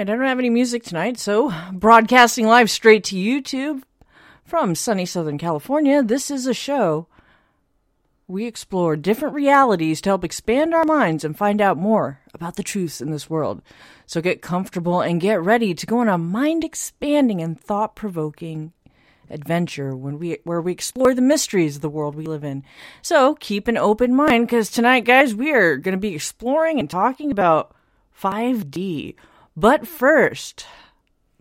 [0.00, 3.82] right, I don't have any music tonight, so broadcasting live straight to YouTube
[4.46, 7.06] from sunny Southern California, this is a show.
[8.26, 12.62] We explore different realities to help expand our minds and find out more about the
[12.62, 13.60] truths in this world.
[14.06, 18.72] So get comfortable and get ready to go on a mind expanding and thought provoking
[19.28, 22.64] adventure when we where we explore the mysteries of the world we live in.
[23.02, 26.88] So keep an open mind because tonight, guys, we are going to be exploring and
[26.88, 27.76] talking about
[28.18, 29.14] 5D.
[29.60, 30.64] But first,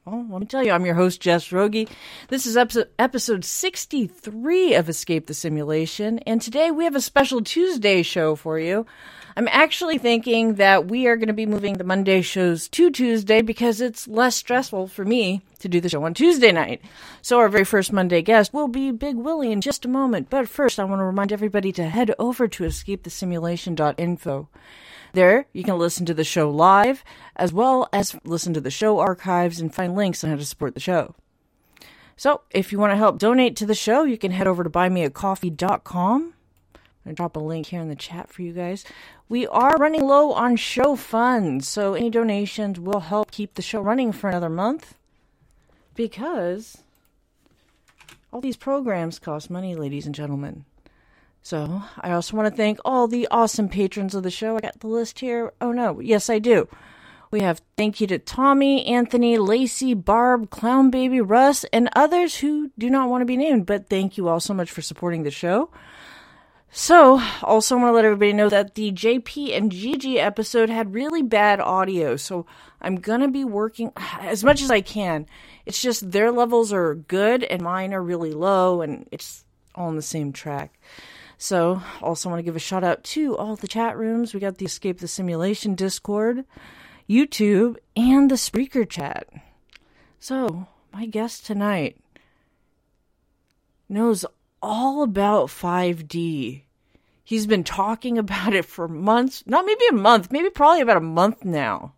[0.03, 1.89] well, let me tell you, I'm your host, Jess Rogge.
[2.27, 7.41] This is episode, episode 63 of Escape the Simulation, and today we have a special
[7.41, 8.85] Tuesday show for you.
[9.37, 13.41] I'm actually thinking that we are going to be moving the Monday shows to Tuesday
[13.41, 16.81] because it's less stressful for me to do the show on Tuesday night.
[17.21, 20.29] So, our very first Monday guest will be Big Willy in just a moment.
[20.29, 24.49] But first, I want to remind everybody to head over to escapethesimulation.info.
[25.13, 27.03] There, you can listen to the show live,
[27.35, 30.73] as well as listen to the show archives and find links on how to support
[30.73, 31.15] the show.
[32.15, 34.69] So, if you want to help donate to the show, you can head over to
[34.69, 36.33] buymeacoffee.com.
[37.05, 38.85] I'm drop a link here in the chat for you guys.
[39.29, 43.81] We are running low on show funds, so any donations will help keep the show
[43.81, 44.95] running for another month.
[45.95, 46.79] Because
[48.31, 50.65] all these programs cost money, ladies and gentlemen.
[51.41, 54.57] So I also want to thank all the awesome patrons of the show.
[54.57, 55.53] I got the list here.
[55.61, 56.67] Oh no, yes I do.
[57.31, 62.71] We have thank you to Tommy, Anthony, Lacey, Barb, Clown Baby, Russ, and others who
[62.77, 65.31] do not want to be named, but thank you all so much for supporting the
[65.31, 65.69] show.
[66.71, 71.23] So, also want to let everybody know that the JP and Gigi episode had really
[71.23, 72.45] bad audio, so
[72.79, 75.25] I'm going to be working as much as I can.
[75.65, 79.95] It's just their levels are good and mine are really low, and it's all on
[79.95, 80.79] the same track.
[81.41, 84.33] So, also want to give a shout out to all the chat rooms.
[84.33, 86.43] We got the Escape the Simulation Discord,
[87.09, 89.25] YouTube, and the Spreaker chat.
[90.19, 91.95] So, my guest tonight
[93.87, 94.25] knows
[94.61, 96.63] all about 5D.
[97.23, 100.99] He's been talking about it for months, not maybe a month, maybe probably about a
[100.99, 101.93] month now.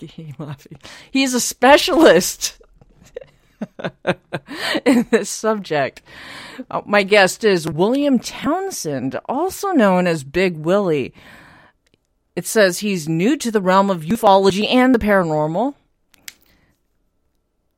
[1.10, 2.62] He's a specialist
[4.84, 6.02] in this subject.
[6.70, 11.14] Uh, my guest is William Townsend, also known as Big Willy.
[12.36, 15.74] It says he's new to the realm of ufology and the paranormal.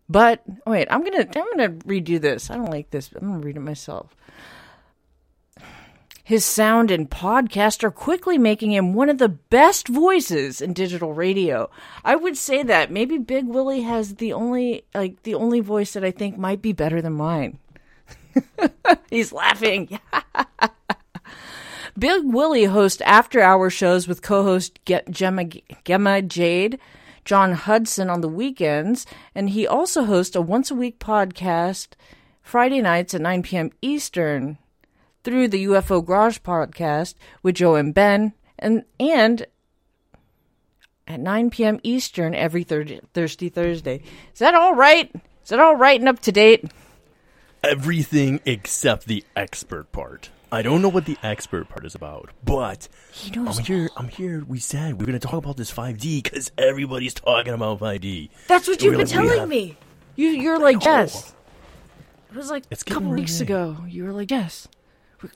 [0.08, 2.50] But wait, I'm gonna I'm gonna redo this.
[2.50, 3.10] I don't like this.
[3.14, 4.14] I'm gonna read it myself.
[6.26, 11.12] His sound and podcast are quickly making him one of the best voices in digital
[11.12, 11.70] radio.
[12.04, 16.02] I would say that maybe Big Willy has the only like the only voice that
[16.02, 17.60] I think might be better than mine.
[19.08, 20.00] He's laughing.
[21.96, 25.44] Big Willy hosts after hour shows with co-host Gemma,
[25.84, 26.80] Gemma Jade,
[27.24, 31.90] John Hudson on the weekends, and he also hosts a once a week podcast
[32.42, 33.70] Friday nights at 9 p.m.
[33.80, 34.58] Eastern
[35.26, 39.44] through the UFO Garage podcast with Joe and Ben, and and
[41.08, 41.80] at 9 p.m.
[41.82, 44.02] Eastern every thir- Thursday Thursday.
[44.32, 45.10] Is that all right?
[45.42, 46.70] Is that all right and up to date?
[47.64, 50.30] Everything except the expert part.
[50.52, 53.58] I don't know what the expert part is about, but He knows.
[53.58, 53.90] I'm here.
[53.96, 54.44] I'm here.
[54.46, 58.30] We said we are going to talk about this 5D because everybody's talking about 5D.
[58.46, 59.76] That's what you've been we telling have- me.
[60.14, 61.34] You you're like yes.
[62.30, 63.76] It was like It's a couple weeks ago.
[63.88, 64.68] You were like yes.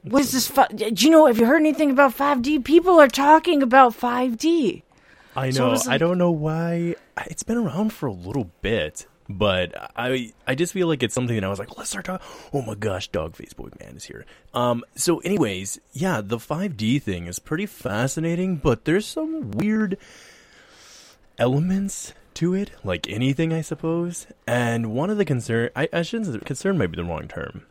[0.02, 0.46] What is this?
[0.48, 1.26] Fi- Do you know?
[1.26, 2.64] Have you heard anything about 5D?
[2.64, 4.82] People are talking about 5D.
[5.36, 5.70] I know.
[5.70, 6.96] was I like- don't know why.
[7.26, 11.34] It's been around for a little bit, but I I just feel like it's something
[11.36, 12.26] that I was like, let's start talking.
[12.52, 14.26] Oh my gosh, Dogface Boy Man is here.
[14.52, 14.84] Um.
[14.96, 19.96] So, anyways, yeah, the 5D thing is pretty fascinating, but there's some weird
[21.38, 24.26] elements to it, like anything, I suppose.
[24.46, 27.62] And one of the concern, I, I shouldn't concern might be the wrong term.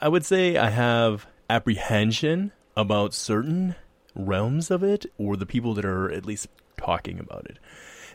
[0.00, 3.74] I, would say I have apprehension about certain
[4.14, 7.58] realms of it, or the people that are at least talking about it,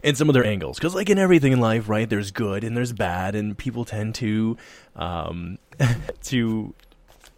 [0.03, 0.77] and some of their angles.
[0.77, 4.15] Because, like in everything in life, right, there's good and there's bad, and people tend
[4.15, 4.57] to,
[4.95, 5.57] um,
[6.23, 6.73] to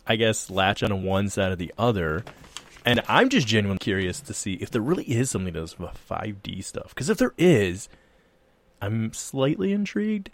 [0.06, 2.24] I guess, latch on one side or the other.
[2.86, 6.64] And I'm just genuinely curious to see if there really is something to this 5D
[6.64, 6.90] stuff.
[6.90, 7.88] Because if there is,
[8.82, 10.30] I'm slightly intrigued.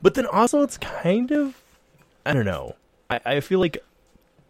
[0.00, 1.60] But then also, it's kind of,
[2.24, 2.76] I don't know.
[3.10, 3.78] I, I feel like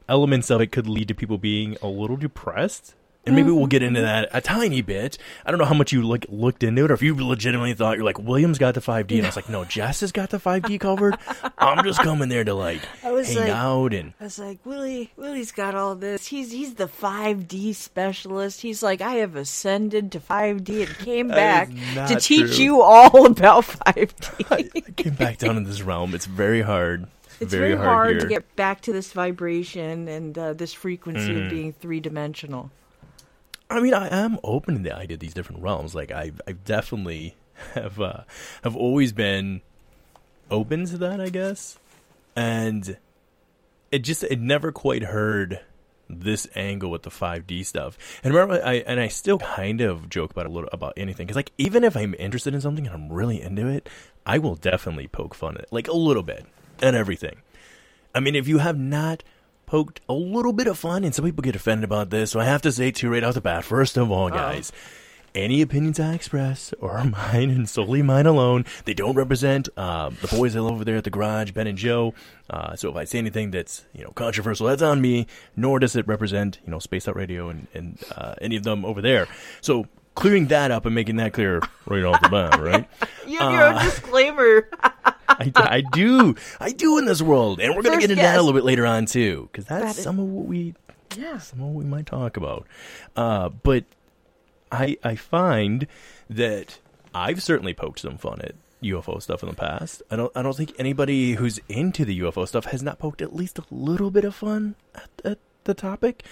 [0.08, 2.94] elements of it could lead to people being a little depressed.
[3.26, 4.06] And maybe we'll get into mm-hmm.
[4.06, 5.18] that a tiny bit.
[5.44, 7.96] I don't know how much you like looked into it, or if you legitimately thought
[7.98, 10.38] you're like Williams got the 5D, and I was like, no, Jess has got the
[10.38, 11.18] 5D covered.
[11.58, 14.64] I'm just coming there to like I was hang like- out and I was like,
[14.64, 16.26] Willy, Willy's got all this.
[16.26, 18.62] He's he's the 5D specialist.
[18.62, 21.68] He's like, I have ascended to 5D and came back
[22.08, 22.64] to teach true.
[22.64, 24.46] you all about 5D.
[24.50, 26.14] I came back down in this realm.
[26.14, 27.06] It's very hard.
[27.40, 31.44] It's very, hard, hard, to get back to this vibration and uh, this frequency Mm-hmm.
[31.44, 32.70] of being three dimensional.
[33.70, 35.94] I mean, I am open to the idea of these different realms.
[35.94, 37.36] Like, I, I definitely
[37.74, 38.22] have, uh,
[38.64, 39.60] have always been
[40.50, 41.78] open to that, I guess.
[42.34, 42.96] And
[43.90, 45.60] it just, it never quite heard
[46.08, 47.98] this angle with the 5D stuff.
[48.24, 51.26] And remember, I, and I still kind of joke about a little about anything.
[51.26, 53.88] Cause like, even if I'm interested in something and I'm really into it,
[54.24, 56.46] I will definitely poke fun at it, like a little bit
[56.82, 57.42] and everything.
[58.14, 59.22] I mean, if you have not
[59.66, 62.44] poked a little bit of fun, and some people get offended about this, so I
[62.44, 64.72] have to say too right off the bat, first of all, guys,
[65.34, 68.64] any opinions I express are mine and solely mine alone.
[68.84, 71.78] They don't represent uh, the boys I love over there at the garage, Ben and
[71.78, 72.14] Joe.
[72.48, 75.26] Uh, so if I say anything that's you know controversial, that's on me.
[75.54, 78.84] Nor does it represent you know Space Out Radio and and uh, any of them
[78.84, 79.28] over there.
[79.60, 82.88] So clearing that up and making that clear right off the bat, right?
[83.28, 84.68] You have your own disclaimer.
[85.28, 86.34] I, I do.
[86.60, 87.60] I do in this world.
[87.60, 89.48] And we're going to get into that a little bit later on, too.
[89.52, 90.74] Because that's That is- some of what we
[91.16, 91.38] yeah.
[91.38, 92.66] some of what we might talk about.
[93.16, 93.84] Uh, but
[94.72, 95.86] I I find
[96.30, 96.78] that
[97.14, 100.02] I've certainly poked some fun at UFO stuff in the past.
[100.10, 103.34] I don't I don't think anybody who's into the UFO stuff has not poked at
[103.34, 106.24] least a little bit of fun at, at the topic.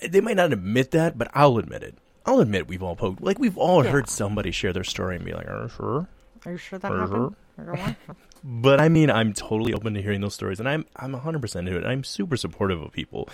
[0.00, 1.94] They might not admit that, but I'll admit it.
[2.26, 3.22] I'll admit we've all poked.
[3.22, 3.90] Like we've all Yeah.
[3.92, 6.08] heard somebody share their story and be like, "Are you sure?"
[6.44, 7.00] Are you sure that Uh-huh.
[7.00, 7.22] happened?
[7.22, 7.36] Know.
[8.48, 11.66] But I mean, I'm totally open to hearing those stories, and I'm I'm 100 percent
[11.66, 11.84] into it.
[11.84, 13.28] I'm super supportive of people.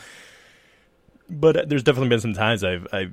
[1.29, 3.13] But uh, there's definitely been some times I've I've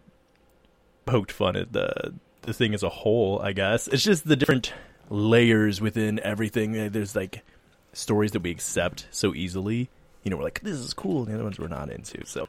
[1.06, 2.14] poked fun at the
[2.44, 3.42] the thing as a whole.
[3.42, 4.74] I guess it's just the different
[5.10, 6.78] layers within everything.
[6.80, 7.44] Uh, There's like
[7.92, 9.90] stories that we accept so easily.
[10.24, 12.26] You know, we're like, this is cool, and the other ones we're not into.
[12.26, 12.48] So,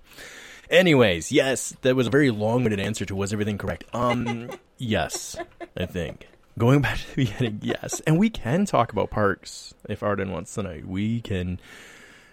[0.71, 3.85] anyways, yes, that was a very long-winded answer to was everything correct.
[3.93, 5.37] Um, yes,
[5.77, 6.29] I think.
[6.61, 10.53] Going back to the beginning, yes, and we can talk about parks if Arden wants
[10.55, 10.87] tonight.
[10.87, 11.59] We can.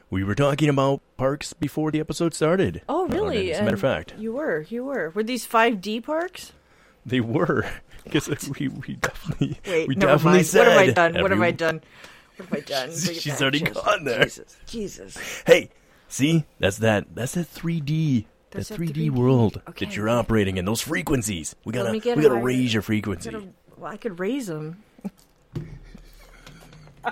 [0.09, 2.81] We were talking about parks before the episode started.
[2.89, 3.53] Oh, Arden, really?
[3.53, 4.65] As a matter of fact, You were.
[4.67, 5.11] You were.
[5.11, 6.51] Were these 5D parks?
[7.05, 7.65] they were
[8.03, 8.27] because
[8.59, 10.45] we we definitely Wait, we definitely mind.
[10.45, 11.21] said what have I done?
[11.21, 11.81] What have I done?
[12.35, 12.91] What have I done?
[12.91, 13.41] She's back.
[13.41, 13.77] already Jesus.
[13.81, 14.23] gone there.
[14.25, 14.57] Jesus.
[14.65, 15.43] Jesus.
[15.47, 15.69] Hey,
[16.09, 17.15] see, that's that.
[17.15, 18.25] That's that 3D.
[18.51, 19.09] That's that that 3D, 3D.
[19.11, 19.85] world Okay.
[19.85, 20.65] that you're operating in.
[20.65, 21.55] Those frequencies.
[21.63, 22.43] We gotta we gotta higher.
[22.43, 23.31] raise your frequency.
[23.77, 24.83] Well, I could raise them.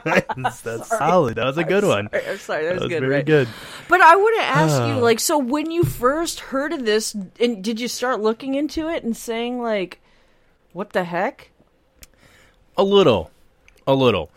[0.04, 0.60] that's
[0.90, 1.36] solid.
[1.36, 2.10] That was a good one.
[2.12, 3.26] I'm sorry, that was, That was good, very right?
[3.26, 3.48] good.
[3.88, 7.64] But I want to ask you, like, so when you first heard of this, and
[7.64, 10.00] did you start looking into it and saying, like,
[10.74, 11.50] what the heck?
[12.78, 13.32] A little,
[13.88, 14.30] a little.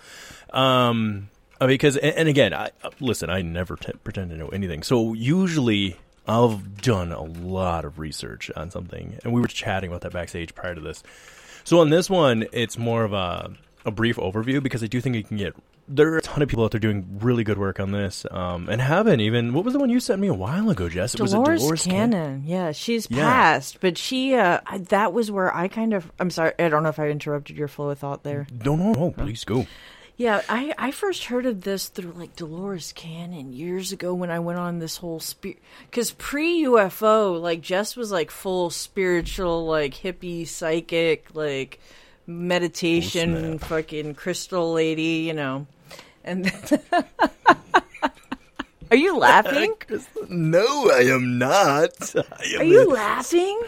[0.51, 1.29] Um,
[1.61, 3.31] uh, because and, and again, I uh, listen.
[3.31, 4.85] I never t- pretend to know anything.
[4.85, 5.97] So usually,
[6.29, 10.55] I've done a lot of research on something, and we were chatting about that backstage
[10.55, 11.03] prior to this.
[11.69, 13.53] So on this one, it's more of a
[13.85, 15.55] a brief overview because I do think you can get.
[15.87, 18.71] There are a ton of people out there doing really good work on this, um,
[18.71, 19.53] and haven't even.
[19.53, 21.15] What was the one you sent me a while ago, Jess?
[21.15, 22.45] It was a Dolores, Dolores Cannon.
[22.47, 23.23] Yeah, she's Yeah.
[23.23, 26.85] passed, but she, uh, I, that was where I kind of, I'm sorry, I don't
[26.85, 28.47] know if I interrupted your flow of thought there.
[28.65, 29.11] No, no, no.
[29.11, 29.67] Please go.
[30.19, 34.41] Yeah, I, I first heard of this through like Dolores Cannon years ago when I
[34.41, 39.95] went on this whole spirit because pre UFO like Jess was like full spiritual like
[39.95, 41.79] hippie psychic like
[42.27, 43.69] meditation oh, snap.
[43.69, 45.69] fucking crystal lady you know
[46.25, 46.51] and
[48.91, 49.73] are you laughing?
[50.29, 52.15] No, I am not.
[52.15, 52.21] I
[52.55, 53.59] am Are you laughing?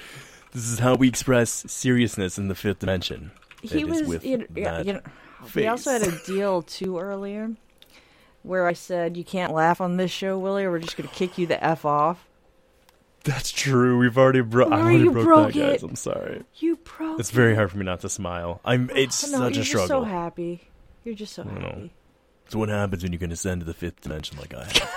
[0.52, 3.30] This is how we express seriousness in the fifth dimension.
[3.62, 5.00] He It was with you know, yeah, you know
[5.54, 7.50] we also had a deal too earlier
[8.42, 11.38] where I said you can't laugh on this show, Willy, or we're just gonna kick
[11.38, 12.26] you the f off.
[13.24, 13.98] That's true.
[13.98, 14.72] We've already broke.
[14.72, 15.82] I Oh, already broke, that, guys.
[15.82, 16.42] I'm sorry.
[16.56, 17.20] You broke.
[17.20, 18.60] It's very hard for me not to smile.
[18.64, 18.88] I'm.
[18.90, 19.86] Oh, it's Oh, no, such you're a struggle.
[19.88, 20.68] Just so happy.
[21.04, 21.92] You're just so happy.
[22.46, 24.90] It's what happens when you can ascend to the fifth dimension like I have.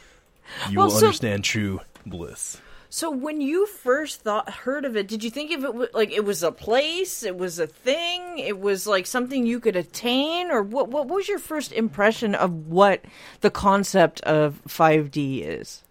[0.70, 2.60] you Well, will so- understand true bliss.
[2.88, 6.24] So when you first thought heard of it, did you think of it like it
[6.24, 10.62] was a place, it was a thing, it was like something you could attain, or
[10.62, 10.88] what?
[10.88, 13.04] What was your first impression of what
[13.40, 15.82] the concept of 5D is?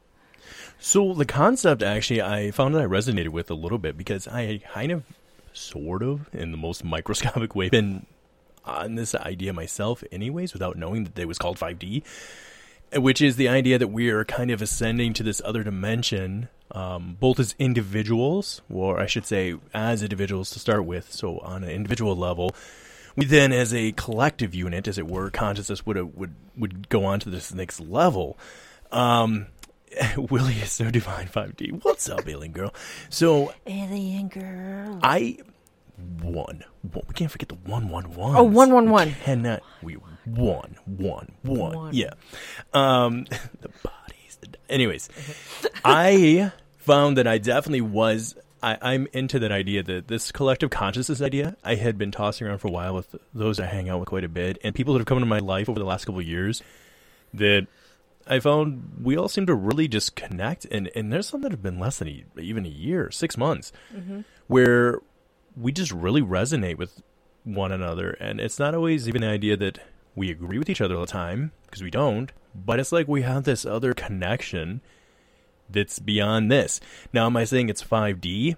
[0.80, 4.62] So the concept actually, I found that I resonated with a little bit because I
[4.72, 5.04] kind of,
[5.54, 8.06] sort of, in the most microscopic way, been
[8.64, 12.04] on this idea myself, anyways, without knowing that it was called 5D,
[12.96, 17.18] which is the idea that we are kind of ascending to this other dimension, um,
[17.20, 21.12] both as individuals, or I should say, as individuals to start with.
[21.12, 22.56] So on an individual level,
[23.16, 27.20] we then, as a collective unit, as it were, consciousness would would would go on
[27.22, 28.38] to this next level.
[28.92, 29.48] Um,
[30.18, 31.84] Willie is so divine 5D.
[31.84, 32.74] What's up, alien girl?
[33.10, 35.00] So Alien girl.
[35.02, 35.38] I
[35.98, 36.64] won.
[36.84, 38.36] We can't forget the one one one.
[38.36, 39.14] Oh, one, one, one.
[39.24, 41.74] Cannot we won one one?
[41.74, 41.94] One.
[41.94, 42.14] Yeah.
[42.74, 43.26] Um,
[43.62, 44.38] the bodies.
[44.42, 45.10] The, anyways,
[45.86, 48.36] I found that I definitely was.
[48.64, 52.60] I, I'm into that idea that this collective consciousness idea I had been tossing around
[52.60, 55.02] for a while with those I hang out with quite a bit and people that
[55.02, 56.64] have come into my life over the last couple of years
[57.34, 57.68] that
[58.28, 61.62] I found we all seem to really just connect, and and there's some that have
[61.62, 63.72] been less than a, even a year, six months,
[64.48, 65.00] where
[65.56, 67.02] we just really resonate with
[67.44, 69.80] one another, and it's not always even the idea that
[70.16, 73.22] we agree with each other all the time because we don't, but it's like we
[73.22, 74.82] have this other connection
[75.70, 76.80] that's beyond this.
[77.12, 78.56] Now, am I saying it's 5D?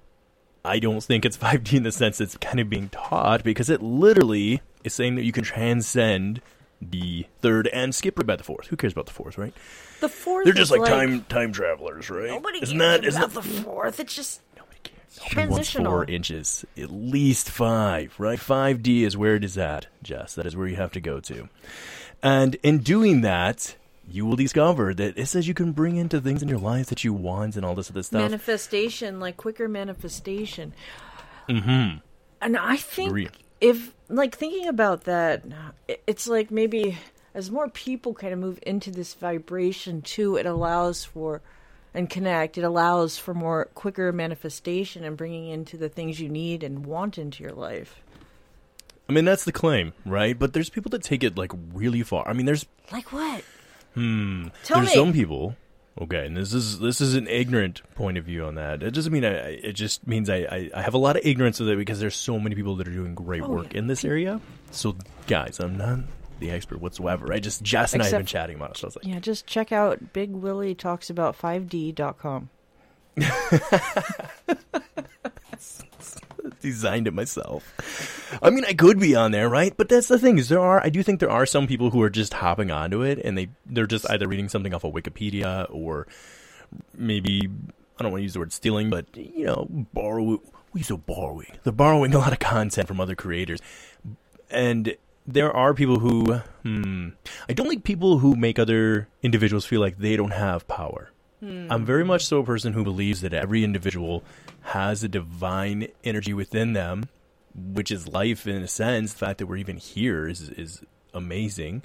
[0.63, 3.81] I don't think it's 5D in the sense it's kind of being taught because it
[3.81, 6.41] literally is saying that you can transcend
[6.81, 8.67] the third and skip right by the fourth.
[8.67, 9.53] Who cares about the fourth, right?
[9.99, 10.45] The fourth.
[10.45, 12.29] They're just is like, time time travelers, right?
[12.29, 13.99] Nobody isn't cares that isn't about that the fourth.
[13.99, 14.97] It's just nobody cares?
[14.97, 15.91] Nobody wants transitional.
[15.91, 18.39] four inches, at least five, right?
[18.39, 20.35] Five D is where it is at, Jess.
[20.35, 21.49] That is where you have to go to,
[22.21, 23.75] and in doing that.
[24.09, 27.03] You will discover that it says you can bring into things in your life that
[27.03, 28.21] you want and all this other stuff.
[28.21, 30.73] manifestation, like quicker manifestation.
[31.49, 31.97] Mm-hmm.
[32.41, 35.43] And I think if, like, thinking about that,
[36.07, 36.97] it's like maybe
[37.33, 41.41] as more people kind of move into this vibration too, it allows for
[41.97, 42.57] and connect.
[42.57, 47.17] It allows for more quicker manifestation and bringing into the things you need and want
[47.17, 48.01] into your life.
[49.09, 50.37] I mean, that's the claim, right?
[50.37, 52.27] But there's people that take it like really far.
[52.27, 53.43] I mean, there's Like what?
[53.93, 54.47] Hmm.
[54.63, 54.95] Tell there's me.
[54.95, 55.55] some people.
[55.99, 58.83] Okay, and this is this is an ignorant point of view on that.
[58.83, 59.31] It doesn't mean I.
[59.31, 62.15] It just means I, I I have a lot of ignorance of it because there's
[62.15, 63.79] so many people that are doing great Oh, work yeah.
[63.79, 64.39] in this area.
[64.69, 66.01] So, guys, I'm not
[66.39, 67.33] the expert whatsoever.
[67.33, 68.77] I just Jess and I have been chatting about it.
[68.77, 72.49] So I was like, Yeah, just check out Big Willy talks about 5D.com.
[76.61, 78.39] designed it myself.
[78.41, 79.75] I mean, I could be on there, right?
[79.75, 82.01] But that's the thing is there are I do think there are some people who
[82.01, 85.67] are just hopping onto it and they they're just either reading something off of Wikipedia
[85.69, 86.07] or
[86.95, 87.49] maybe
[87.99, 90.41] I don't want to use the word stealing, but you know, borrow
[90.73, 91.57] we so borrowing.
[91.63, 93.59] They're borrowing a lot of content from other creators.
[94.49, 94.95] And
[95.27, 97.09] there are people who hmm,
[97.49, 101.11] I don't like people who make other individuals feel like they don't have power.
[101.69, 104.23] I'm very much so a person who believes that every individual
[104.61, 107.09] has a divine energy within them,
[107.53, 109.13] which is life in a sense.
[109.13, 110.81] The fact that we're even here is is
[111.13, 111.83] amazing,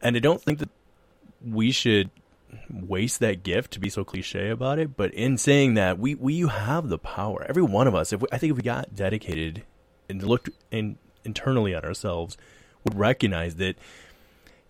[0.00, 0.70] and I don't think that
[1.44, 2.10] we should
[2.70, 4.96] waste that gift to be so cliche about it.
[4.96, 7.44] But in saying that, we we have the power.
[7.48, 8.14] Every one of us.
[8.14, 9.62] If we, I think if we got dedicated
[10.08, 12.38] and looked in, internally at ourselves,
[12.84, 13.76] would recognize that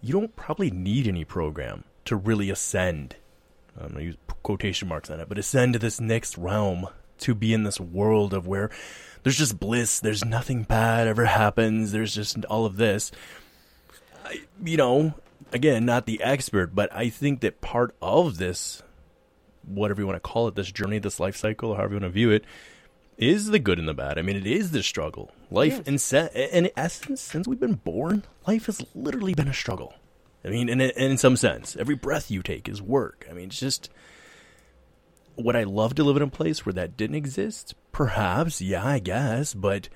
[0.00, 3.17] you don't probably need any program to really ascend.
[3.81, 6.88] I'm gonna use quotation marks on it, but ascend to this next realm
[7.19, 8.71] to be in this world of where
[9.23, 13.12] there's just bliss, there's nothing bad ever happens, there's just all of this.
[14.25, 15.14] I, you know,
[15.52, 18.83] again, not the expert, but I think that part of this,
[19.67, 22.11] whatever you want to call it, this journey, this life cycle, however you want to
[22.11, 22.45] view it,
[23.21, 24.19] is the good and the bad.
[24.19, 25.33] I mean, it is the struggle.
[25.50, 25.87] Life, Yes.
[25.87, 29.95] in, se- in essence, since we've been born, life has literally been a struggle.
[30.45, 33.27] I mean, in, in some sense, every breath you take is work.
[33.31, 33.91] I mean, it's just.
[35.37, 37.75] Would I love to live in a place where that didn't exist?
[37.93, 39.55] Perhaps, yeah, I guess.
[39.55, 39.89] But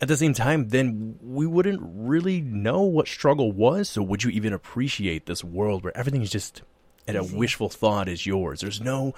[0.00, 3.88] at the same time, then we wouldn't really know what struggle was.
[3.90, 6.62] So, would you even appreciate this world where everything is just
[7.06, 8.60] at a wishful thought is yours?
[8.60, 9.14] There's no.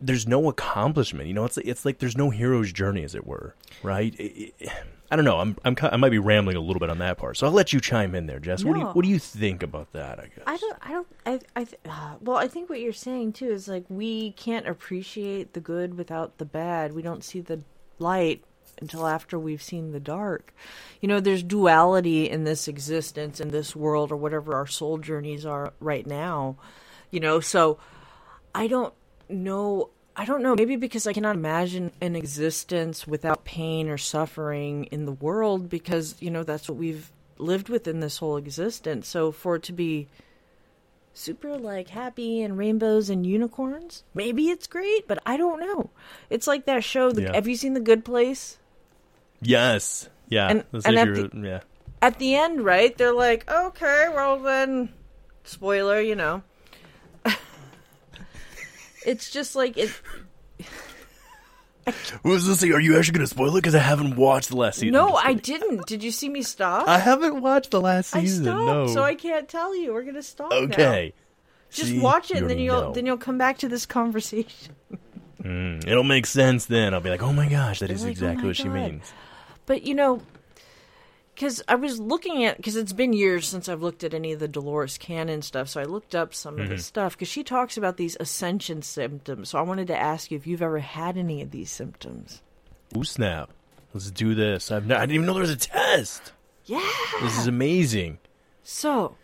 [0.00, 1.44] There's no accomplishment, you know.
[1.44, 4.14] It's it's like there's no hero's journey, as it were, right?
[4.18, 4.68] It- it-
[5.10, 5.38] I don't know.
[5.40, 7.72] I'm I'm I might be rambling a little bit on that part, so I'll let
[7.72, 8.62] you chime in there, Jess.
[8.62, 10.18] What do you What do you think about that?
[10.20, 10.44] I guess.
[10.46, 10.76] I don't.
[10.82, 11.06] I don't.
[11.24, 11.40] I.
[11.56, 11.64] I.
[11.64, 15.60] th- Uh, well, I think what you're saying too is like we can't appreciate the
[15.60, 16.92] good without the bad.
[16.92, 17.62] We don't see the
[17.98, 18.44] light
[18.82, 20.52] until after we've seen the dark.
[21.00, 25.46] You know, there's duality in this existence, in this world, or whatever our soul journeys
[25.46, 26.56] are right now.
[27.10, 27.78] You know, so
[28.54, 28.92] I don't
[29.28, 34.84] know I don't know, maybe because I cannot imagine an existence without pain or suffering
[34.86, 39.06] in the world because, you know, that's what we've lived with in this whole existence.
[39.06, 40.08] So for it to be
[41.14, 45.90] super like happy and rainbows and unicorns, maybe it's great, but I don't know.
[46.30, 47.12] It's like that show.
[47.12, 47.34] The, Yeah.
[47.34, 48.58] Have you seen The Good Place?
[49.40, 50.08] Yes.
[50.28, 50.48] Yeah.
[50.48, 51.60] And- and like at your- the- yeah.
[52.02, 52.96] At the end, right?
[52.96, 54.88] They're like, okay, well then,
[55.44, 56.42] spoiler, you know.
[59.04, 59.90] It's just like it.
[62.22, 62.62] Was this?
[62.62, 63.60] Are you actually going to spoil it?
[63.60, 64.92] Because I haven't watched the last season.
[64.92, 65.86] No, I didn't.
[65.86, 66.86] Did you see me stop?
[66.86, 68.44] I haven't watched the last I season.
[68.44, 68.86] stopped, no.
[68.88, 69.94] so I can't tell you.
[69.94, 70.50] We're gonna stop.
[70.50, 70.56] now.
[70.58, 71.14] okay.
[71.70, 72.00] Just See?
[72.00, 72.92] watch it, and then you'll know.
[72.92, 74.74] then you'll come back to this conversation.
[75.42, 76.92] Mm, it'll make sense then.
[76.92, 79.12] I'll be like, oh my gosh, that is like, oh exactly my what she means.
[79.66, 80.20] But you know,
[81.38, 84.40] because I was looking at because it's been years since I've looked at any of
[84.40, 86.62] the Dolores Cannon stuff, so I looked up some Mm-hmm.
[86.64, 89.50] of the stuff because she talks about these ascension symptoms.
[89.50, 92.42] So I wanted to ask you if you've ever had any of these symptoms.
[92.96, 93.50] Ooh snap!
[93.94, 94.72] Let's do this.
[94.72, 96.32] I've not, I didn't even know there was a test.
[96.64, 96.90] Yeah.
[97.22, 98.18] This is amazing.
[98.64, 99.14] So,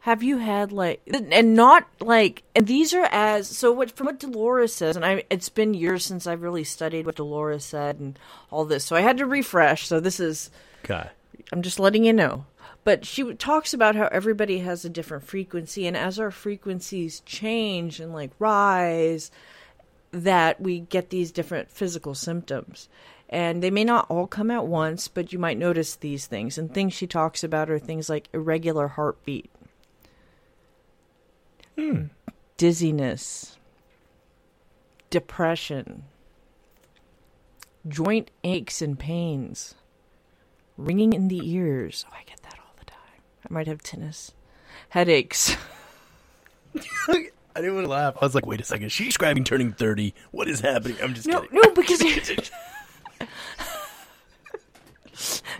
[0.00, 4.18] have you had like, and not like, and these are as so what from what
[4.18, 8.18] Dolores says, and I it's been years since I've really studied what Dolores said and
[8.50, 9.86] all this, so I had to refresh.
[9.86, 10.50] So this is
[10.84, 11.08] Okay.
[11.52, 12.46] I'm just letting you know.
[12.82, 18.00] But she talks about how everybody has a different frequency, and as our frequencies change
[18.00, 19.30] and like rise,
[20.12, 22.88] that we get these different physical symptoms.
[23.28, 26.58] And they may not all come at once, but you might notice these things.
[26.58, 29.50] And things she talks about are things like irregular heartbeat,
[31.76, 32.04] hmm.
[32.56, 33.56] dizziness,
[35.10, 36.04] depression,
[37.86, 39.74] joint aches and pains
[40.84, 42.04] ringing in the ears.
[42.08, 43.22] Oh, I get that all the time.
[43.48, 44.32] I might have tinnitus.
[44.90, 45.56] Headaches.
[47.08, 48.16] I didn't want to laugh.
[48.20, 48.90] I was like, wait a second.
[48.92, 50.14] She's describing turning 30.
[50.30, 50.96] What is happening?
[51.02, 51.58] I'm just No, kidding.
[51.62, 52.00] no, because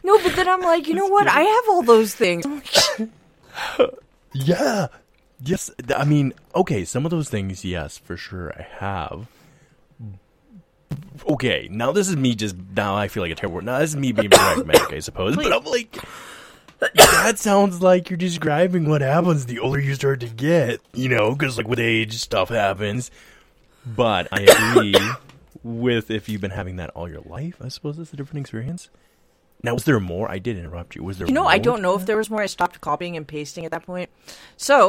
[0.05, 1.27] no, but then I'm like, you know what?
[1.29, 2.47] I have all those things.
[4.33, 4.87] Yeah.
[5.43, 5.73] Yes.
[5.97, 9.27] I mean, okay, some of those things, yes, for sure, I have.
[11.29, 12.57] Okay, now this is me just.
[12.75, 13.61] Now I feel like a terrible.
[13.61, 15.37] Now this is me being pragmatic, I suppose.
[15.37, 15.99] But I'm like,
[16.79, 21.33] that sounds like you're describing what happens the older you start to get, you know,
[21.33, 23.11] because like with age, stuff happens.
[23.85, 24.97] But I agree
[25.63, 28.89] with if you've been having that all your life, I suppose that's a different experience.
[29.63, 30.31] Now, was there more?
[30.31, 31.05] I did interrupt you.
[31.05, 31.53] Was there You know, more?
[31.53, 32.41] I don't know if there was more.
[32.41, 34.09] I stopped copying and pasting at that point.
[34.57, 34.89] So,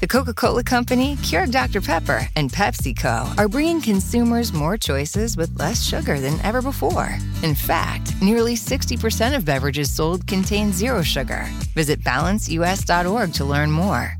[0.00, 1.80] The Coca Cola Company, Keurig Dr.
[1.80, 7.16] Pepper, and PepsiCo are bringing consumers more choices with less sugar than ever before.
[7.42, 11.46] In fact, nearly 60% of beverages sold contain zero sugar.
[11.74, 14.14] Visit balanceus.org to learn more.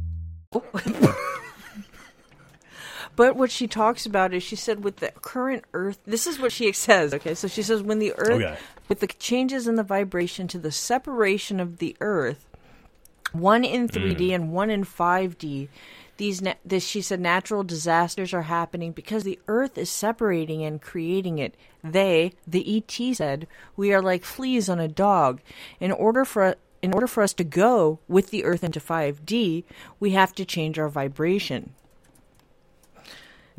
[3.15, 6.53] But what she talks about is she said with the current Earth, this is what
[6.53, 7.13] she says.
[7.15, 8.57] Okay, so she says when the Earth, Okay.
[8.89, 12.48] with the changes in the vibration to the separation of the Earth,
[13.33, 14.35] one in 3D mm.
[14.35, 15.69] and one in 5D,
[16.17, 20.83] these, na- this she said natural disasters are happening because the Earth is separating and
[20.83, 21.55] creating it.
[21.83, 25.41] They, the ET said, we are like fleas on a dog.
[25.81, 29.65] In order for in order for us to go with the Earth into 5D,
[29.99, 31.75] we have to change our vibration.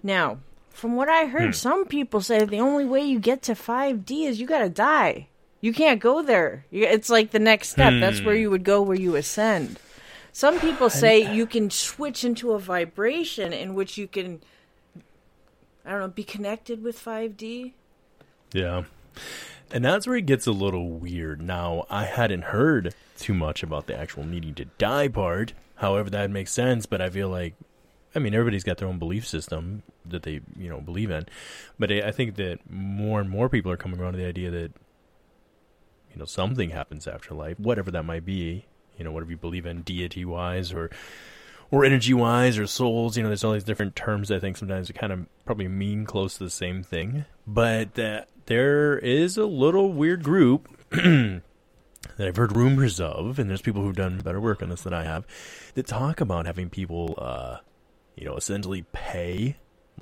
[0.01, 1.51] Now, from what I heard, hmm.
[1.51, 5.27] some people say the only way you get to 5D is you got to die.
[5.61, 6.65] You can't go there.
[6.71, 7.93] It's like the next step.
[7.99, 8.41] That's where hmm.
[8.41, 9.79] you would go where you ascend.
[10.31, 14.41] Some people say you can switch into a vibration in which you can,
[15.85, 17.73] I don't know, be connected with 5D.
[18.53, 18.83] Yeah.
[19.71, 21.41] And that's where it gets a little weird.
[21.41, 25.53] Now, I hadn't heard too much about the actual needing to die part.
[25.75, 27.55] However, that makes sense, but I feel like
[28.15, 31.27] I mean, everybody's got their own belief system that they, you know, believe in.
[31.77, 34.49] But I I think that more and more people are coming around to the idea
[34.51, 34.71] that you
[36.19, 38.65] know, something happens after life, whatever that might be,
[38.97, 40.89] you know, whatever you believe in deity wise or
[41.71, 44.88] or energy wise or souls, you know, there's all these different terms I think sometimes
[44.88, 47.25] that kind of probably mean close to the same thing.
[47.45, 47.95] But
[48.45, 51.41] there is a little weird group that
[52.19, 55.03] I've heard rumors of, and there's people who've done better work on this than I
[55.03, 55.25] have,
[55.75, 57.58] that talk about having people, uh,
[58.15, 59.58] you know, essentially pay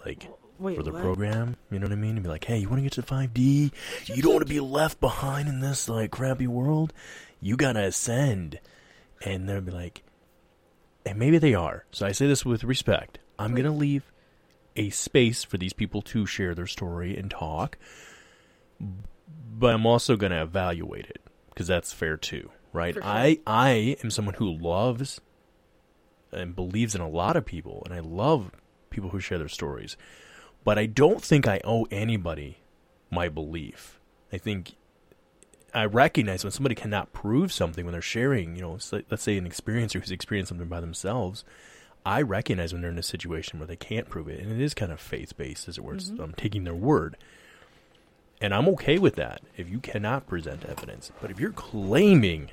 [0.05, 1.01] like Wait, for the what?
[1.01, 1.55] program.
[1.71, 2.15] You know what I mean?
[2.15, 3.71] And be like, hey, you want to get to 5D?
[4.05, 6.93] You don't want to be left behind in this like crappy world.
[7.41, 8.59] You gotta ascend.
[9.23, 10.03] And they'll be like,
[11.05, 11.85] and maybe they are.
[11.91, 13.19] So I say this with respect.
[13.39, 14.11] I'm gonna leave
[14.75, 17.77] a space for these people to share their story and talk,
[18.79, 22.93] but I'm also gonna evaluate it because that's fair too, right?
[22.93, 23.03] Sure.
[23.03, 25.19] I I am someone who loves
[26.31, 28.51] and believes in a lot of people, and I love
[28.89, 29.97] people who share their stories.
[30.67, 32.57] But I don't think I owe anybody
[33.09, 34.01] my belief.
[34.33, 34.73] I think
[35.73, 38.77] I recognize when somebody cannot prove something when they're sharing, you know,
[39.09, 41.45] let's say an experiencer who's experienced something by themselves.
[42.05, 44.73] I recognize when they're in a situation where they can't prove it, and it is
[44.73, 45.95] kind of faith based, as it were.
[45.95, 47.15] It's- I'm taking their word,
[48.41, 51.13] and I'm okay with that if you cannot present evidence.
[51.21, 52.49] But if you're claiming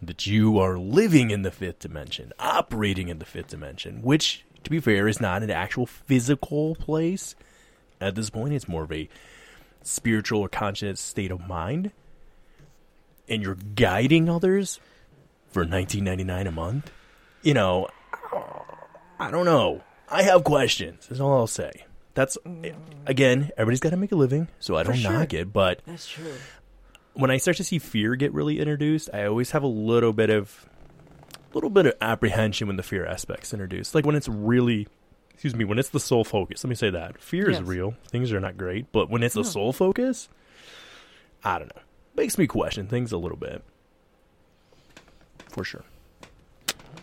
[0.00, 4.70] that you are living in the fifth dimension, operating in the fifth dimension, which, to
[4.70, 7.34] be fair, is not an actual physical place
[8.00, 9.08] at this point, it's more of a
[9.82, 11.92] spiritual or conscious state of mind,
[13.28, 14.80] and you're guiding others
[15.50, 16.90] for 19.99 a month,
[17.42, 17.88] you know,
[19.18, 19.82] I don't know.
[20.08, 21.06] I have questions.
[21.08, 21.84] That's all I'll say.
[22.14, 22.74] That's mm.
[23.06, 25.12] again, everybody's got to make a living, so I don't sure.
[25.12, 26.32] knock it, but That's true.
[27.14, 30.30] when I start to see fear get really introduced, I always have a little bit
[30.30, 30.66] of
[31.50, 33.94] a little bit of apprehension when the fear aspect's introduced.
[33.94, 34.88] Like when it's really
[35.38, 36.64] excuse me, when it's the sole focus.
[36.64, 37.22] Let me say that.
[37.22, 37.60] Fear Yes.
[37.60, 37.94] is real.
[38.08, 39.48] Things are not great, but when it's the hmm.
[39.48, 40.28] sole focus,
[41.44, 41.82] I don't know.
[42.16, 43.62] Makes me question things a little bit.
[45.48, 45.84] For sure.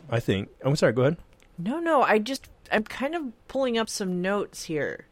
[0.09, 1.17] I think I'm sorry, go ahead.
[1.57, 5.05] No, no, I just I'm kind of pulling up some notes here.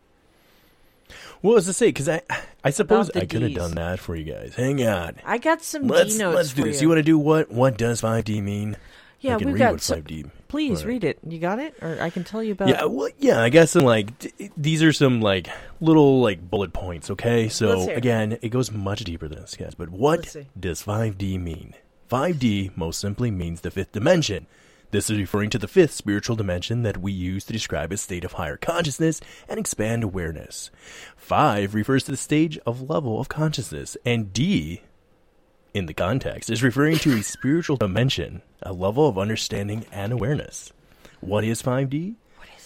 [1.40, 1.88] What was to say?
[1.88, 2.24] Because I,
[2.62, 4.54] I suppose I could have done that for you guys.
[4.56, 5.16] Hang on.
[5.24, 6.82] I got some Let's D notes let's do this.
[6.82, 6.88] you.
[6.88, 7.50] You want to do what?
[7.50, 8.76] What does 5D mean?
[9.22, 10.02] yeah, read got what some.
[10.02, 10.30] 5D.
[10.54, 11.18] Please read it.
[11.28, 12.70] You got it, or I can tell you about.
[12.70, 13.42] Yeah, well, yeah.
[13.42, 15.48] I guess in like d- these are some like
[15.82, 17.10] little like bullet points.
[17.10, 19.74] Okay, so again, it goes much deeper than this, guys.
[19.74, 21.74] But what does 5D mean?
[22.08, 24.46] 5D most simply means the fifth dimension.
[24.92, 28.24] This is referring to the fifth spiritual dimension that we use to describe a state
[28.24, 30.70] of higher consciousness and expand awareness.
[31.18, 34.84] 5 refers to the stage of level of consciousness, and D
[35.74, 40.72] in the context is referring to a spiritual dimension, a level of understanding and awareness.
[41.20, 42.16] What is 5D?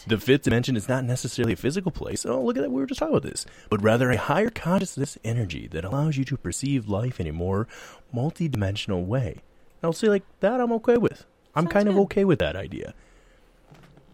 [0.08, 2.26] The fifth dimension is not necessarily a physical place.
[2.26, 2.72] Oh, look at that.
[2.72, 3.46] We were just talking about this.
[3.70, 7.67] But rather a higher consciousness energy that allows you to perceive life in a more
[8.15, 9.41] multidimensional way.
[9.84, 11.26] I'll say, like, that I'm okay with.
[11.56, 12.93] I'm Sounds kind of okay with that idea.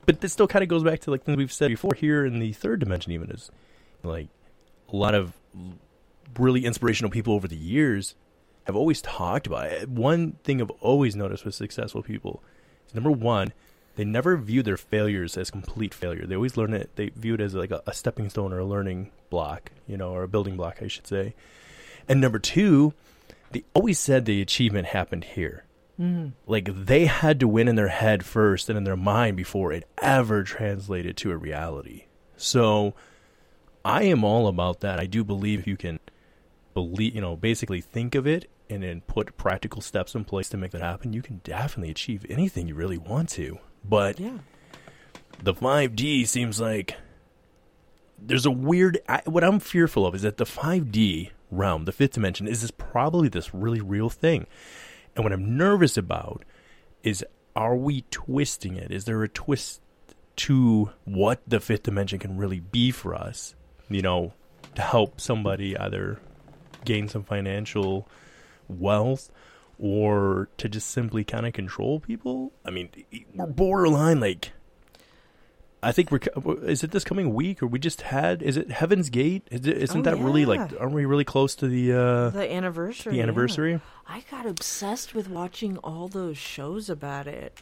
[0.05, 2.39] But this still kind of goes back to, like, things we've said before here in
[2.39, 3.51] the third dimension, even is
[4.03, 4.27] like
[4.91, 5.33] a lot of
[6.37, 8.15] really inspirational people over the years
[8.65, 9.89] have always talked about it.
[9.89, 12.43] One thing I've always noticed with successful people
[12.87, 13.53] is number one,
[13.95, 16.25] they never view their failures as complete failure.
[16.25, 16.91] They always learn it.
[16.95, 20.11] They view it as like a, a stepping stone or a learning block, you know,
[20.11, 21.35] or a building block, I should say.
[22.07, 22.93] And number two,
[23.51, 25.65] they always said the achievement happened here.
[25.99, 26.29] Mm-hmm.
[26.47, 29.87] Like they had to win in their head first and in their mind before it
[30.01, 32.05] ever translated to a reality.
[32.35, 32.95] So
[33.85, 34.99] I am all about that.
[34.99, 35.99] I do believe if you can
[36.73, 40.57] believe, you know, basically think of it and then put practical steps in place to
[40.57, 43.59] make that happen, you can definitely achieve anything you really want to.
[43.83, 44.39] But Yeah.
[45.41, 46.95] the 5D seems like
[48.17, 48.99] there's a weird.
[49.09, 52.71] I, what I'm fearful of is that the 5D realm, the fifth dimension, is this
[52.71, 54.47] probably this really real thing.
[55.15, 56.43] And what I'm nervous about
[57.03, 57.23] is
[57.55, 58.91] are we twisting it?
[58.91, 59.81] Is there a twist
[60.35, 63.53] to what the fifth dimension can really be for us?
[63.89, 64.33] You know,
[64.75, 66.19] to help somebody either
[66.85, 68.07] gain some financial
[68.79, 69.31] wealth
[69.79, 72.51] or to just simply kind of control people.
[72.65, 72.89] I mean,
[73.33, 74.51] we're borderline like.
[75.81, 76.19] I think we're.
[76.63, 78.41] Is it this coming week, or we just had?
[78.41, 79.45] Is it Heaven's Gate?
[79.51, 80.71] Is it, isn't Oh, that really like?
[80.79, 83.11] Aren't we really close to the uh, The anniversary.
[83.11, 83.23] the yeah.
[83.23, 83.81] anniversary?
[84.07, 87.61] I got obsessed with watching all those shows about it.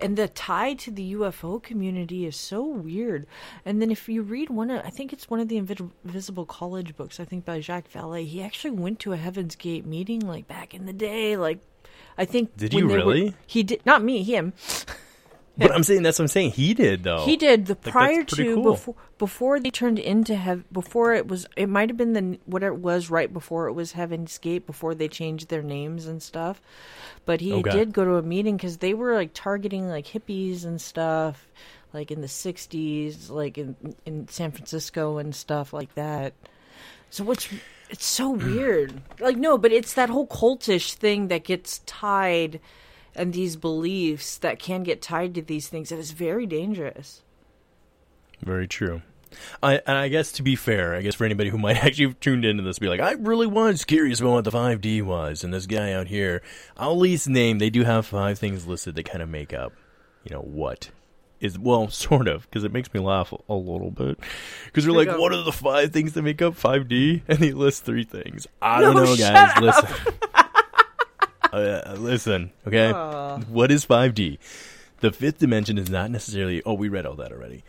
[0.00, 3.26] And the tie to the UFO community is so weird.
[3.64, 6.96] And then if you read one of, I think it's one of the Invisible College
[6.96, 10.48] books, I think by Jacques Vallée, he actually went to a Heaven's Gate meeting like
[10.48, 11.36] back in the day.
[11.36, 11.60] Like,
[12.18, 12.56] I think.
[12.56, 13.34] Did you they were- really?
[13.46, 13.84] he did.
[13.86, 14.52] Not me, him.
[15.58, 16.52] But I'm saying that's what I'm saying.
[16.52, 17.24] He did though.
[17.26, 18.72] He did the that's prior pretty to cool.
[18.72, 20.64] before before they turned into heaven.
[20.72, 23.92] Before it was, it might have been the what it was right before it was
[23.92, 24.66] Heaven's Gate.
[24.66, 26.60] Before they changed their names and stuff.
[27.26, 27.70] But he Okay.
[27.70, 31.46] did go to a meeting because they were like targeting like hippies and stuff,
[31.92, 36.32] like in the '60s, like in in San Francisco and stuff like that.
[37.10, 37.48] So what's
[37.90, 39.02] it's so weird.
[39.20, 42.58] Like no, but it's that whole cultish thing that gets tied
[43.14, 47.22] and these beliefs that can get tied to these things that is very dangerous.
[48.42, 49.02] Very true.
[49.62, 52.20] I, and I guess to be fair, I guess for anybody who might actually have
[52.20, 55.52] tuned into this, be like, I really was curious about what the 5D was, and
[55.54, 56.42] this guy out here,
[56.76, 57.58] I'll at least name.
[57.58, 59.72] They do have five things listed that kind of make up,
[60.24, 60.90] you know, what
[61.40, 64.18] is well, sort of, because it makes me laugh a, a little bit.
[64.66, 65.20] Because they're like, go.
[65.20, 67.22] what are the five things that make up 5D?
[67.28, 68.46] And they list three things.
[68.60, 69.50] I No, don't know, guys.
[69.56, 69.60] up.
[69.62, 70.14] Listen.
[71.58, 72.92] Uh, listen, okay?
[73.48, 74.38] What is 5D?
[75.00, 76.62] The fifth dimension is not necessarily.
[76.64, 77.62] Oh, we read all that already.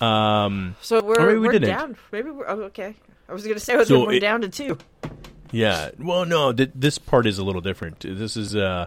[0.00, 1.68] Um, So we're, maybe we we're didn't.
[1.68, 1.96] down.
[2.12, 2.94] Maybe we're oh, okay.
[3.28, 4.78] I was going to say So we're it- down to two.
[5.52, 5.90] Yeah.
[5.98, 8.00] Well, no, th- this part is a little different.
[8.00, 8.86] This is uh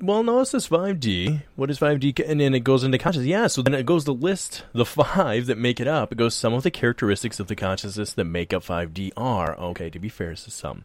[0.00, 1.42] well, no, it says 5D.
[1.54, 2.26] What is 5D?
[2.26, 3.28] And then it goes into consciousness.
[3.28, 6.12] Yeah, so then it goes to list the five that make it up.
[6.12, 9.90] It goes some of the characteristics of the consciousness that make up 5D are, okay,
[9.90, 10.84] to be fair, this is some,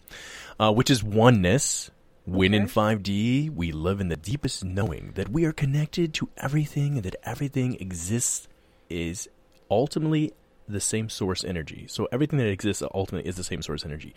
[0.60, 1.92] uh, which is oneness.
[2.28, 6.96] When in 5D, we live in the deepest knowing that we are connected to everything
[6.96, 8.48] and that everything exists
[8.90, 9.30] is
[9.70, 10.34] ultimately
[10.68, 11.86] the same source energy.
[11.88, 14.16] So everything that exists ultimately is the same source energy.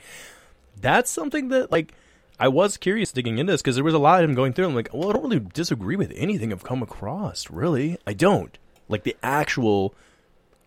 [0.81, 1.93] That's something that like
[2.41, 4.67] I was curious digging into this because there was a lot of him going through.
[4.67, 7.51] I'm like, well, I don't really disagree with anything I've come across.
[7.51, 8.57] Really, I don't
[8.89, 9.95] like the actual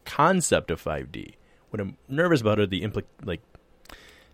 [0.05, 1.35] concept of 5D.
[1.69, 3.41] What I'm nervous about are the impl- like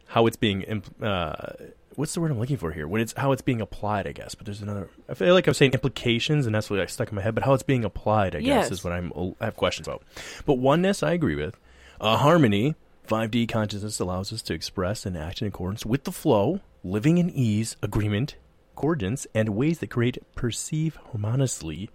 [0.08, 1.66] how it's being impl- uh,
[1.96, 2.88] what's the word I'm looking for here?
[2.88, 4.36] When it's how it's being applied, I guess.
[4.36, 4.90] But there's another.
[5.10, 7.36] I feel like I'm saying implications, and that's what I stuck in my head.
[7.36, 8.66] But how it's being applied, I Yes.
[8.70, 10.04] guess, is what I'm I have questions about.
[10.46, 11.58] But oneness, I agree with.
[12.00, 12.76] Uh, harmony,
[13.08, 17.30] 5D consciousness allows us to express and act in accordance with the flow, living in
[17.30, 18.36] ease, agreement,
[18.76, 21.90] accordance, and ways that create perceive harmoniously,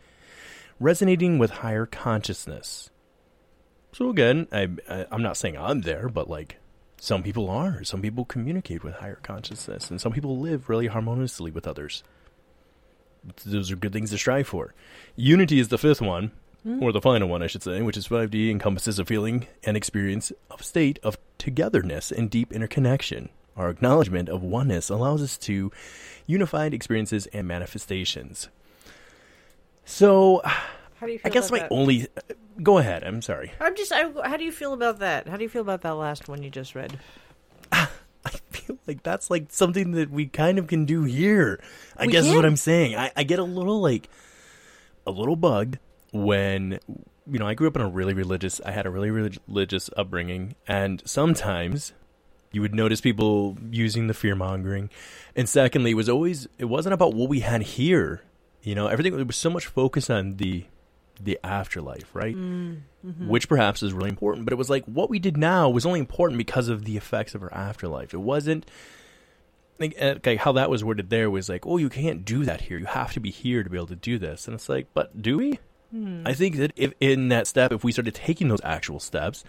[0.81, 2.90] resonating with higher consciousness.
[3.92, 6.57] So again, I, I I'm not saying I'm there, but like
[7.03, 7.83] some people are.
[7.83, 12.05] Some people communicate with higher consciousness, and some people live really harmoniously with others.
[13.45, 14.73] Those are good things to strive for.
[15.17, 16.31] Unity is the fifth one,
[16.62, 16.81] hmm.
[16.81, 20.31] or the final one, I should say, which is 5D, encompasses a feeling and experience
[20.49, 23.31] of state of togetherness and deep interconnection.
[23.57, 25.73] Our acknowledgement of oneness allows us to
[26.29, 28.49] unified experiences and manifestations.
[29.85, 30.41] So,
[31.03, 31.73] How do you feel I guess my that?
[31.73, 32.07] only.
[32.62, 33.03] Go ahead.
[33.03, 33.51] I'm sorry.
[33.61, 33.91] I'm just.
[33.91, 35.27] I, how do you feel about that?
[35.27, 36.97] How do you feel about that last one you just read?
[37.73, 37.88] I
[38.51, 41.61] feel like that's like something that we kind of can do here.
[41.97, 42.95] I We guess is what I'm saying.
[42.95, 44.11] I, I get a little like
[45.05, 45.81] a little bugged
[46.12, 46.79] when
[47.27, 48.61] you know I grew up in a really religious.
[48.65, 51.95] I had a really religious upbringing, and sometimes
[52.53, 54.88] you would notice people using the fear mongering.
[55.35, 58.23] And secondly, it was always it wasn't about what we had here.
[58.62, 60.67] You know, everything there was so much focus on the
[61.24, 62.35] the afterlife, right?
[62.35, 63.28] Mm, mm-hmm.
[63.28, 66.00] Which perhaps is really important, but it was like what we did now was only
[66.00, 68.14] important because of the effects of our afterlife.
[68.14, 68.66] It wasn't
[69.78, 72.62] like, eh, like how that was worded there was like, oh, you can't do that
[72.62, 72.78] here.
[72.78, 74.46] You have to be here to be able to do this.
[74.46, 75.58] And it's like, but do we?
[75.90, 76.22] Hmm.
[76.26, 79.44] I think that if in that step, if we started taking those actual steps,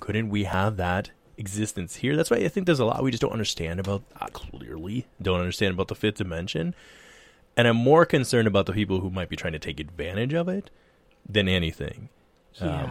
[0.00, 2.16] couldn't we have that existence here?
[2.16, 4.02] That's why I think there's a lot we just don't understand about.
[4.20, 6.74] Uh, clearly, don't understand about the fifth dimension,
[7.56, 10.48] and I'm more concerned about the people who might be trying to take advantage of
[10.48, 10.70] it
[11.28, 12.08] than anything.
[12.60, 12.90] Um,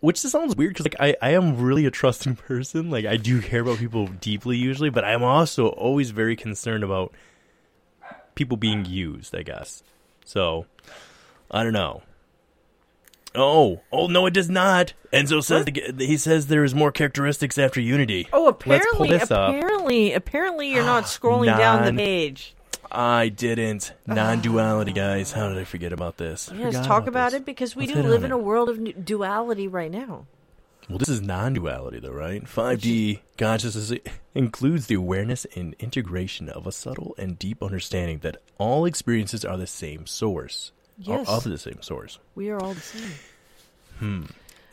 [0.00, 2.90] which just sounds weird because like I, I am really a trusting person.
[2.90, 7.12] Like I do care about people deeply usually, but I'm also always very concerned about
[8.34, 9.34] people being used.
[9.34, 9.82] I guess
[10.24, 10.66] so.
[11.50, 12.02] I don't know.
[13.34, 14.92] Oh, oh no, it does not.
[15.12, 18.28] Enzo says the, he says there is more characteristics after Unity.
[18.32, 19.22] Oh, Let's pull apparently, up.
[19.30, 22.54] apparently, apparently, you're not scrolling down the page.
[22.94, 23.92] I didn't.
[24.06, 25.32] Non-duality, guys.
[25.32, 26.50] How did I forget about this?
[26.52, 27.40] I Yes, forgot talk about this.
[27.40, 28.34] it because we Let's do live in it.
[28.34, 30.26] a world of duality right now.
[30.90, 32.44] Well, this is non-duality, though, right?
[32.44, 33.98] 5D consciousness
[34.34, 39.56] includes the awareness and integration of a subtle and deep understanding that all experiences are
[39.56, 41.26] the same source, Yes.
[41.28, 42.18] are of the same source.
[42.34, 43.12] We are all the same.
[44.00, 44.22] Hmm.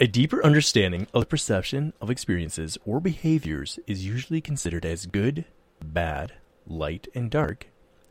[0.01, 5.45] A deeper understanding of the perception of experiences or behaviors is usually considered as good,
[5.81, 6.33] bad,
[6.67, 7.67] light and dark,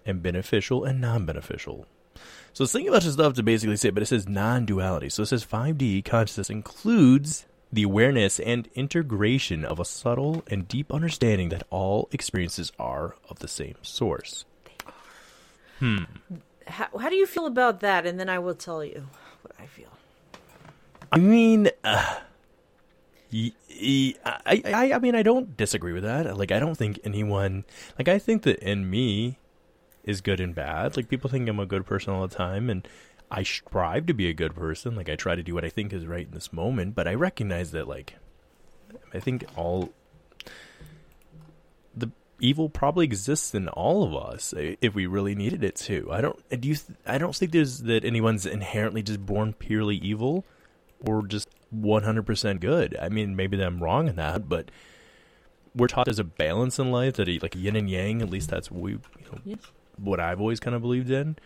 [0.09, 1.87] and beneficial and non-beneficial.
[2.53, 5.11] So it's thinking about this stuff to basically say, but it says non-duality.
[5.11, 10.93] So it says 5D consciousness includes the awareness and integration of a subtle and deep
[10.93, 14.45] understanding that all experiences are of the same source.
[15.81, 18.07] How, how do you feel about that?
[18.07, 19.07] And then I will tell you
[19.43, 19.89] what I feel.
[21.13, 22.17] I mean, uh,
[23.33, 26.37] y- y- I, I, I mean, I don't disagree with that.
[26.37, 27.65] Like, I don't think anyone,
[27.99, 29.39] like, I think that in me
[30.09, 30.97] is good and bad.
[30.97, 32.89] Like, people think I'm a good person all the time, and
[33.31, 34.97] I strive to be a good person.
[34.97, 37.15] Like, I try to do what I think is right in this moment, but I
[37.15, 38.15] recognize that, like,
[39.13, 39.93] I think all
[41.95, 46.09] the evil probably exists in all of us if we really needed it to.
[46.11, 46.61] I don't.
[46.61, 46.77] Do you?
[46.77, 50.47] th- I don't think there's that anyone's inherently just born purely evil,
[51.07, 52.97] or just 100% good.
[53.01, 54.71] I mean, maybe I'm wrong in that, but
[55.75, 58.23] we're taught there's a balance in life that like yin and yang.
[58.23, 59.61] At least that's what we, you know, Yes.
[60.01, 61.37] What I've always kind of believed in.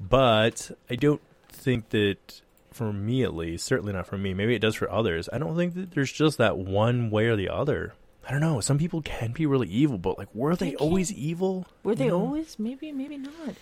[0.00, 2.40] But I don't think that,
[2.72, 4.32] for me at least, certainly not for me.
[4.32, 5.28] Maybe it does for others.
[5.32, 7.94] I don't think that there's just that one way or the other.
[8.26, 8.60] I don't know.
[8.60, 11.66] Some people can be really evil, but like, were they, They always evil?
[11.82, 12.20] Were they know?
[12.20, 12.58] always?
[12.58, 13.54] Maybe, maybe not.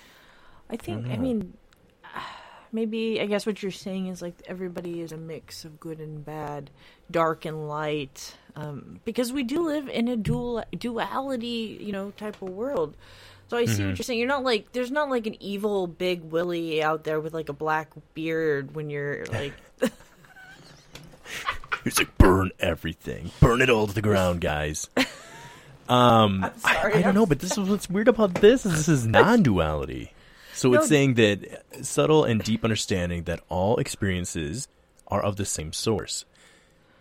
[0.68, 1.06] I think.
[1.06, 1.22] I, know.
[1.22, 1.54] mean,
[2.72, 3.20] maybe.
[3.20, 6.70] I guess what you're saying is like everybody is a mix of good and bad,
[7.10, 8.36] dark and light.
[8.56, 12.96] Um, because we do live in a dual duality, you know, type of world.
[13.48, 13.88] So I see Mm-hmm.
[13.88, 14.18] what you're saying.
[14.18, 17.52] You're not like there's not like an evil big Willy out there with like a
[17.54, 19.54] black beard when you're like
[21.84, 24.88] He's like, burn everything, burn it all to the ground, guys.
[25.90, 28.88] Um, I, sorry, I don't know, but this is what's weird about this is this
[28.90, 30.12] is non-duality.
[30.52, 30.80] So No.
[30.80, 34.68] it's saying that subtle and deep understanding that all experiences
[35.06, 36.26] are of the same source.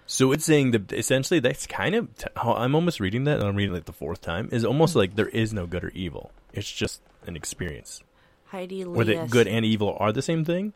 [0.10, 3.48] So it's saying that essentially that's kind of t- how I'm almost reading that, and
[3.48, 4.48] I'm reading it like the fourth time.
[4.54, 6.32] Is almost like there is no good or evil.
[6.54, 8.02] It's just an experience.
[8.46, 10.72] Heidi Where the good and evil are the same thing.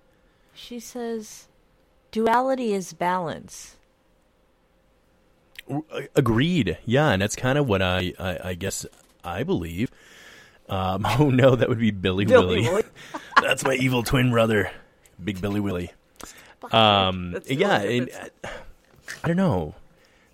[0.53, 1.47] She says,
[2.11, 3.77] duality is balance.
[5.69, 6.77] A- Agreed.
[6.85, 8.85] Yeah, and that's kind of what I, I, I guess
[9.23, 9.91] I believe.
[10.67, 12.69] Um, oh no, that would be Billy, Billy Willy.
[12.69, 12.83] Willy.
[13.41, 14.71] that's my evil twin brother,
[15.23, 15.91] Big Billy Willy.
[16.71, 18.09] Um, yeah, and,
[18.43, 18.49] uh,
[19.23, 19.75] I don't know.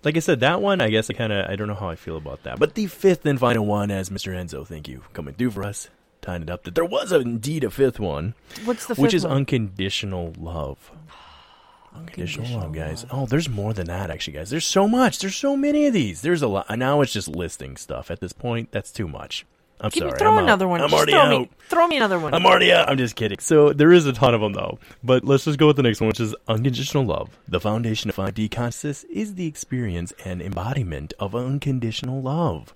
[0.03, 1.95] Like I said, that one, I guess I kind of, I don't know how I
[1.95, 2.59] feel about that.
[2.59, 4.33] But the fifth and final one, as Mr.
[4.33, 5.89] Enzo, thank you, coming through for us,
[6.21, 9.37] tying it up, that there was indeed a fifth one, What's the which is one?
[9.37, 10.91] unconditional love.
[11.95, 13.05] Unconditional love, guys.
[13.11, 14.51] Oh, there's more than that, actually, guys.
[14.51, 15.17] There's so much.
[15.19, 16.21] There's so many of these.
[16.21, 16.69] There's a lot.
[16.77, 18.11] Now it's just listing stuff.
[18.11, 19.45] At this point, that's too much.
[19.79, 20.19] I'm Give me- sorry.
[20.19, 20.43] throw I'm out.
[20.43, 20.81] another one.
[20.81, 21.41] I'm Just already throw out.
[21.41, 22.33] Me, throw me another one.
[22.33, 22.89] I'm already out.
[22.89, 23.37] I'm just kidding.
[23.39, 24.79] So there is a ton of them though.
[25.03, 27.37] But let's just go with the next one, which is unconditional love.
[27.47, 32.73] The foundation of 5D consciousness is the experience and embodiment of unconditional love.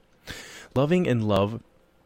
[0.76, 1.62] Loving and love,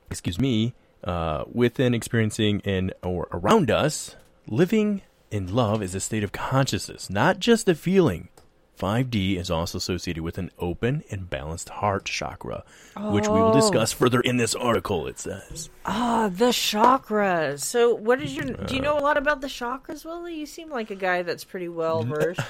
[0.09, 4.15] excuse me, uh, within experiencing in or around us,
[4.47, 8.29] living in love is a state of consciousness, not just a feeling.
[8.77, 12.63] 5D is also associated with an open and balanced heart chakra,
[12.97, 13.53] which we will Oh.
[13.53, 15.69] discuss further in this article, it says.
[15.85, 17.61] Ah, the chakras.
[17.61, 18.45] So, what is your?
[18.45, 18.65] Uh.
[18.65, 20.35] Do you know a lot about the chakras, Willy?
[20.35, 22.41] You seem like a guy that's pretty well versed.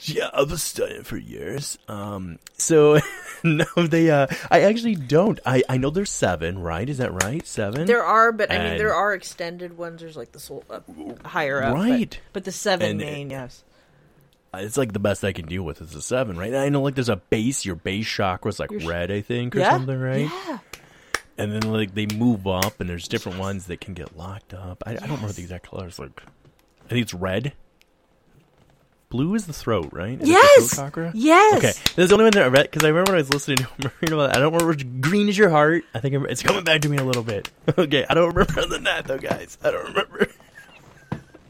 [0.00, 1.76] Yeah, I've been studying for years.
[1.88, 3.00] Um, so
[3.42, 4.10] no, they.
[4.10, 5.40] Uh, I actually don't.
[5.44, 6.88] I I know there's seven, right?
[6.88, 7.44] Is that right?
[7.46, 7.86] Seven.
[7.86, 10.00] there are, but I mean, there are extended ones.
[10.00, 10.84] There's like the soul up
[11.24, 12.20] higher up, but- Right.
[12.32, 13.64] But, the seven And- main, yes.
[14.54, 16.48] It's like the best I can deal with is a seven, right?
[16.48, 17.64] And I know like there's a base.
[17.66, 20.30] Your base chakra is like Your red, I think, or Yeah, something, right?
[20.46, 20.58] Yeah.
[21.36, 24.82] And then like they move up, and there's different ones that can get locked up.
[24.86, 25.98] I, I don't remember the exact colors.
[25.98, 26.22] Like,
[26.86, 27.52] I think it's red.
[29.10, 30.12] Blue is the throat, right?
[30.20, 30.74] Is the Yes!
[30.74, 31.12] throat chakra.
[31.14, 31.58] Yes.
[31.58, 33.56] Okay, There's the only one that I read because I remember when I was listening
[33.58, 33.64] to
[34.14, 34.36] about that.
[34.36, 35.84] I don't remember which green is your heart.
[35.94, 37.50] I think it's coming back to me a little bit.
[37.78, 39.56] Okay, I don't remember other than that though, guys.
[39.64, 40.28] I don't remember.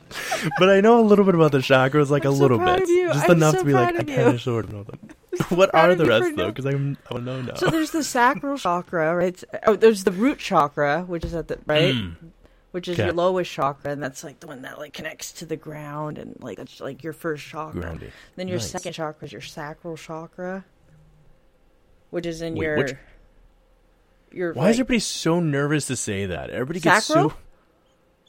[0.58, 2.86] but I know a little bit about the chakras, like I'm a so little bit,
[2.86, 4.98] just I'm enough so to be like, I kind of sort of know them.
[5.50, 6.48] what are the rest though?
[6.48, 7.54] Because I'm oh, I want to know now.
[7.54, 9.42] So there's the sacral chakra, right?
[9.66, 12.16] Oh, there's the root chakra, which is at the right, mm.
[12.72, 13.06] which is Okay.
[13.06, 16.36] your lowest chakra, and that's like the one that like connects to the ground, and
[16.40, 17.80] like that's like your first chakra.
[17.80, 18.10] Grounding.
[18.36, 18.70] Then your Nice.
[18.70, 20.64] second chakra is your sacral chakra,
[22.10, 22.96] which is in Wait, your which-
[24.32, 24.52] your.
[24.54, 26.50] Why is everybody so nervous to say that?
[26.50, 27.30] Everybody gets Sacral?
[27.30, 27.36] so.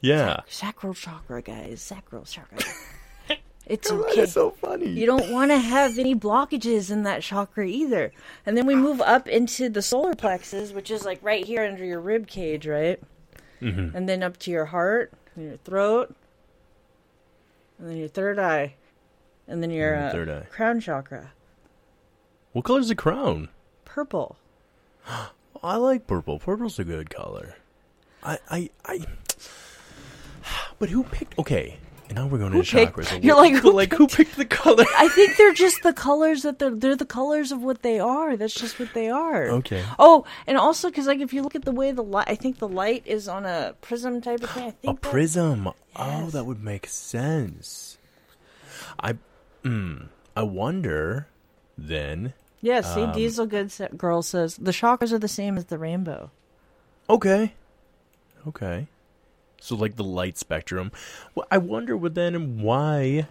[0.02, 0.42] Yeah.
[0.48, 1.82] sacral chakra, guys?
[1.82, 2.58] Sacral chakra.
[3.66, 4.22] it's That okay.
[4.22, 4.88] is so funny.
[4.90, 8.12] You don't want to have any blockages in that chakra either.
[8.46, 11.84] And then we move up into the solar plexus, which is like right here under
[11.84, 13.00] your rib cage, right?
[13.62, 13.96] Mm-hmm.
[13.96, 16.16] And then up to your heart, and your throat,
[17.78, 18.76] and then your third eye,
[19.48, 20.46] and then your uh, third eye.
[20.50, 21.32] crown chakra,
[22.54, 23.50] What color is the crown?
[23.84, 24.38] purple.
[25.64, 26.40] I like purple.
[26.40, 27.56] Purple's a good color.
[28.24, 29.06] I, I, I.
[30.80, 31.38] But who picked?
[31.38, 33.24] Okay, and now we're going to picked- chakras.
[33.24, 34.86] You're like, who like who picked the color?
[34.98, 38.38] I think they're just the colors that they're they're the colors of what they are.
[38.38, 39.48] That's just what they are.
[39.50, 39.84] Okay.
[40.00, 42.60] Oh, and also because like if you look at the way the light, I think
[42.60, 44.64] the light is on a prism type of thing.
[44.64, 45.70] I A think that- prism.
[45.96, 47.98] Oh, that would make sense.
[49.00, 49.18] I,
[49.64, 50.08] mm,
[50.38, 51.28] I wonder.
[51.78, 55.78] Then, Yeah, see, Um, Diesel Good Girl says the chakras are the same as the
[55.78, 56.30] rainbow.
[57.10, 57.54] okay,
[58.46, 58.88] okay.
[59.62, 60.92] So like the light spectrum.
[61.36, 63.28] Well, I wonder what then why,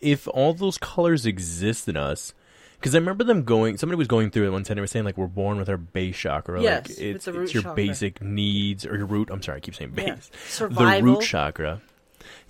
[0.00, 2.34] if all those colors exist in us.
[2.78, 3.76] Because I remember them going.
[3.76, 4.76] Somebody was going through it one time.
[4.76, 6.62] They were saying like we're born with our base chakra.
[6.62, 7.76] Yes, like it's, root it's your chakra.
[7.76, 9.28] basic needs or your root.
[9.30, 10.14] I'm sorry, I keep saying Yeah.
[10.14, 10.30] base.
[10.58, 11.82] The root chakra.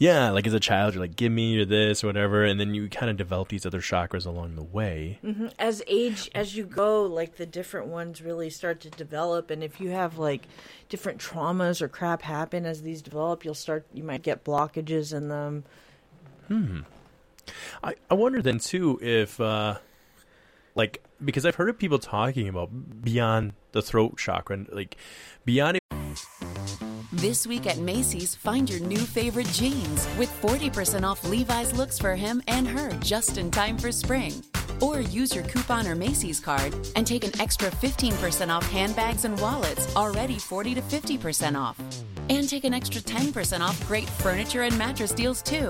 [0.01, 2.75] Yeah, like as a child, you're like, give me or this or whatever, and then
[2.75, 5.21] you kind of develop these other chakras along the way.
[5.59, 9.81] as age as you go like the different ones really start to develop and if
[9.81, 10.49] you have like
[10.89, 15.29] different traumas or crap happen as these develop you'll start you might get blockages in
[15.29, 15.65] them
[16.51, 16.81] Hmm.
[17.83, 19.79] I, I wonder then too if, uh,
[20.75, 24.97] like, because I've heard of people talking about beyond the throat chakra, and, like
[25.45, 25.80] beyond it.
[27.21, 32.16] This week at Macy's, find your new favorite jeans with 40% off Levi's looks for
[32.16, 34.43] him and her just in time for spring.
[34.81, 39.39] Or use your coupon or Macy's card and take an extra 15% off handbags and
[39.39, 41.79] wallets, already 40 to 50% off.
[42.31, 45.68] And take an extra 10% off great furniture and mattress deals too.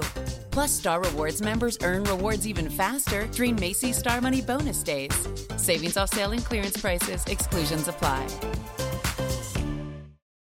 [0.53, 5.27] Plus, Star Rewards members earn rewards even faster during Macy's Star Money bonus days.
[5.57, 8.25] Savings off sale and clearance prices, exclusions apply.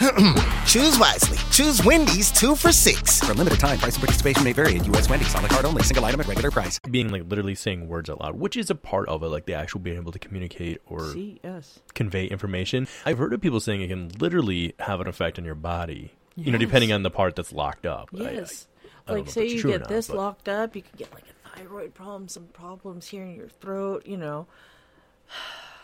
[0.66, 1.38] Choose wisely.
[1.50, 3.20] Choose Wendy's two for six.
[3.20, 5.08] For a limited time, price and participation may vary at U.S.
[5.08, 6.78] Wendy's on the card only, single item at regular price.
[6.90, 9.54] being like literally saying words out loud, which is a part of it, like the
[9.54, 12.88] actual being able to communicate or see yes convey information.
[13.06, 16.50] I've heard of people saying it can literally have an effect on your body, you
[16.50, 18.10] know, depending on the part that's locked up.
[18.18, 18.66] I- I- yes
[19.06, 21.24] I like know say you get not, this but- locked up you could get like
[21.24, 24.46] a thyroid problem some problems here in your throat you know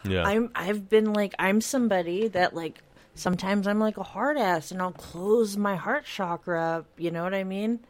[0.05, 2.81] yeah, I'm I've been like I'm somebody that like
[3.21, 7.23] sometimes I'm like a hard ass and I'll close my heart chakra up, you know
[7.23, 7.81] what I mean?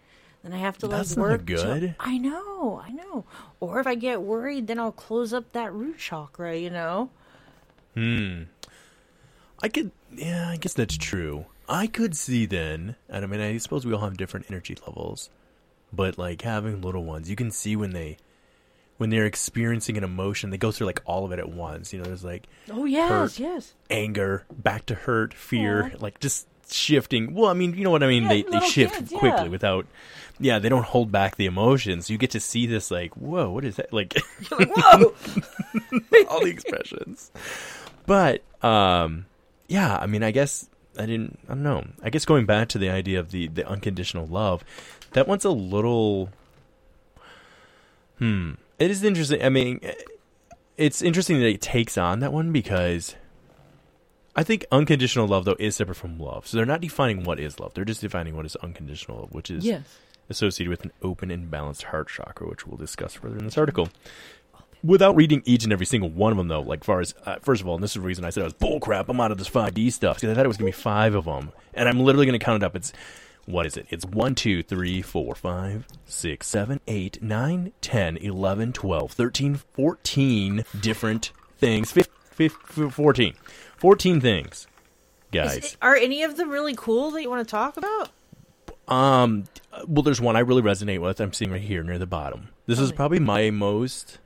[0.43, 1.41] Then I have to That's like not work.
[1.41, 1.95] to- good.
[2.01, 3.25] I know, I know.
[3.61, 7.11] Or if I get worried, then I'll close up that root chakra, you know?
[7.95, 8.45] Hmm.
[9.63, 11.47] I could, yeah, I guess that's true.
[11.69, 15.31] I could see then, and I mean, I suppose we all have different energy levels,
[15.93, 18.17] but like having little ones, you can see when they,
[19.01, 21.91] when they're experiencing an emotion, they go through like all of it at once.
[21.91, 23.39] You know, there's like Oh yes, Hurt.
[23.39, 23.75] yes.
[23.89, 27.33] anger, back to hurt, fear, like just shifting.
[27.33, 28.25] Well, I mean, you know what I mean?
[28.25, 29.19] Yeah, they they shift kids, yeah.
[29.19, 29.87] quickly without.
[30.39, 32.11] Yeah, they don't hold back the emotions.
[32.11, 33.91] You get to see this like, whoa, what is that?
[33.91, 34.19] Like
[34.51, 35.15] Whoa.
[36.29, 37.31] all the expressions.
[38.05, 39.25] But um
[39.67, 41.87] yeah, I mean, I guess I didn't I don't know.
[42.03, 44.63] I guess going back to the idea of the the unconditional love,
[45.13, 46.29] that one's a little
[48.19, 48.53] hmm.
[48.81, 49.43] It is interesting.
[49.43, 49.81] I mean,
[50.79, 53.15] it's interesting that it takes on that one because
[54.35, 56.47] I think unconditional love though is separate from love.
[56.47, 57.75] So they're not defining what is love.
[57.75, 59.99] They're just defining what is unconditional love, which is yes.
[60.31, 63.91] associated with an open and balanced heart chakra, which we'll discuss further in this article.
[64.83, 67.61] Without reading each and every single one of them, though, like far as uh, first
[67.61, 69.11] of all, and this is the reason I said I was bullcrap.
[69.11, 71.27] I'm out of this 5D stuff because I thought it was gonna be five of
[71.27, 72.75] them, and I'm literally gonna count it up.
[72.75, 72.95] It's
[73.53, 73.87] what is it?
[73.91, 80.65] It's 1, 2, 3, 4, 5, 6, 7, 8, 9, 10, 11, 12, 13, 14
[80.81, 81.93] different things.
[81.93, 83.35] Fif- fif- fif- 14.
[83.77, 84.67] 14 things,
[85.33, 85.57] guys.
[85.57, 88.11] it- are any of them really cool that you want to talk about?
[88.89, 89.45] Um,
[89.87, 91.21] well, there's one I really resonate with.
[91.21, 92.49] I'm seeing right here near the bottom.
[92.67, 94.19] This is probably my most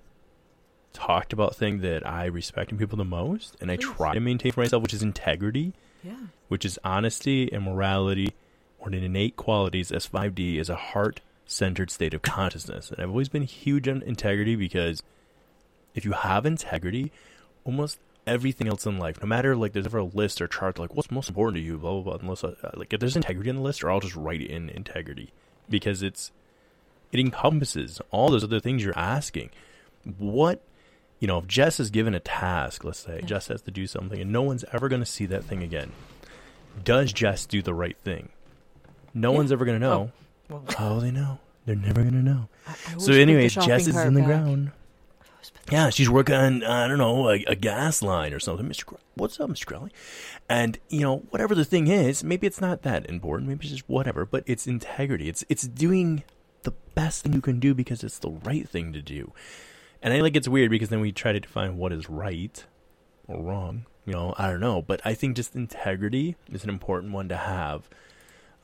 [0.93, 4.53] talked about thing that I respect in people the most, and I try to maintain
[4.53, 6.15] for myself, which is integrity, Yeah.
[6.49, 8.33] which is honesty and morality,
[8.85, 9.91] or an innate qualities.
[9.91, 14.57] As 5D is a heart-centered state of consciousness, and I've always been huge on integrity
[14.57, 15.03] because
[15.95, 17.13] if you have integrity,
[17.65, 20.95] almost everything else in life, no matter like there's ever a list or chart, like
[20.95, 22.21] what's most important to you, blah blah blah.
[22.21, 25.33] Unless uh, like if there's integrity on the list, or I'll just write in integrity
[25.69, 26.31] because it's
[27.13, 29.51] it encompasses all those other things you're asking.
[30.19, 30.61] What
[31.21, 34.21] you know, if Jess is given a task, let's say Jess has to do something,
[34.21, 35.93] and no one's ever going to see that thing again.
[36.83, 38.31] Does Jess do the right thing?
[39.15, 40.11] No one's ever going to know.
[40.49, 41.39] Well, How will they know?
[41.67, 42.49] They're never going to know.
[42.67, 44.29] I So, always anyways, Jess is in the back.
[44.29, 44.73] ground.
[45.71, 48.67] Yeah, she's working on I don't know a, a gas line or something.
[48.69, 48.85] Mr.
[48.87, 49.67] Cr- What's up, Mr.
[49.67, 49.93] Crowley?
[50.49, 53.49] And you know whatever the thing is, maybe it's not that important.
[53.49, 54.27] Maybe it's just whatever.
[54.27, 55.29] But it's integrity.
[55.29, 56.23] It's it's doing
[56.65, 59.33] the best thing you can do because it's the right thing to do.
[60.03, 62.63] And I think it's weird because then we try to define what is right
[63.27, 63.87] or wrong.
[64.07, 64.83] You know, I don't know.
[64.83, 67.89] But I think just integrity is an important one to have.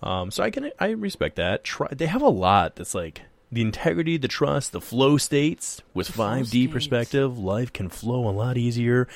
[0.03, 1.65] Um, so I can I respect that.
[1.65, 3.23] Try, they have a lot that's like
[3.53, 5.83] the integrity, the trust, the flow states.
[5.95, 9.09] With 5D perspective, life can flow a lot easier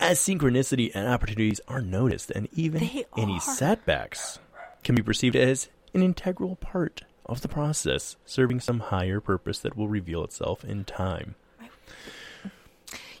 [0.00, 3.40] as synchronicity and opportunities are noticed, and even They any are.
[3.40, 4.38] setbacks
[4.82, 9.76] can be perceived as an integral part of the process, serving some higher purpose that
[9.76, 11.36] will reveal itself in time.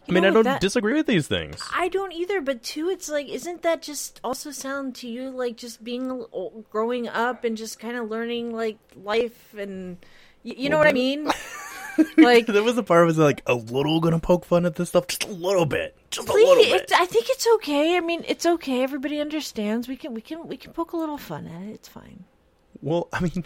[0.08, 1.62] I mean, know, I don't that- disagree with these things.
[1.74, 5.56] I don't either, but too, it's like, isn't that just also sound to you like
[5.56, 6.24] just being
[6.70, 9.98] growing up and just kind of learning like life and
[10.44, 11.30] y- you know what I mean?
[12.16, 15.06] like, there was a part was like a little gonna poke fun at this stuff,
[15.06, 16.90] just a little bit, just a little bit.
[16.94, 17.96] I think it's okay.
[17.96, 18.82] I mean, it's okay.
[18.82, 19.86] Everybody understands.
[19.88, 21.74] We can, we can, we can poke a little fun at it.
[21.74, 22.24] It's fine.
[22.80, 23.44] Well, I mean,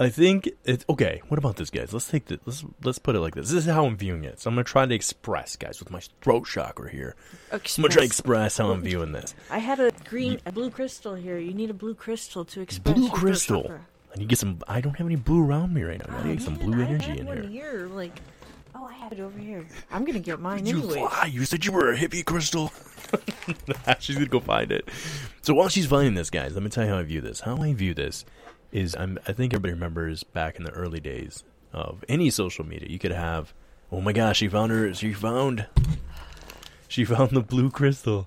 [0.00, 1.20] I think it's okay.
[1.26, 1.92] What about this, guys?
[1.92, 3.50] Let's take the let's let's put it like this.
[3.50, 4.38] This is how I'm viewing it.
[4.40, 7.16] So I'm gonna try to express, guys, with my throat chakra here.
[7.50, 9.34] I'm gonna try to express how I'm viewing this.
[9.50, 11.38] I had a green, a blue crystal here.
[11.38, 13.72] You need a blue crystal to express Blue crystal.
[14.14, 14.60] I need to get some.
[14.68, 16.14] I don't have any blue around me right now.
[16.14, 17.88] I Oh, gotta get some blue I energy had in one here.
[17.92, 18.20] Like,
[18.76, 19.66] oh, I have it over here.
[19.90, 21.00] I'm gonna get mine You anyway.
[21.02, 21.28] lie.
[21.32, 22.72] You said you were a hippie crystal.
[23.98, 24.88] she's gonna go find it.
[25.42, 27.40] So while she's finding this, guys, let me tell you how I view this.
[27.40, 28.24] How I view this
[28.72, 32.88] is, I'm, I think everybody remembers back in the early days of any social media,
[32.88, 33.52] you could have,
[33.90, 34.92] oh my gosh, she found her.
[34.94, 35.66] She found,
[36.88, 38.26] she found the blue crystal.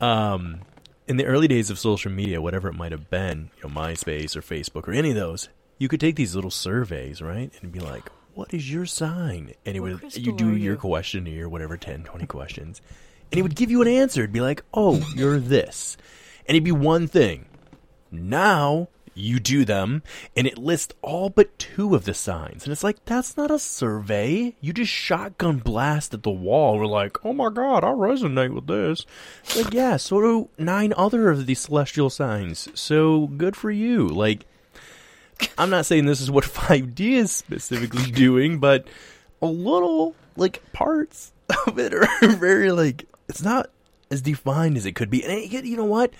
[0.00, 0.60] Um,
[1.06, 4.36] in the early days of social media, whatever it might have been, you know, MySpace
[4.36, 7.80] or Facebook or any of those, you could take these little surveys, right, and be
[7.80, 10.76] like, "What is your sign?" And it would you do your you?
[10.78, 12.82] questionnaire, whatever, 10, 20 questions,
[13.32, 14.20] and it would give you an answer.
[14.20, 15.96] It'd be like, "Oh, you're this,"
[16.46, 17.46] and it'd be one thing.
[18.10, 18.88] Now
[19.18, 20.02] you do them,
[20.36, 23.58] and it lists all but two of the signs, and it's like that's not a
[23.58, 24.54] survey.
[24.60, 26.78] You just shotgun blast at the wall.
[26.78, 29.04] We're like, "Oh my god, I resonate with this."
[29.44, 32.68] It's like, yeah, so do nine other of these celestial signs.
[32.74, 34.08] So good for you.
[34.08, 34.46] Like,
[35.56, 38.86] I'm not saying this is what 5D is specifically doing, but
[39.40, 41.32] a little like parts
[41.66, 43.70] of it are very like it's not
[44.10, 45.24] as defined as it could be.
[45.24, 46.12] And you know what?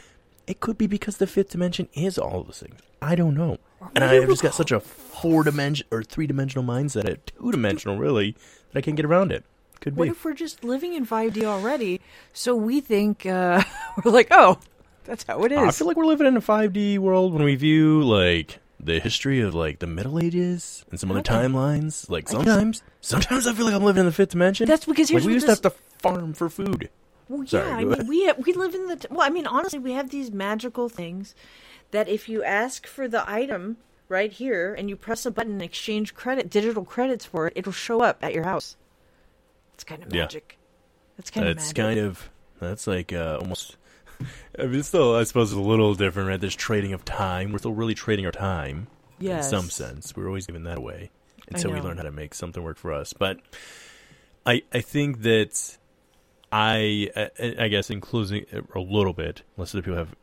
[0.47, 2.81] It could be because the fifth dimension is all those things.
[3.01, 3.59] I don't know.
[3.95, 7.53] And I have just got such a four dimension or three dimensional mindset, a two
[7.53, 8.33] dimensional really,
[8.73, 9.45] that I can't get around it.
[9.81, 10.11] Could What be.
[10.11, 12.01] if we're just living in 5D already?
[12.33, 13.63] So we think uh,
[14.05, 14.59] we're like, oh,
[15.05, 15.59] that's how it is.
[15.59, 19.41] I feel like we're living in a 5D world when we view like the history
[19.41, 21.35] of like the Middle Ages and some other Okay.
[21.35, 22.11] timelines.
[22.11, 24.67] Like sometimes, sometimes I feel like I'm living in the fifth dimension.
[24.67, 25.71] That's because here's like we what used to have to
[26.01, 26.91] farm for food.
[27.29, 29.21] Well, Sorry, yeah, I mean, we we live in the t- well.
[29.21, 31.35] I mean, honestly, we have these magical things
[31.91, 33.77] that if you ask for the item
[34.09, 37.73] right here and you press a button, and exchange credit, digital credits for it, it'll
[37.73, 38.77] show up at your house.
[39.75, 40.23] It's kind of Yeah.
[40.23, 40.59] magic.
[41.17, 41.77] That's kind of That's magic.
[41.77, 42.31] kind of
[42.61, 43.77] that's like uh, almost.
[44.59, 46.41] I mean, it's still I suppose it's a little different, right?
[46.41, 47.53] There's trading of time.
[47.53, 48.89] We're still really trading our time
[49.21, 49.47] Yes.
[49.47, 50.17] in some sense.
[50.17, 51.11] We're always giving that away
[51.49, 53.13] until we learn how to make something work for us.
[53.13, 53.39] But
[54.45, 55.77] I I think that
[56.51, 60.15] I I, I guess including a little bit, unless other people have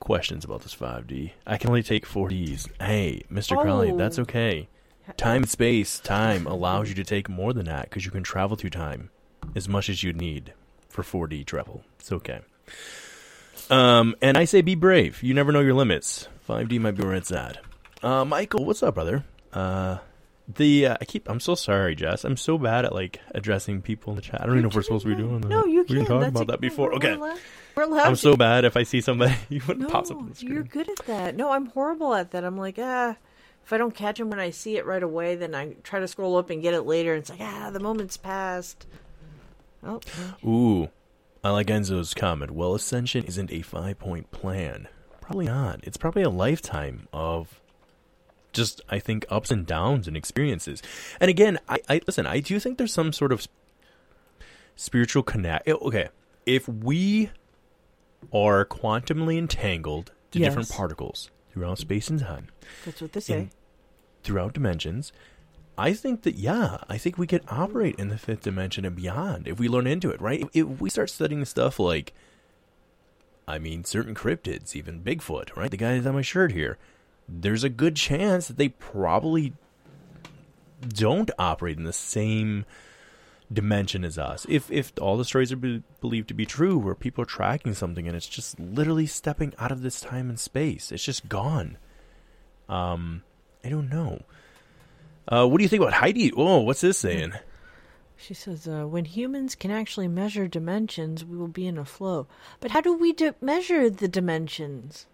[0.00, 2.68] questions about this 5D, I can only take 4Ds.
[2.80, 3.60] Hey, Mr.
[3.60, 3.96] Crowley, Oh.
[3.96, 4.68] that's okay.
[5.16, 8.56] Time and space, time allows you to take more than that because you can travel
[8.56, 9.10] through time
[9.56, 10.52] as much as you need
[10.88, 11.82] for 4D travel.
[11.98, 12.40] It's okay.
[13.70, 15.22] Um, and I say be brave.
[15.22, 16.28] You never know your limits.
[16.48, 17.58] 5D might be where it's at.
[18.02, 19.24] Uh, Michael, what's up, brother?
[19.52, 19.98] Uh,
[20.48, 21.28] the uh, I keep.
[21.28, 22.24] I'm so sorry, Jess.
[22.24, 24.40] I'm so bad at like addressing people in the chat.
[24.40, 25.48] I don't even know if we're supposed to be doing that.
[25.48, 25.94] No, you We can.
[25.96, 26.92] didn't talk That's about that before.
[26.94, 27.16] Okay.
[27.74, 28.06] We're allowed.
[28.06, 28.20] I'm to.
[28.20, 30.52] so bad if I see somebody you wouldn't No, pop up on the screen.
[30.54, 31.36] you're good at that.
[31.36, 32.44] No, I'm horrible at that.
[32.44, 33.16] I'm like, ah,
[33.64, 36.08] if I don't catch him when I see it right away, then I try to
[36.08, 37.12] scroll up and get it later.
[37.14, 38.86] And it's like, ah, the moment's passed.
[39.82, 40.00] Oh,
[40.44, 40.88] Ooh,
[41.42, 42.50] I like Enzo's comment.
[42.50, 44.88] Well, Ascension isn't a five point plan.
[45.20, 45.80] Probably not.
[45.84, 47.60] It's probably a lifetime of
[48.52, 50.82] just, I think, ups and downs and experiences.
[51.20, 52.26] And again, I, I listen.
[52.26, 53.46] I do think there's some sort of
[54.76, 55.68] spiritual connect.
[55.68, 56.08] Okay,
[56.46, 57.30] if we
[58.32, 62.48] are quantumly entangled to different particles throughout space and time,
[62.84, 63.34] that's what they say.
[63.34, 63.50] in
[64.22, 65.12] throughout dimensions.
[65.78, 69.48] I think that yeah, I think we could operate in the fifth dimension and beyond
[69.48, 70.40] if we learn into it, right?
[70.40, 72.12] If, if we start studying stuff like,
[73.48, 75.70] I mean, certain cryptids, even Bigfoot, right?
[75.70, 76.76] The guy that's on my shirt here.
[77.28, 79.54] There's a good chance that they probably
[80.88, 82.64] don't operate in the same
[83.52, 84.46] dimension as us.
[84.48, 87.74] If if all the stories are be, believed to be true, where people are tracking
[87.74, 91.76] something and it's just literally stepping out of this time and space, it's just gone.
[92.68, 93.22] Um,
[93.64, 94.22] I don't know.
[95.26, 96.32] Uh, what do you think about Heidi?
[96.36, 97.32] Oh, what's this saying?
[98.16, 102.26] She says, uh, when humans can actually measure dimensions, we will be in a flow.
[102.60, 105.06] But how do we d- measure the dimensions?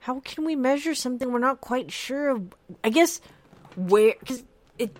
[0.00, 2.52] How can we measure something we're not quite sure of?
[2.82, 3.20] I guess
[3.76, 4.42] where cause
[4.78, 4.96] it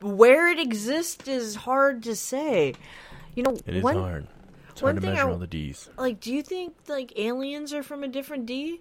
[0.00, 2.74] where it exists is hard to say.
[3.34, 4.26] You know, It is one, hard.
[4.70, 5.88] It's one hard to thing measure I- all the D's.
[5.98, 8.80] Like, do you think like aliens are from a different D?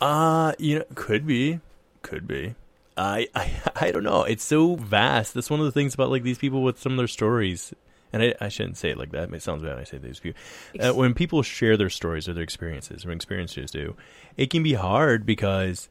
[0.00, 1.60] Uh, you know, could be,
[2.02, 2.54] could be.
[2.96, 4.24] I, I I don't know.
[4.24, 5.34] It's so vast.
[5.34, 7.74] That's one of the things about like these people with some of their stories.
[8.12, 9.32] And I, I shouldn't say it like that.
[9.32, 10.40] It sounds bad when I say these people.
[10.80, 13.94] Uh, when people share their stories or their experiences, when experiences do,
[14.36, 15.88] it can be hard because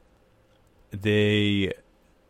[0.90, 1.72] they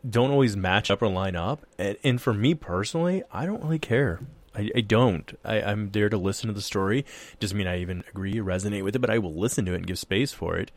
[0.07, 1.65] don't always match up or line up.
[1.77, 4.19] And, and for me personally, I don't really care.
[4.55, 5.37] I, I don't.
[5.45, 7.05] I, I'm there to listen to the story.
[7.39, 9.77] Doesn't mean I even agree or resonate with it, but I will listen to it
[9.77, 10.71] and give space for it.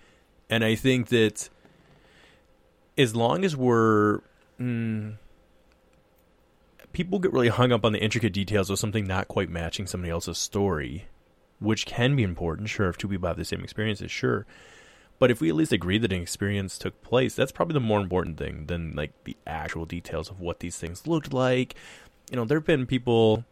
[0.48, 1.48] And I think that
[2.96, 4.20] as long as we're
[4.60, 5.16] mm,
[6.92, 10.10] people get really hung up on the intricate details of something not quite matching somebody
[10.10, 11.06] else's story,
[11.58, 12.68] which can be important.
[12.68, 14.46] Sure, if two people have the same experiences, sure.
[15.18, 18.00] But if we at least agree that an experience took place, that's probably the more
[18.00, 21.74] important thing than like the actual details of what these things looked like.
[22.30, 23.44] You know, there have been people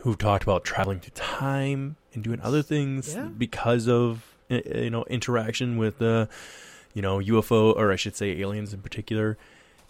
[0.00, 3.26] who've talked about traveling through time and doing other things Yeah.
[3.26, 6.28] because of uh, you know interaction with the
[6.94, 9.36] you know UFO or I should say aliens in particular.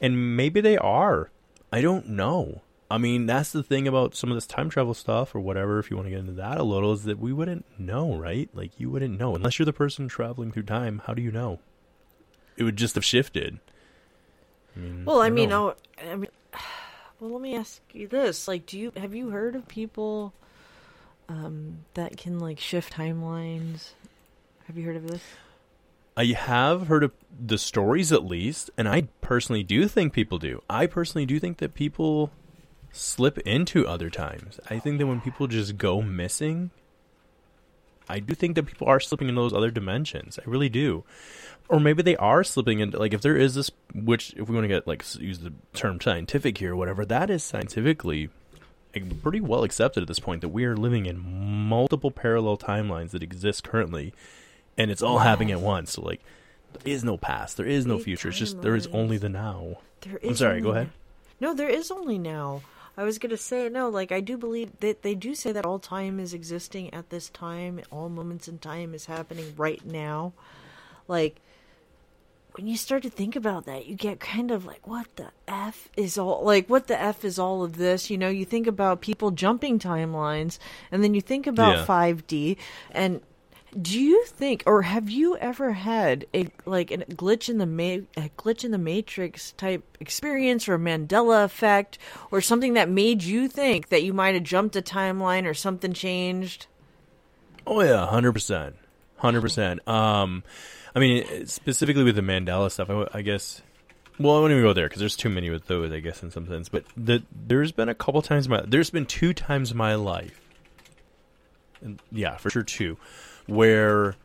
[0.01, 1.31] And maybe they are.
[1.73, 2.63] I don't know.
[2.93, 5.91] I mean, that's the thing about some of this time travel stuff or whatever, if
[5.91, 8.51] you want to get into that a little, is that we wouldn't know, right?
[8.53, 9.35] Like, you wouldn't know.
[9.35, 11.59] Unless you're the person traveling through time, how do you know?
[12.59, 13.61] It would just have shifted.
[14.77, 15.71] I mean, Well, I don't mean, know.
[16.05, 16.31] oh, I mean,
[17.19, 20.35] well, let me ask you this: like, do you have you heard of people
[21.31, 23.93] um, that can like shift timelines?
[24.67, 25.23] Have you heard of this?
[26.15, 30.63] I have heard of the stories at least, and I personally do think people do.
[30.69, 32.31] I personally do think that people
[32.93, 34.61] slip into other times.
[34.71, 36.71] I think that when people just go missing,
[38.09, 40.39] I do think that people are slipping into those other dimensions.
[40.39, 41.05] I really do.
[41.69, 44.65] Or maybe they are slipping into like if there is this which if we want
[44.65, 48.29] to get like use the term scientific here or whatever, that is scientifically
[48.95, 53.11] like, pretty well accepted at this point that we are living in multiple parallel timelines
[53.11, 54.13] that exist currently
[54.77, 55.93] and it's all happening at once.
[55.93, 56.21] So like
[56.75, 58.29] there is no past, there is no future.
[58.29, 59.79] It's just there is only the now.
[60.03, 60.91] There I'm sorry, go ahead.
[61.41, 62.61] No, there is only now.
[62.97, 63.89] I was gonna say no.
[63.89, 67.31] Like I do believe that they do say that all time is existing at this
[67.31, 67.81] time.
[67.91, 70.33] All moments in time is happening right now.
[71.09, 71.41] Like
[72.55, 75.89] when you start to think about that, you get kind of like, what the f
[75.97, 76.69] is all like?
[76.69, 78.11] What the f is all of this?
[78.11, 80.59] You know, you think about people jumping timelines,
[80.91, 81.85] and then you think about Yeah.
[81.87, 82.59] five D,
[82.91, 83.23] and
[83.81, 88.05] do you think, or have you ever had a like a glitch in the ma-
[88.37, 91.99] glitch in the matrix type experience, or a Mandela effect,
[92.31, 95.93] or something that made you think that you might have jumped a timeline or something
[95.93, 96.67] changed?
[97.67, 98.77] Oh yeah, hundred percent,
[99.17, 99.87] hundred percent.
[99.89, 100.43] Um,
[100.95, 103.63] I mean, specifically with the Mandela stuff, I, I guess.
[104.19, 106.31] Well, I won't even go there because there's too many with those, I guess, in
[106.31, 106.69] some sense.
[106.69, 110.39] But the, there's been a couple times my there's been two times in my life,
[111.81, 112.99] and yeah, for sure two,
[113.47, 114.17] where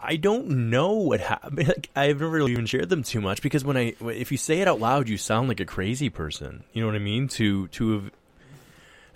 [0.00, 1.68] I don't know what happened.
[1.68, 4.60] Like, I've never really even shared them too much because when I if you say
[4.60, 6.64] it out loud, you sound like a crazy person.
[6.72, 7.28] You know what I mean?
[7.28, 8.10] To to have,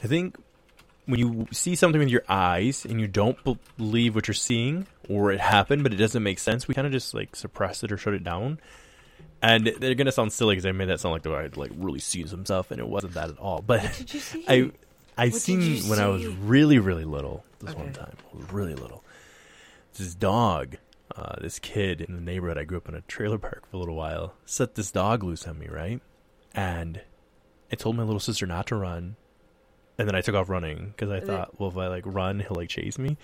[0.04, 0.36] I think
[1.06, 3.38] when you see something with your eyes and you don't
[3.76, 6.92] believe what you're seeing or it happened but it doesn't make sense we kind of
[6.92, 8.58] just like suppress it or shut it down
[9.40, 12.00] and they're gonna sound silly because i made that sound like the i'd like really
[12.00, 14.44] seen some stuff and it wasn't that at all but did you see?
[14.48, 14.70] i
[15.16, 18.74] i What seen when i was really really little this one time i was really
[18.74, 19.04] little
[19.96, 20.76] this dog
[21.14, 23.80] uh, this kid in the neighborhood i grew up in a trailer park for a
[23.80, 26.00] little while set this dog loose on me right
[26.54, 27.00] and
[27.72, 29.16] i told my little sister not to run
[29.98, 32.56] and then I took off running because I thought, well, if I like run, he'll
[32.56, 33.16] like chase me.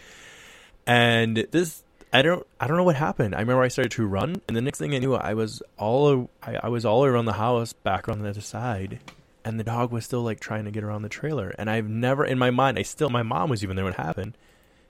[0.86, 3.34] And this, I don't, I don't know what happened.
[3.34, 6.30] I remember I started to run, and the next thing I knew, I was all,
[6.42, 9.00] I, I was all around the house, back on the other side,
[9.44, 11.54] and the dog was still like trying to get around the trailer.
[11.58, 14.00] And I've never, in my mind, I still, my mom was even there when it
[14.00, 14.36] happened,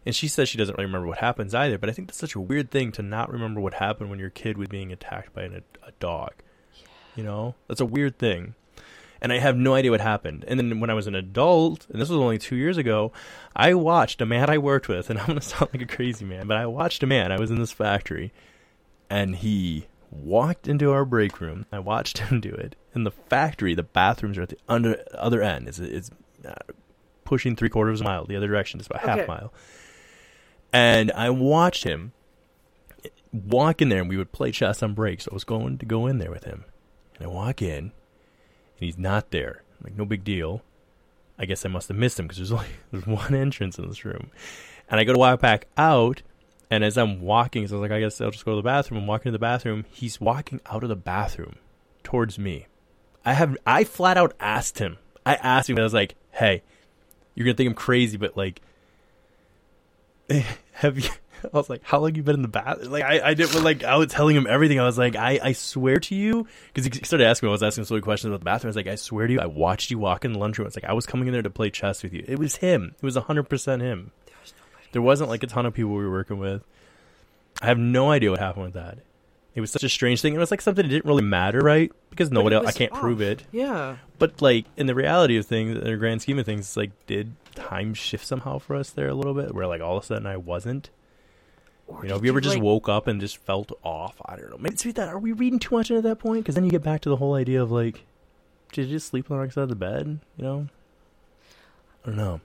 [0.05, 1.79] and she says she doesn't really remember what happens either.
[1.79, 4.31] But I think that's such a weird thing to not remember what happened when your
[4.31, 6.33] kid was being attacked by an, a dog.
[6.75, 6.87] Yeah.
[7.17, 8.55] You know, that's a weird thing
[9.23, 10.45] and I have no idea what happened.
[10.49, 13.13] And then when I was an adult, and this was only two years ago,
[13.55, 16.49] I watched a man I worked with, and I'm gonna sound like a crazy man,
[16.49, 17.31] but I watched a man.
[17.31, 18.33] I was in this factory,
[19.09, 21.67] and he walked into our break room.
[21.73, 22.77] I watched him do it.
[22.95, 25.67] In the factory, the bathrooms are at the under, other end.
[25.69, 26.11] It's, it's
[26.47, 26.55] uh,
[27.25, 29.27] pushing three quarters of a mile the other direction, just about half Okay.
[29.27, 29.53] mile.
[30.73, 32.13] And I watched him
[33.33, 35.21] walk in there, and we would play chess on break.
[35.21, 36.65] So I was going to go in there with him,
[37.17, 37.93] and I walk in, and
[38.79, 39.63] he's not there.
[39.83, 40.63] Like no big deal.
[41.39, 44.05] I guess I must have missed him because there's only there's one entrance in this
[44.05, 44.31] room,
[44.89, 46.23] and I go to walk back out,
[46.73, 48.62] and as I'm walking, so I was like, I guess I'll just go to the
[48.62, 49.01] bathroom.
[49.03, 49.85] I'm walking to the bathroom.
[49.91, 51.57] He's walking out of the bathroom
[52.03, 52.66] towards me.
[53.27, 54.97] I have I flat out asked him.
[55.27, 55.79] I asked him.
[55.79, 56.62] I was like, Hey,
[57.35, 58.62] you're gonna think I'm crazy, but like,
[60.73, 61.11] have you
[61.45, 63.85] I was like, "How long you been in the bath?" Like I, I did like
[63.85, 64.81] I was telling him everything.
[64.81, 67.51] I was like, "I, I swear to you," because he started asking me.
[67.51, 68.68] I was asking so many questions about the bathroom.
[68.68, 70.77] I was like, "I swear to you, I watched you walk in the lunchroom." It's
[70.77, 72.25] like I was coming in there to play chess with you.
[72.27, 72.95] It was him.
[72.97, 74.12] It was hundred percent him.
[74.93, 75.28] There was nobody.
[75.28, 76.62] There wasn't like a ton of people we were working with.
[77.61, 78.99] I have no idea what happened with that.
[79.55, 80.34] It was such a strange thing.
[80.34, 81.93] It was like something that didn't really matter, right?
[82.09, 83.01] Because nobody else, I can't off.
[83.01, 83.45] prove it.
[83.53, 83.97] Yeah.
[84.18, 86.90] But like in the reality of things, in the grand scheme of things, it's like
[87.07, 90.07] did time shift somehow for us there a little bit, where like all of a
[90.07, 90.88] sudden I wasn't.
[91.86, 94.36] Or You know, if you ever just like- woke up and just felt off, I
[94.36, 94.57] don't know.
[94.59, 95.09] Maybe it's that.
[95.09, 96.45] Are we reading too much into that point?
[96.45, 98.05] Because then you get back to the whole idea of like,
[98.72, 100.18] did you just sleep on the wrong side of the bed?
[100.38, 100.68] You know,
[102.05, 102.40] I don't know.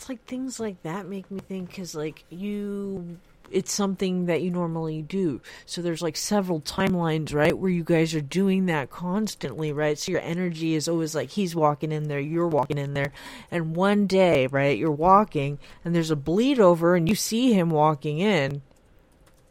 [0.00, 3.18] It's like things like that make me think because like you
[3.50, 5.42] it's something that you normally do.
[5.66, 9.98] So there's like several timelines right where you guys are doing that constantly right?
[9.98, 13.12] So your energy is always like he's walking in there you're walking in there.
[13.50, 17.68] And one day right you're walking and there's a bleed over and you see him
[17.68, 18.62] walking in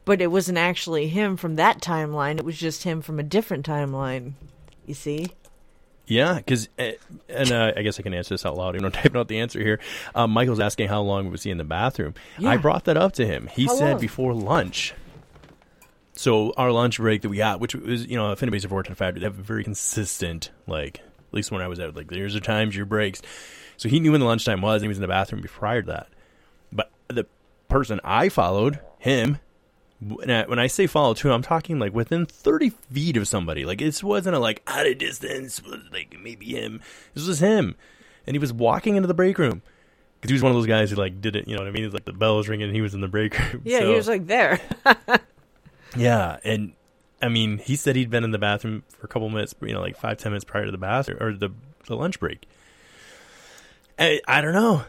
[0.03, 2.39] but it wasn't actually him from that timeline.
[2.39, 4.33] It was just him from a different timeline.
[4.87, 5.27] You see
[6.09, 8.73] Yeah, because and uh, I guess I can answer this out loud.
[8.75, 9.79] You know, typing out the answer here.
[10.15, 12.15] Um, Michael's asking how long was he in the bathroom.
[12.39, 12.49] Yeah.
[12.49, 13.47] I brought that up to him.
[13.47, 14.01] He How said long?
[14.01, 14.93] before lunch.
[16.13, 18.89] So our lunch break that we got, which was you know, if anybody's ever worked
[18.89, 20.97] in a factory, they have a very consistent like.
[20.97, 23.21] At least when I was out, like there's are times your breaks.
[23.77, 25.87] So he knew when the lunchtime was, and he was in the bathroom prior to
[25.87, 26.07] that.
[26.71, 27.27] But the
[27.67, 29.37] person I followed, him,
[30.01, 33.65] when I, when I say follow too, I'm talking like within 30 feet of somebody.
[33.65, 36.81] Like it wasn't a like out of distance, like maybe him.
[37.13, 37.75] This was him,
[38.25, 39.61] and he was walking into the break room
[40.21, 41.47] because he was one of those guys who like did it.
[41.47, 41.83] You know what I mean?
[41.83, 43.61] It's like the bell was ringing, and he was in the break room.
[43.65, 44.59] yeah So- he was like there
[45.95, 46.73] yeah, and
[47.21, 49.81] I mean, he said he'd been in the bathroom for a couple minutes, you know,
[49.81, 51.49] like five ten minutes prior to the bathroom or the
[51.87, 52.47] the lunch break.
[53.97, 54.83] I, I don't know.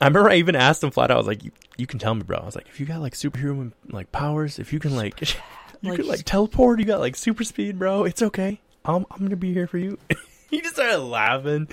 [0.00, 1.14] I remember I even asked him flat out.
[1.14, 3.00] I was like, "You, you can tell me, bro." I was like, "If you got
[3.00, 5.20] like superhuman like powers, if you can like,
[5.80, 8.04] you Like- can like teleport, you got like super speed, bro.
[8.04, 8.60] It's okay.
[8.84, 9.98] I'm I'm gonna be here for you."
[10.50, 11.68] he just started laughing,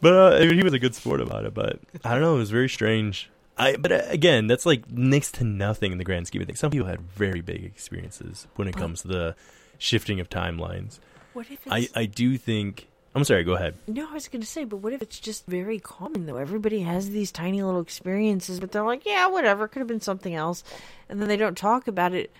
[0.00, 1.54] but uh, I mean, he was a good sport about it.
[1.54, 2.34] But I don't know.
[2.36, 3.30] It was very strange.
[3.56, 6.60] I but uh, again, that's like next to nothing in the grand scheme of things.
[6.60, 9.36] Some people had very big experiences when it comes to the
[9.78, 10.98] shifting of timelines.
[11.32, 12.88] what if it's I I do think.
[13.14, 13.42] I'm sorry.
[13.42, 13.74] Go ahead.
[13.88, 16.36] No, I was going to say, but what if it's just very common though?
[16.36, 20.34] Everybody has these tiny little experiences, but they're like, yeah, whatever, could have been something
[20.34, 20.62] else,
[21.08, 22.32] and then they don't talk about it.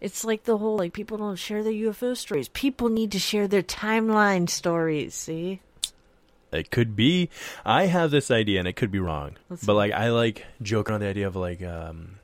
[0.00, 2.48] It's like the whole like people don't share their UFO stories.
[2.48, 5.14] People need to share their timeline stories.
[5.14, 5.60] See,
[6.52, 7.30] It could be.
[7.64, 9.36] I have this idea, and it could be wrong.
[9.48, 9.76] Let's but see.
[9.76, 12.18] like, I like joking on the idea of like um,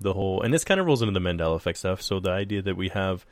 [0.00, 2.00] the whole, and this kind of rolls into the Mandela effect stuff.
[2.00, 3.26] So the idea that we have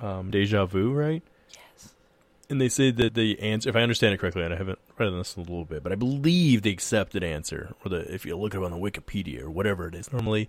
[0.00, 1.22] um, deja vu, right?
[2.50, 5.12] And they say that the answer, if I understand it correctly, and I haven't read
[5.12, 8.54] this a little bit, but I believe the accepted answer, or the if you look
[8.54, 10.48] it up on the Wikipedia or whatever it is, normally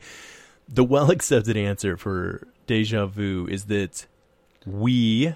[0.68, 4.06] the well accepted answer for deja vu is that
[4.66, 5.36] we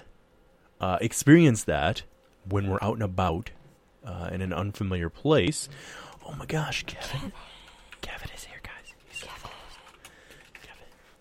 [0.80, 2.02] uh, experience that
[2.48, 3.50] when we're out and about
[4.04, 5.68] uh, in an unfamiliar place.
[6.26, 7.32] Oh my gosh, Kevin!
[8.00, 8.94] Kevin is here, guys.
[9.10, 9.50] He's Kevin.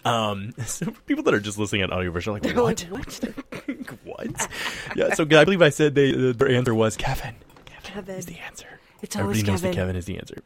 [0.05, 2.87] Um, so for people that are just listening at audio version, are like, They're what?
[2.89, 4.29] like, what?
[4.29, 4.49] what?
[4.95, 7.35] yeah, so I believe I said they, the, their answer was Kevin.
[7.65, 7.81] Kevin.
[7.83, 8.67] Kevin is the answer.
[9.01, 9.81] It's always Everybody knows that Kevin.
[9.81, 10.37] Kevin is the answer.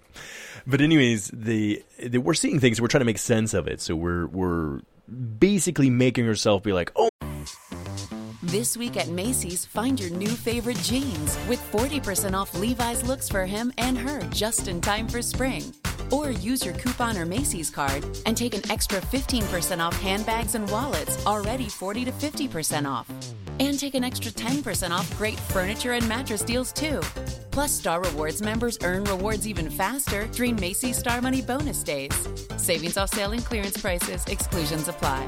[0.65, 2.81] But anyways, the, the we're seeing things.
[2.81, 3.79] We're trying to make sense of it.
[3.79, 4.81] So we're we're
[5.39, 7.09] basically making ourselves be like, oh,
[8.57, 13.45] This week at Macy's, find your new favorite jeans with 40% off Levi's looks for
[13.45, 15.71] him and her just in time for spring.
[16.09, 20.67] Or use your coupon or Macy's card and take an extra 15% off handbags and
[20.71, 23.07] wallets, already 40 to 50% off.
[23.59, 26.99] And take an extra 10% off great furniture and mattress deals too.
[27.51, 32.27] Plus, Star Rewards members earn rewards even faster during Macy's Star Money bonus days.
[32.57, 35.27] Savings off sale and clearance prices, exclusions apply.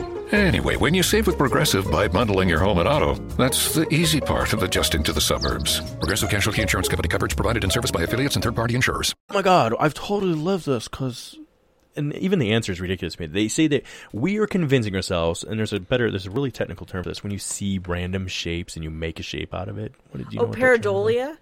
[0.31, 4.21] Anyway, when you save with Progressive by bundling your home and auto, that's the easy
[4.21, 5.81] part of adjusting to the suburbs.
[5.95, 9.13] Progressive Casualty Insurance Company coverage provided in service by affiliates and third party insurers.
[9.29, 11.37] oh my god, I've totally lived this because.
[11.97, 13.27] And even the answer is ridiculous to me.
[13.27, 16.85] They say that we are convincing ourselves, and there's a better, there's a really technical
[16.85, 17.21] term for this.
[17.21, 20.31] When you see random shapes and you make a shape out of it, what did
[20.31, 20.45] you know?
[20.45, 20.85] oh, what that term is?
[20.85, 21.37] Oh, pareidolia.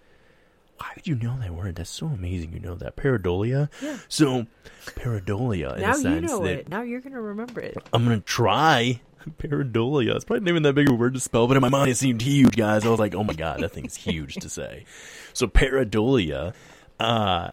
[0.80, 1.76] Why would you know that word?
[1.76, 2.54] That's so amazing.
[2.54, 3.70] You know that pareidolia.
[4.08, 4.48] So,
[4.86, 6.70] pareidolia in Now a sense you know that it.
[6.70, 7.78] Now you're gonna remember it.
[7.92, 9.02] I'm gonna try.
[9.38, 10.16] Pareidolia.
[10.16, 11.92] It's probably not even that big of a word to spell, but in my mind
[11.92, 12.86] it seemed huge, guys.
[12.86, 14.86] I was like, oh my god, that thing's huge to say.
[15.34, 16.54] So pareidolia,
[17.02, 17.52] uh,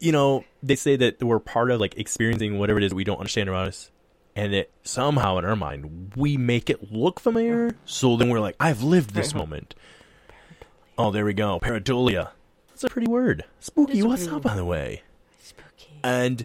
[0.00, 3.18] you know, they say that we're part of like experiencing whatever it is we don't
[3.18, 3.92] understand around us,
[4.34, 7.76] and that somehow in our mind we make it look familiar.
[7.84, 9.76] So then we're like, I've lived this moment.
[10.98, 12.30] Oh, there we go, pareidolia.
[12.76, 13.46] That's a pretty word.
[13.58, 14.02] Spooky.
[14.02, 15.00] What's up, by the way?
[15.42, 15.98] Spooky.
[16.04, 16.44] And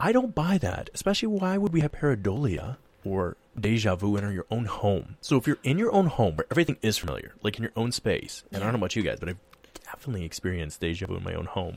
[0.00, 0.88] I don't buy that.
[0.94, 5.18] Especially, why would we have pareidolia or deja vu in your own home?
[5.20, 7.92] So if you're in your own home where everything is familiar, like in your own
[7.92, 9.36] space, and I don't know about you guys, but I've
[9.84, 11.76] definitely experienced deja vu in my own home.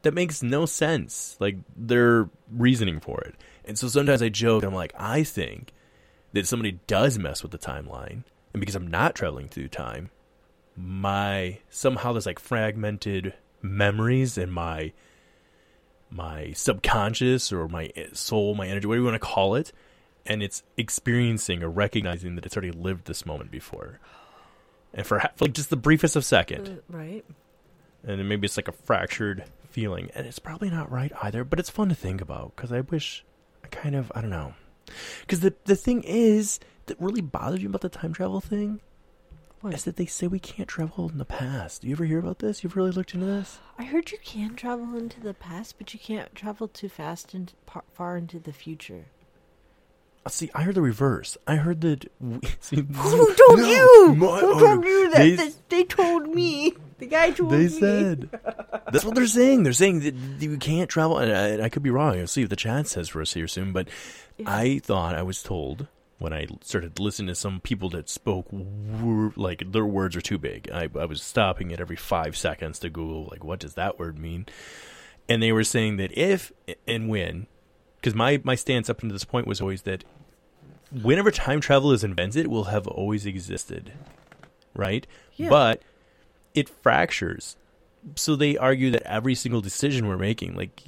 [0.00, 1.36] That makes no sense.
[1.38, 3.34] Like their reasoning for it.
[3.66, 5.74] And so sometimes I joke, I'm like, I think
[6.32, 8.24] that somebody does mess with the timeline,
[8.54, 10.08] and because I'm not traveling through time,
[10.82, 14.92] my somehow there's like fragmented memories in my
[16.10, 19.72] my subconscious or my soul, my energy, whatever you want to call it,
[20.26, 24.00] and it's experiencing or recognizing that it's already lived this moment before.
[24.92, 27.24] And for, for like just the briefest of second, Uh, right.
[28.02, 31.44] and then maybe it's like a fractured feeling, and it's probably not right either.
[31.44, 33.24] But it's fun to think about because I wish
[33.62, 34.54] I kind of I don't know.
[35.20, 38.80] Because the the thing is that really bothers you about the time travel thing
[39.60, 39.74] What?
[39.74, 41.82] is that they say we can't travel in the past.
[41.82, 42.64] Do you ever hear about this?
[42.64, 43.58] You've really looked into this?
[43.78, 47.52] I heard you can travel into the past, but you can't travel too fast and
[47.66, 49.04] par- far into the future.
[50.24, 51.36] Uh, See, I heard the reverse.
[51.46, 52.10] I heard that.
[52.20, 54.14] We, see, Who told No, you?
[54.16, 55.18] my- Who told you that?
[55.18, 56.72] They, They, they told me.
[56.98, 57.66] The guy told they me.
[57.66, 58.30] They said
[58.92, 59.62] that's what they're saying.
[59.62, 61.32] They're saying that you can't travel, and
[61.62, 62.18] I, I could be wrong.
[62.18, 63.72] I'll see if the chat says for us here soon.
[63.72, 63.88] But
[64.46, 65.86] I thought I was told
[66.20, 68.46] when I started listening to some people that spoke
[69.36, 70.70] like their words are too big.
[70.70, 74.18] I, I was stopping at every five seconds to Google like what does that word
[74.18, 74.46] mean,
[75.28, 76.52] and they were saying that if
[76.86, 77.46] and when,
[77.96, 80.04] because my my stance up until this point was always that
[80.92, 83.92] whenever time travel is invented, it will have always existed,
[84.74, 85.06] right?
[85.36, 85.48] Yeah.
[85.48, 85.82] But
[86.54, 87.56] it fractures.
[88.16, 90.82] So they argue that every single decision we're making, like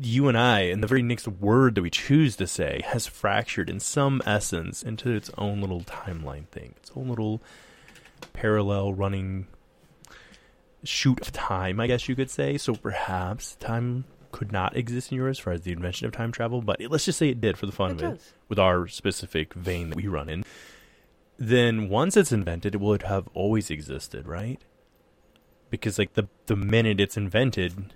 [0.00, 3.70] you and I, and the very next word that we choose to say, has fractured
[3.70, 7.40] in some essence into its own little timeline thing, its own little
[8.32, 9.46] parallel running
[10.82, 12.58] shoot of time, I guess you could say.
[12.58, 16.32] So perhaps time could not exist in yours as far as the invention of time
[16.32, 18.88] travel, but let's just say it did for the fun It of it, with our
[18.88, 20.44] specific vein that we run in.
[21.38, 24.60] Then once it's invented, it would have always existed, right?
[25.70, 27.92] Because like the the minute it's invented,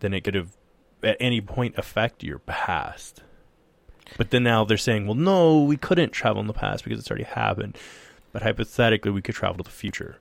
[0.00, 0.56] then it could have
[1.02, 3.22] at any point affect your past.
[4.16, 7.10] But then now they're saying, well, no, we couldn't travel in the past because it's
[7.10, 7.78] already happened.
[8.32, 10.18] But hypothetically, we could travel to the future.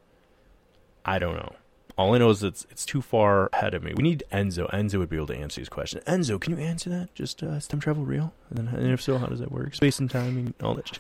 [1.05, 1.55] I don't know.
[1.97, 3.93] All I know is it's it's too far ahead of me.
[3.95, 4.69] We need Enzo.
[4.71, 6.03] Enzo would be able to answer these questions.
[6.05, 7.13] Enzo, can you answer that?
[7.13, 8.33] Just uh, is time travel real?
[8.49, 9.75] And then, and if so, how does that work?
[9.75, 10.99] Space and time and all that.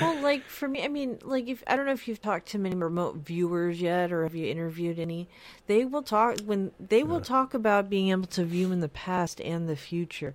[0.00, 2.58] Well, like for me, I mean, like if I don't know if you've talked to
[2.58, 5.28] many remote viewers yet, or have you interviewed any?
[5.66, 9.40] They will talk when they will talk about being able to view in the past
[9.40, 10.34] and the future.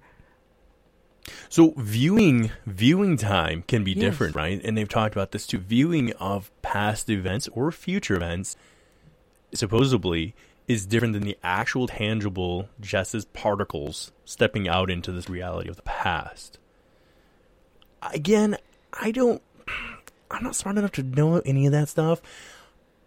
[1.49, 4.01] So viewing viewing time can be Yes.
[4.01, 4.61] different, right?
[4.64, 5.59] And they've talked about this too.
[5.59, 8.55] Viewing of past events or future events
[9.53, 10.36] supposedly
[10.68, 15.76] is different than the actual tangible just as particles stepping out into this reality of
[15.76, 16.57] the past.
[18.01, 18.57] Again,
[18.93, 19.41] I don't
[20.34, 22.22] I'm not smart enough to know any of that stuff.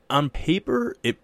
[0.09, 1.19] On paper, it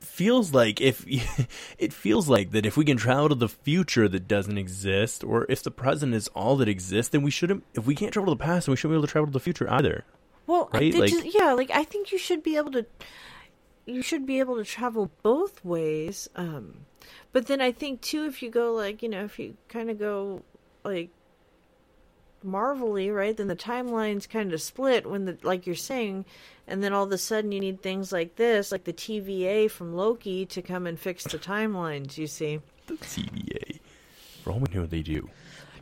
[0.00, 1.04] feels like if
[1.78, 5.46] it feels like that if we can travel to the future that doesn't exist or
[5.48, 8.38] if the present is all that exists then we shouldn't if we can't travel to
[8.38, 10.04] the past then we shouldn't be able to travel to the future either
[10.46, 12.86] Well, Right, like- just- yeah, like I think you should be able to,
[13.84, 16.28] you should be able to travel both ways.
[16.36, 16.86] Um,
[17.32, 19.98] but then I think too, if you go like you know, if you kind of
[19.98, 20.42] go
[20.84, 21.10] like
[22.42, 23.36] marvelly, right?
[23.36, 26.24] Then the timelines kind of split when the like you're saying,
[26.66, 29.94] and then all of a sudden you need things like this, like the TVA from
[29.94, 32.18] Loki, to come and fix the timelines.
[32.18, 32.60] You see.
[32.86, 33.80] the TVA
[34.42, 35.28] for all we know they do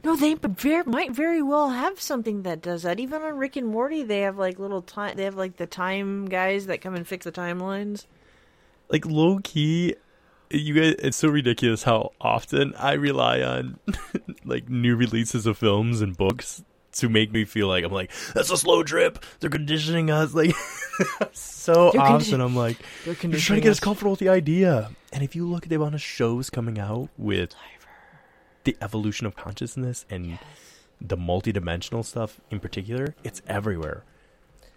[0.03, 2.99] No, they but very, might very well have something that does that.
[2.99, 5.17] Even on Rick and Morty, they have like little time.
[5.17, 8.07] They have like the time guys that come and fix the timelines.
[8.89, 9.97] like low key
[10.51, 13.79] you guys it's so ridiculous how often I rely on
[14.45, 18.51] like new releases of films and books to make me feel like I'm like that's
[18.51, 19.25] a slow drip.
[19.41, 20.55] They're conditioning us like
[21.33, 22.41] so They're often.
[22.41, 24.91] condi- I'm like They're you're trying to get us comfortable with the idea.
[25.13, 27.55] And if you look at the amount of shows coming out with
[28.65, 30.39] the evolution of consciousness and
[31.01, 34.05] the multidimensional stuff in particular, it's everywhere.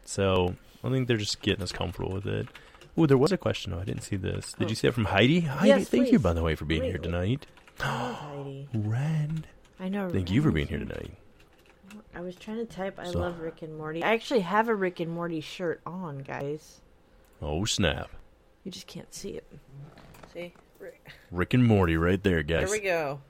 [0.06, 2.48] So I think they're just getting us comfortable with it.
[2.98, 3.72] Oh, there was a question.
[3.72, 3.80] though.
[3.80, 4.54] I didn't see this.
[4.54, 4.70] Did oh.
[4.70, 5.42] you see that from Heidi?
[5.42, 7.46] Heidi, Yes, thank you by the way for being here Wait, tonight.
[7.80, 8.68] Heidi.
[8.74, 9.46] Ren,
[9.80, 10.10] I know.
[10.10, 11.12] thank you for being here tonight.
[12.16, 12.98] I was trying to type.
[13.00, 14.04] I So- love Rick and Morty.
[14.04, 16.82] I actually have a Rick and Morty shirt on, guys.
[17.42, 18.10] Oh snap!
[18.64, 19.46] You just can't see it.
[20.34, 21.12] See, Rick.
[21.32, 22.70] Rick and Morty, right there, guys.
[22.72, 23.22] there we go.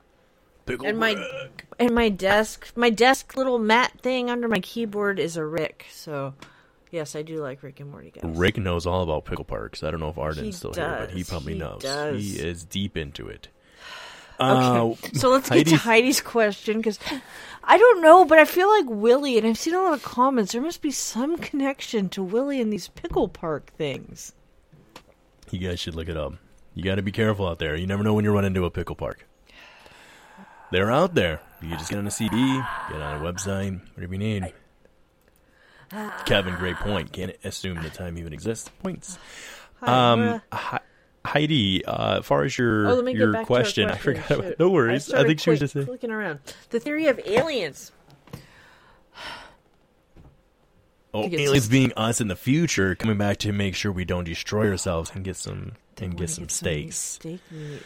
[0.65, 1.65] Pickle And my Rick.
[1.79, 5.85] and my desk, my desk little mat thing under my keyboard is a Rick.
[5.91, 6.33] So,
[6.91, 8.23] yes, I do like Rick and Morty, guys.
[8.37, 9.83] Rick knows all about pickle parks.
[9.83, 11.81] I don't know if Arden's He still here, but he probably He knows.
[11.81, 12.21] does.
[12.21, 13.47] He is deep into it.
[14.39, 16.99] Okay, Uh, so let's get to Heidi's question because
[17.63, 20.51] I don't know, but I feel like Willy, and I've seen a lot of comments.
[20.51, 24.33] There must be some connection to Willy and these pickle park things.
[25.49, 26.33] You guys should look it up.
[26.75, 27.75] You got to be careful out there.
[27.75, 29.25] You never know when you run into a pickle park.
[30.71, 31.41] They're out there.
[31.63, 32.35] You just get on a CD,
[32.89, 34.53] get on a website, whatever you need.
[36.25, 37.11] Kevin, great point.
[37.13, 38.69] Can't assume the time even exists.
[38.83, 39.17] Points.
[39.81, 40.79] Um, Hi-
[41.25, 44.23] Heidi, uh, as far as your Oh, get your question, to I question.
[44.23, 44.45] forgot.
[44.45, 44.59] Shoot.
[44.59, 45.05] no worries.
[45.07, 46.39] I, started think she was just looking around.
[46.69, 47.91] The theory of aliens.
[51.13, 54.23] Oh, aliens just- being us in the future, coming back to make sure we don't
[54.25, 57.81] destroy ourselves and get some and get some steaks Steak meat.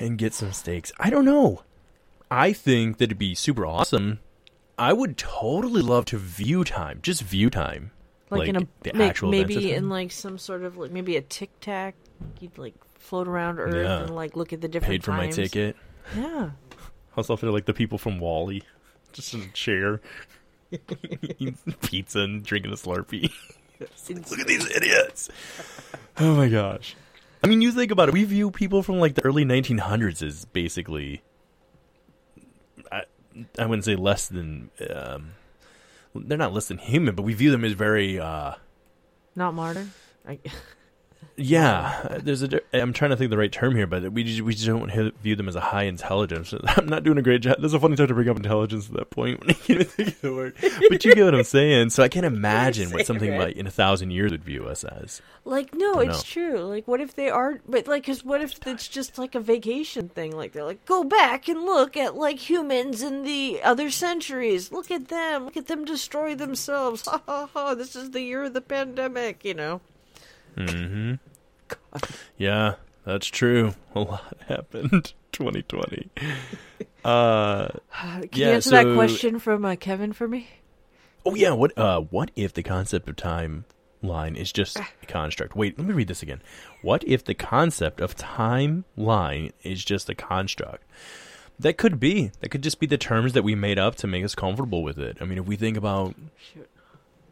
[0.00, 0.90] and get some steaks.
[0.98, 1.62] I don't know.
[2.30, 4.18] I think that it'd be super awesome.
[4.80, 7.90] I would totally love to view time, just view time,
[8.30, 10.90] Like, in a the ma- actual events of maybe in like some sort of like
[10.90, 11.94] maybe a tic tac.
[12.40, 14.00] You'd like float around Earth Yeah.
[14.04, 15.76] and like look at the different paid for my ticket.
[16.16, 16.50] Yeah.
[16.72, 18.62] I was looking at like the people from WALL-E,
[19.12, 20.00] just in a chair,
[20.72, 23.30] eating pizza and drinking a Slurpee.
[24.08, 25.30] Look at these idiots!
[26.18, 26.94] Oh my gosh!
[27.42, 28.12] I mean, you think about it.
[28.12, 31.22] We view people from like the early 1900s as basically,
[33.58, 34.70] I, wouldn't say less than.
[34.88, 35.32] Um,
[36.14, 38.18] they're not less than human, but we view them as very.
[38.18, 38.54] Uh,
[39.36, 39.86] Not martyr.
[40.26, 40.38] I,
[41.36, 42.60] yeah, there's a.
[42.72, 44.90] I'm trying to think of the right term here, but we just, we just don't
[45.22, 46.52] view them as a high intelligence.
[46.64, 47.56] I'm not doing a great job.
[47.58, 49.86] There's a funny time to bring up intelligence at that point when I can't even
[49.86, 50.54] think of the word.
[50.60, 51.90] But you get what I'm saying.
[51.90, 55.22] So I can't imagine what something like in a thousand years would view us as.
[55.44, 56.58] like no, it's true.
[56.58, 57.60] Like what if they are?
[57.68, 60.36] But like, cause what if it's just like a vacation thing?
[60.36, 64.72] Like they're like, go back and look at like humans in the other centuries.
[64.72, 65.44] Look at them.
[65.46, 67.06] Look at them destroy themselves.
[67.06, 67.74] Ha ha ha!
[67.74, 69.44] This is the year of the pandemic.
[69.44, 69.80] You know.
[70.56, 71.14] Mm-hmm.
[72.38, 72.74] Yeah,
[73.04, 73.74] that's true.
[73.94, 76.10] A lot happened 2020.
[77.04, 80.48] Uh, Can Yeah, you answer that question from uh, Kevin for me?
[81.26, 83.64] oh yeah, what uh, what if the concept of time
[84.02, 85.54] line is just a construct?
[85.56, 86.42] Wait, let me read this again.
[86.82, 90.84] What if the concept of timeline is just a construct?
[91.58, 92.32] That could be.
[92.40, 94.98] That could just be the terms that we made up to make us comfortable with
[94.98, 95.18] it.
[95.20, 96.14] I mean, if we think about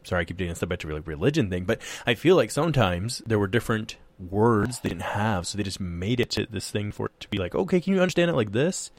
[0.03, 3.39] sorry, I keep doing this to like religion thing, but I feel like sometimes there
[3.39, 7.07] were different words they didn't have, so they just made it to this thing for
[7.07, 8.91] it to be like, okay, can you understand it like this?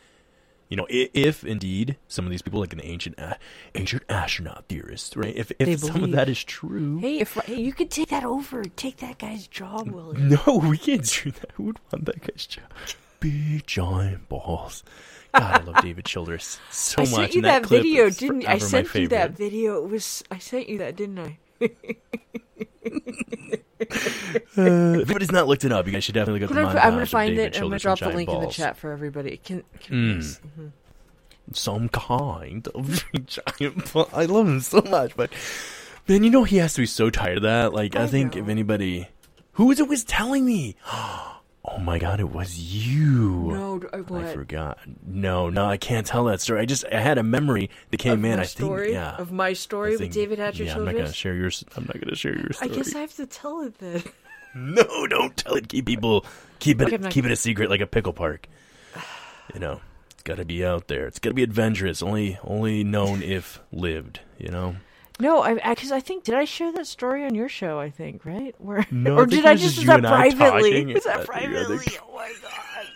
[0.69, 3.37] You know, if, if indeed some of these people, like an ancient a-
[3.75, 5.35] ancient astronaut theorists, right?
[5.35, 8.63] If if some of that is true, Hey, if hey, you could take that over,
[8.65, 10.21] take that guy's job, Willie.
[10.21, 11.51] no, we can't do that.
[11.55, 12.65] Who would want that guy's job?
[13.19, 14.85] Big giant balls.
[15.35, 17.11] God, I love David Childress so I much.
[17.11, 18.53] sent you and that, video, didn't I?
[18.53, 19.85] I sent you that video.
[19.85, 21.39] It was I sent you that, didn't I?
[21.61, 21.69] Uh,
[24.57, 26.49] if anybody's not looked it up, you guys should definitely go.
[26.49, 27.57] Gonna, the I'm gonna find it.
[27.57, 29.37] I'm gonna drop the link giant in the chat for everybody.
[29.39, 30.73] Can, can Mm.
[31.53, 34.09] some kind of giant ball.
[34.13, 35.31] I love him so much, but
[36.09, 37.73] man, you know he has to be so tired of that.
[37.73, 38.43] Like I, I think know.
[38.43, 39.09] if anybody,
[39.53, 40.77] who was it was telling me?
[41.63, 43.31] Oh my god, it was you.
[43.53, 44.79] No, uh, I forgot.
[45.07, 46.61] No, no, I can't tell that story.
[46.61, 48.41] I just I had a memory that came in.
[48.41, 48.85] I story?
[48.87, 49.17] think yeah.
[49.17, 51.63] Of my story I with think- David Hatcher Yeah, I'm not gonna share yours.
[51.77, 54.03] I'm not gonna share your I guess I have to tell it then.
[54.55, 55.69] No, don't tell it.
[55.69, 56.25] Keep people
[56.59, 58.49] keep it Okay, keep it gonna- a secret like a pickle park.
[59.55, 59.81] You know,
[60.11, 61.07] it's got to be out there.
[61.07, 62.03] It's got to be adventurous.
[62.03, 64.21] Only only known if lived.
[64.39, 64.77] You know.
[65.21, 67.79] No, I because I, think did I share that story on your show?
[67.79, 70.87] I think right, where No, or think did I just just was that privately?
[70.95, 71.79] Was that I privately?
[72.03, 72.87] Oh my god!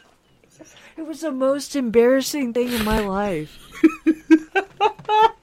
[0.97, 3.59] It was the most embarrassing thing in my life.
[4.55, 5.35] That's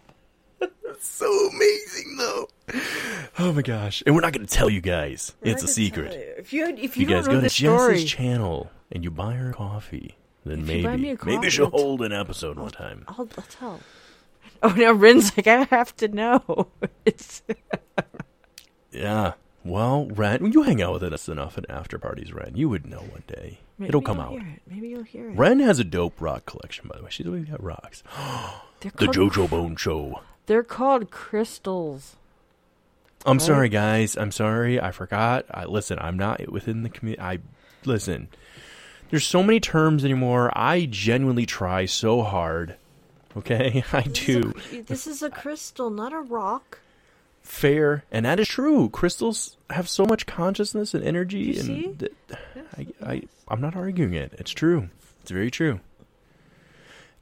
[1.01, 2.47] So amazing though.
[3.37, 4.01] Oh my gosh!
[4.05, 5.33] And we're not going to tell you guys.
[5.43, 6.13] We're it's a secret.
[6.13, 6.33] you.
[6.37, 9.51] If you if you, you guys go to story, Jess's channel and you buy her
[9.51, 10.15] coffee,
[10.45, 13.03] then If maybe a maybe she'll hold an episode one time.
[13.07, 13.81] I'll, I'll tell.
[14.63, 16.67] Oh no, Ren's like I have to know.
[17.05, 17.41] It's
[18.91, 19.33] Yeah.
[19.63, 22.53] Well, Ren, you hang out with us enough at after parties, Ren.
[22.55, 23.59] You would know one day.
[23.77, 24.33] maybe It'll come out.
[24.33, 24.43] It.
[24.67, 25.37] Maybe you'll hear it.
[25.37, 27.09] Ren has a dope rock collection, by the way.
[27.11, 28.03] She's always got rocks.
[28.81, 30.21] They're The called, JoJo Bone Show.
[30.47, 32.15] They're called crystals.
[33.25, 33.41] I'm Right?
[33.45, 34.17] sorry, guys.
[34.17, 34.81] I'm sorry.
[34.81, 35.45] I forgot.
[35.51, 35.99] I listen.
[36.01, 37.21] I'm not within the community.
[37.21, 37.37] I
[37.85, 38.29] listen.
[39.11, 40.51] There's so many terms anymore.
[40.55, 42.77] I genuinely try so hard
[43.37, 44.53] Okay, I do.
[44.87, 46.79] This is a crystal, not a rock.
[47.41, 48.89] Fair, and that is true.
[48.89, 51.95] Crystals have so much consciousness and energy, You and see?
[51.97, 52.13] th-
[52.77, 54.33] I, I, I'm not arguing it.
[54.37, 54.89] It's true.
[55.21, 55.79] It's very true.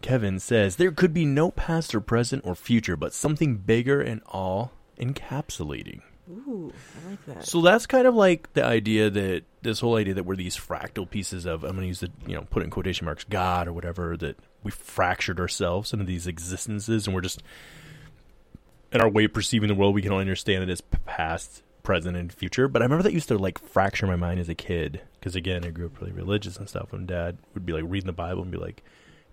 [0.01, 4.21] Kevin says there could be no past or present or future, but something bigger and
[4.27, 6.01] all encapsulating.
[6.29, 7.45] Ooh, I like that.
[7.45, 11.09] So that's kind of like the idea that this whole idea that we're these fractal
[11.09, 13.73] pieces of I'm going to use the you know put in quotation marks God or
[13.73, 17.41] whatever that we fractured ourselves into these existences and we're just
[18.91, 22.15] in our way of perceiving the world we can only understand it as past, present,
[22.15, 22.67] and future.
[22.67, 25.65] But I remember that used to like fracture my mind as a kid because again
[25.65, 26.93] I grew up really religious and stuff.
[26.93, 28.83] And Dad would be like reading the Bible and be like,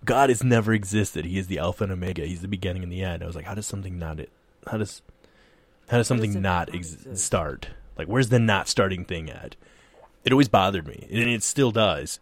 [0.03, 1.25] God has never existed.
[1.25, 2.25] He is the Alpha and Omega.
[2.25, 3.21] He's the beginning and the end.
[3.21, 4.31] I was like, how does something not it?
[4.65, 5.01] How does
[5.87, 7.69] how does something not not ex- start?
[7.97, 9.55] Like, where's the not starting thing at?
[10.23, 12.19] It always bothered me, and it still does.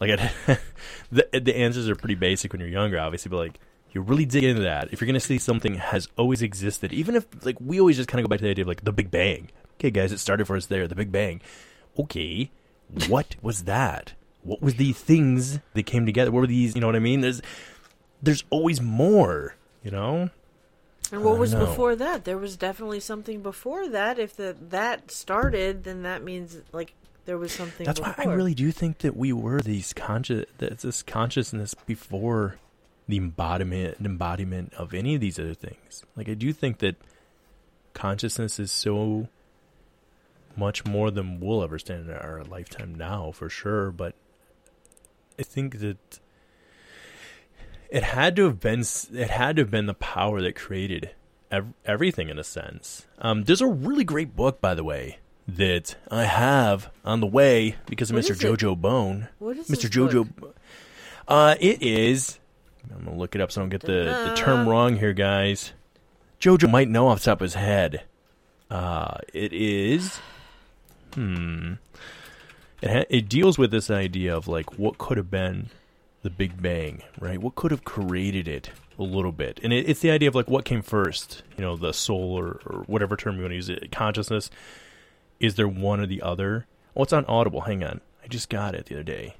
[0.00, 0.10] Like,
[1.10, 3.60] the the answers are pretty basic when you're younger, obviously, but like,
[3.92, 4.92] you really dig into that.
[4.92, 8.20] If you're gonna see something has always existed, even if like we always just kind
[8.20, 9.50] of go back to the idea of like the Big Bang.
[9.74, 11.40] Okay, guys, it started for us there, the Big Bang.
[11.98, 12.50] Okay,
[13.08, 14.12] what was that?
[14.42, 16.30] What was the things that came together?
[16.30, 16.74] What were these?
[16.74, 17.22] You know what I mean?
[17.22, 17.42] There's
[18.22, 19.54] there's always more.
[19.82, 20.30] You know.
[21.10, 22.24] And what was before that?
[22.24, 24.18] There was definitely something before that.
[24.18, 26.94] If the that started, then that means like
[27.24, 27.86] there was something.
[27.86, 28.14] That's before.
[28.16, 32.58] why I really do think that we were these conscious, that this consciousness before
[33.08, 36.04] the embodiment, embodiment of any of these other things.
[36.14, 36.96] Like I do think that
[37.94, 39.28] consciousness is so
[40.56, 43.90] much more than we'll ever stand in our lifetime now, for sure.
[43.90, 44.14] But
[45.38, 46.20] I think that
[47.88, 48.80] it had to have been,
[49.12, 51.10] it had to have been the power that created
[51.50, 53.06] ev- everything in a sense.
[53.18, 57.76] Um, there's a really great book, by the way, that I have on the way
[57.86, 58.30] because of What Mr.
[58.32, 58.46] is it?
[58.46, 59.28] Jojo Bone.
[59.38, 59.88] What is Mr.
[59.88, 60.28] Jojo?
[61.26, 62.38] Uh, it is.
[62.94, 65.72] I'm gonna look it up so I don't get the, the term wrong here, guys.
[66.40, 68.02] Jojo might know off the top of his head.
[68.70, 70.18] Uh, it is.
[71.14, 71.74] Hmm.
[72.80, 75.70] It ha- it deals with this idea of like what could have been
[76.28, 77.40] the Big Bang, right?
[77.40, 80.50] What could have created it a little bit, and it, it's the idea of like
[80.50, 81.42] what came first.
[81.56, 83.70] You know, the soul or, or whatever term you want to use.
[83.70, 84.50] It consciousness.
[85.40, 86.66] Is there one or the other?
[86.94, 87.62] Oh, it's on Audible.
[87.62, 89.36] Hang on, I just got it the other day.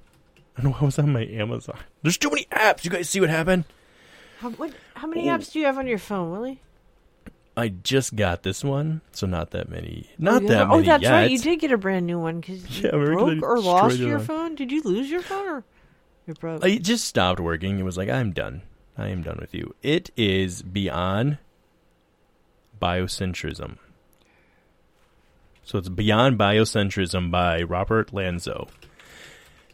[0.56, 1.78] I don't know what was on my Amazon.
[2.02, 2.84] There's too many apps.
[2.84, 3.64] You guys see what happened?
[4.38, 5.36] How, what, how many oh.
[5.36, 6.62] apps do you have on your phone, Willie?
[7.54, 10.06] I just got this one, so not that many.
[10.10, 10.64] Oh, not oh, that yeah.
[10.64, 11.10] many Oh, that's yet.
[11.10, 11.30] right.
[11.30, 14.26] You did get a brand new one because you I broke or lost your one.
[14.26, 14.54] phone.
[14.54, 15.64] Did you lose your phone or
[16.28, 16.64] you broke?
[16.64, 17.78] It just stopped working.
[17.78, 18.62] It was like, I'm done.
[18.96, 19.74] I am done with you.
[19.82, 21.38] It is Beyond
[22.80, 23.78] Biocentrism.
[25.64, 28.66] So it's Beyond Biocentrism by Robert Lanza.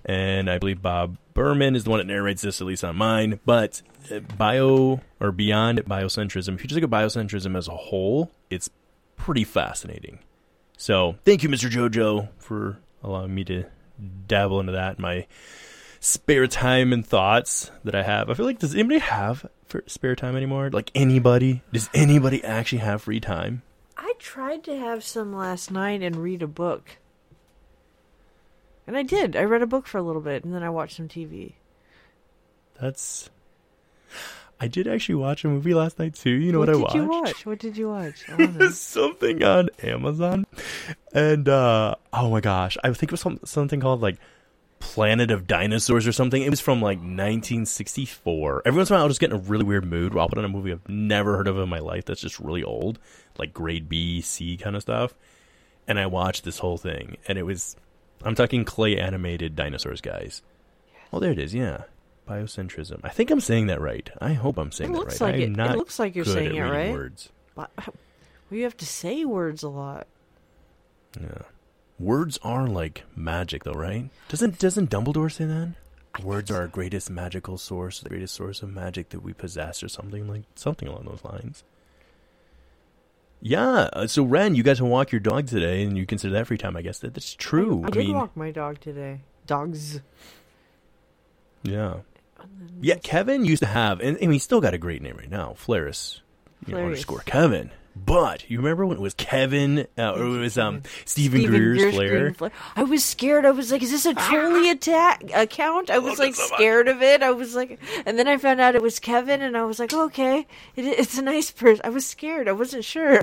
[0.05, 3.41] And I believe Bob Berman is the one that narrates this, at least on mine.
[3.45, 8.31] But uh, bio or beyond biocentrism, if you just look at biocentrism as a whole,
[8.51, 8.69] it's
[9.17, 10.19] pretty fascinating.
[10.77, 11.71] So thank you, Mr.
[11.71, 13.65] Jojo, for allowing me to
[14.27, 15.27] dabble into that my
[16.05, 18.29] spare time and thoughts that I have.
[18.29, 20.69] I feel like does anybody have for spare time anymore?
[20.71, 21.63] Like anybody?
[21.73, 23.63] Does anybody actually have free time?
[23.97, 26.99] I tried to have some last night and read a book.
[28.87, 29.35] And I did.
[29.35, 31.55] I read a book for a little bit and then I watched some TV.
[32.79, 33.31] That's.
[34.61, 36.31] I did actually watch a movie last night too.
[36.31, 36.95] You know what, what I did watched?
[36.95, 37.47] you watch?
[37.47, 38.27] What did you watch?
[38.73, 40.47] Something on Amazon,
[41.13, 44.19] and uh oh my gosh, I think it was some, something called like
[44.85, 46.43] Planet of Dinosaurs or something.
[46.43, 48.63] It was from like 1964.
[48.65, 50.29] Every once in a while, I'll just get in a really weird mood where I'll
[50.29, 52.99] put on a movie I've never heard of in my life that's just really old,
[53.39, 55.15] like grade B, C kind of stuff,
[55.89, 57.77] and I watched this whole thing, and it was
[58.23, 60.43] I'm talking clay animated dinosaurs, guys.
[61.13, 61.55] Oh, there it is.
[61.55, 61.85] Yeah.
[62.29, 63.01] Biocentrism.
[63.05, 64.09] I think I'm saying that right.
[64.21, 65.21] I hope I'm saying It that right.
[65.21, 66.93] like it- it looks like you're saying it right.
[66.93, 67.31] Words.
[68.51, 70.07] Well, you have to say words a lot.
[71.19, 71.43] Yeah.
[71.99, 74.11] Words are like magic, though, right?
[74.29, 75.75] Doesn't doesn't Dumbledore say that?
[76.23, 79.89] Words are our greatest magical source, the greatest source of magic that we possess, or
[79.89, 81.65] something like something along those lines.
[83.41, 83.89] Yeah.
[83.93, 86.59] uh, So Ren, you guys can walk your dog today, and you consider that free
[86.59, 86.77] time.
[86.77, 87.83] I guess that that's true.
[87.85, 89.21] I, I did mean, walk my dog today.
[89.47, 90.01] Dogs.
[91.63, 91.97] yeah.
[92.81, 95.55] Yeah, Kevin used to have, and, and he's still got a great name right now,
[95.59, 96.21] Flaris,
[96.67, 96.85] you know, Flaris.
[96.87, 97.71] underscore Kevin.
[97.97, 101.79] But you remember when it was Kevin, uh, or it was um Steven, Steven Greer's
[101.79, 102.21] Greer's Flair?
[102.21, 102.53] Green Flare.
[102.75, 103.47] I was scared.
[103.47, 107.23] I was like, "Is this a trolley attack account?" I was like scared of it.
[107.23, 109.93] I was like, and then I found out it was Kevin, and I was like,
[109.93, 112.49] "Okay, it, it's a nice person." I was scared.
[112.49, 113.23] I wasn't sure.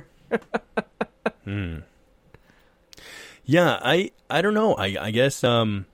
[3.43, 4.75] Yeah, I I don't know.
[4.75, 5.85] I I guess um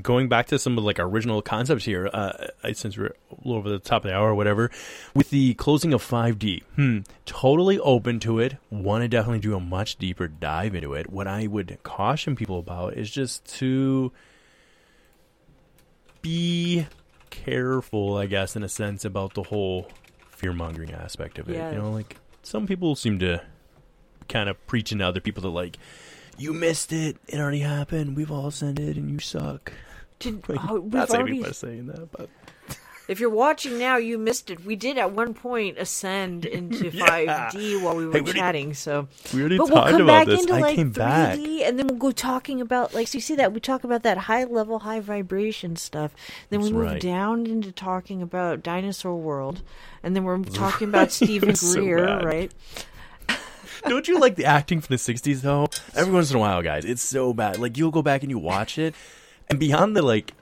[0.00, 3.56] going back to some of like original concepts here, uh, I- since we're a little
[3.58, 4.70] over the top of the hour or whatever,
[5.14, 8.56] with the closing of 5D, hmm, totally open to it.
[8.70, 11.10] Want to definitely do a much deeper dive into it.
[11.10, 14.12] What I would caution people about is just to
[16.22, 16.86] be
[17.30, 19.88] careful, I guess, in a sense, about the whole
[20.30, 21.54] fear mongering aspect of it.
[21.56, 21.72] Yeah.
[21.72, 23.42] You know, like some people seem to
[24.28, 25.78] kind of preaching to other people that like,
[26.38, 27.16] you missed it.
[27.28, 28.16] It already happened.
[28.16, 29.72] We've all sent it, and you suck.
[30.18, 32.28] Did, Like, oh, we've not saying already, anybody saying that, but
[33.08, 34.64] if you're watching now, you missed it.
[34.64, 37.50] We did at one point ascend into Yeah.
[37.50, 38.74] 5D while we were Hey, we already- chatting.
[38.74, 40.40] So, we already but we'll talked come about back this.
[40.42, 41.38] into I like came 3D, back.
[41.38, 43.16] and then we'll go talking about like so.
[43.16, 46.14] You see that we talk about that high level, high vibration stuff.
[46.50, 47.00] Then we move right.
[47.00, 49.62] down into talking about Dinosaur World,
[50.04, 52.24] and then we're talking about Steven Greer, bad.
[52.24, 52.52] right?
[53.88, 55.68] Don't you like the acting from the '60s though?
[55.94, 57.58] Every once in a while, guys, it's so bad.
[57.58, 58.94] Like you'll go back and you watch it,
[59.50, 60.32] and beyond the like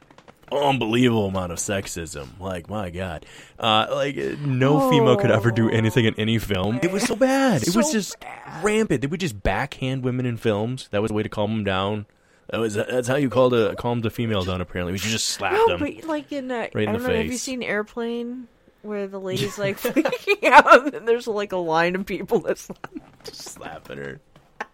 [0.52, 3.24] unbelievable amount of sexism, like my god,
[3.58, 6.80] uh, like no female could ever do anything in any film.
[6.82, 7.62] It was so bad.
[7.62, 8.16] It was So just
[8.62, 9.00] rampant.
[9.00, 10.88] They would just backhand women in films.
[10.90, 12.06] That was the way to calm them down.
[12.50, 14.60] That was that's how you called a calmed a female down.
[14.60, 15.78] Apparently, was you just slap No, them.
[15.80, 17.14] but like in uh, Right in I the don't know.
[17.14, 17.42] Have you face.
[17.42, 18.48] seen Airplane?
[18.82, 22.68] Where the lady's like freaking out, and there's like a line of people that's
[23.24, 24.20] slapping her.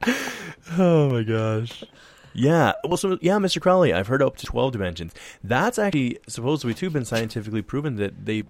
[0.79, 1.85] oh my gosh.
[2.33, 2.73] Yeah.
[2.85, 3.61] Well, so yeah, Mr.
[3.61, 5.15] Crowley, I've heard up to twelve dimensions.
[5.43, 8.45] That's actually supposedly too been scientifically proven that they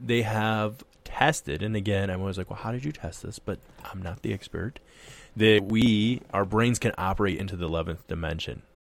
[0.00, 1.62] they have tested.
[1.62, 3.38] And again, I'm always like, well, how did you test this?
[3.38, 4.80] But I'm not the expert.
[5.36, 8.62] That we our brains can operate into the eleventh dimension.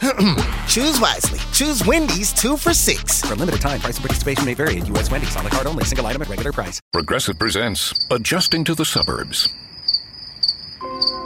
[0.68, 1.38] Choose wisely.
[1.52, 3.22] Choose Wendy's two for six.
[3.22, 5.10] For a limited time, price and participation may vary at U.S.
[5.10, 5.84] Wendy's on the card only.
[5.84, 6.80] Single item at regular price.
[6.92, 9.48] Progressive presents Adjusting to the Suburbs.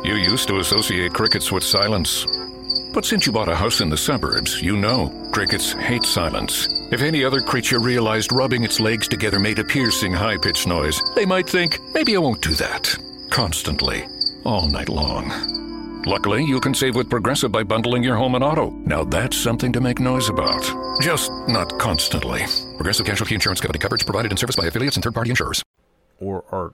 [0.05, 2.25] You used to associate crickets with silence.
[2.95, 6.69] But since you bought a house in the suburbs, you know crickets hate silence.
[6.91, 11.01] If any other creature realized rubbing its legs together made a piercing, high pitched noise,
[11.15, 12.97] they might think, maybe I won't do that.
[13.31, 14.07] Constantly,
[14.45, 15.68] all night long.
[16.07, 18.71] Luckily, you can save with Progressive by bundling your home and auto.
[18.85, 20.63] Now that's something to make noise about.
[21.01, 22.45] Just not constantly.
[22.77, 25.63] Progressive Casualty Insurance Company coverage provided and serviced by affiliates and third party insurers.
[26.21, 26.73] Or our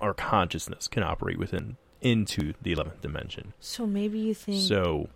[0.00, 3.54] our consciousness can operate within into the eleventh dimension.
[3.60, 4.60] So maybe you think.
[4.60, 5.08] So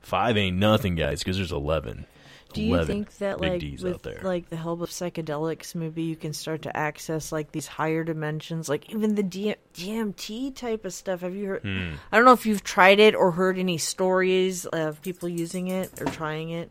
[0.00, 2.06] five ain't nothing, guys, because there's eleven.
[2.52, 6.32] Do you think that like D's with like the help of psychedelics, maybe you can
[6.32, 11.20] start to access like these higher dimensions, like even the D- DMT type of stuff?
[11.20, 11.62] Have you heard?
[11.62, 11.94] Hmm.
[12.10, 16.00] I don't know if you've tried it or heard any stories of people using it
[16.00, 16.70] or trying it.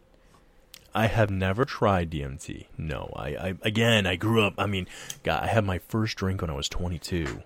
[0.94, 2.66] I have never tried DMT.
[2.78, 4.56] No, I, I again, I grew up.
[4.58, 4.88] I mean,
[5.24, 7.42] God, I had my first drink when I was 22.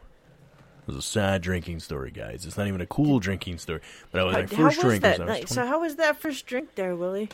[0.84, 2.46] It was a sad drinking story, guys.
[2.46, 3.80] It's not even a cool drinking story.
[4.12, 5.12] But I was my how first was drink that?
[5.12, 5.48] was I was night?
[5.48, 5.54] 20.
[5.54, 7.30] So how was that first drink there, Willie?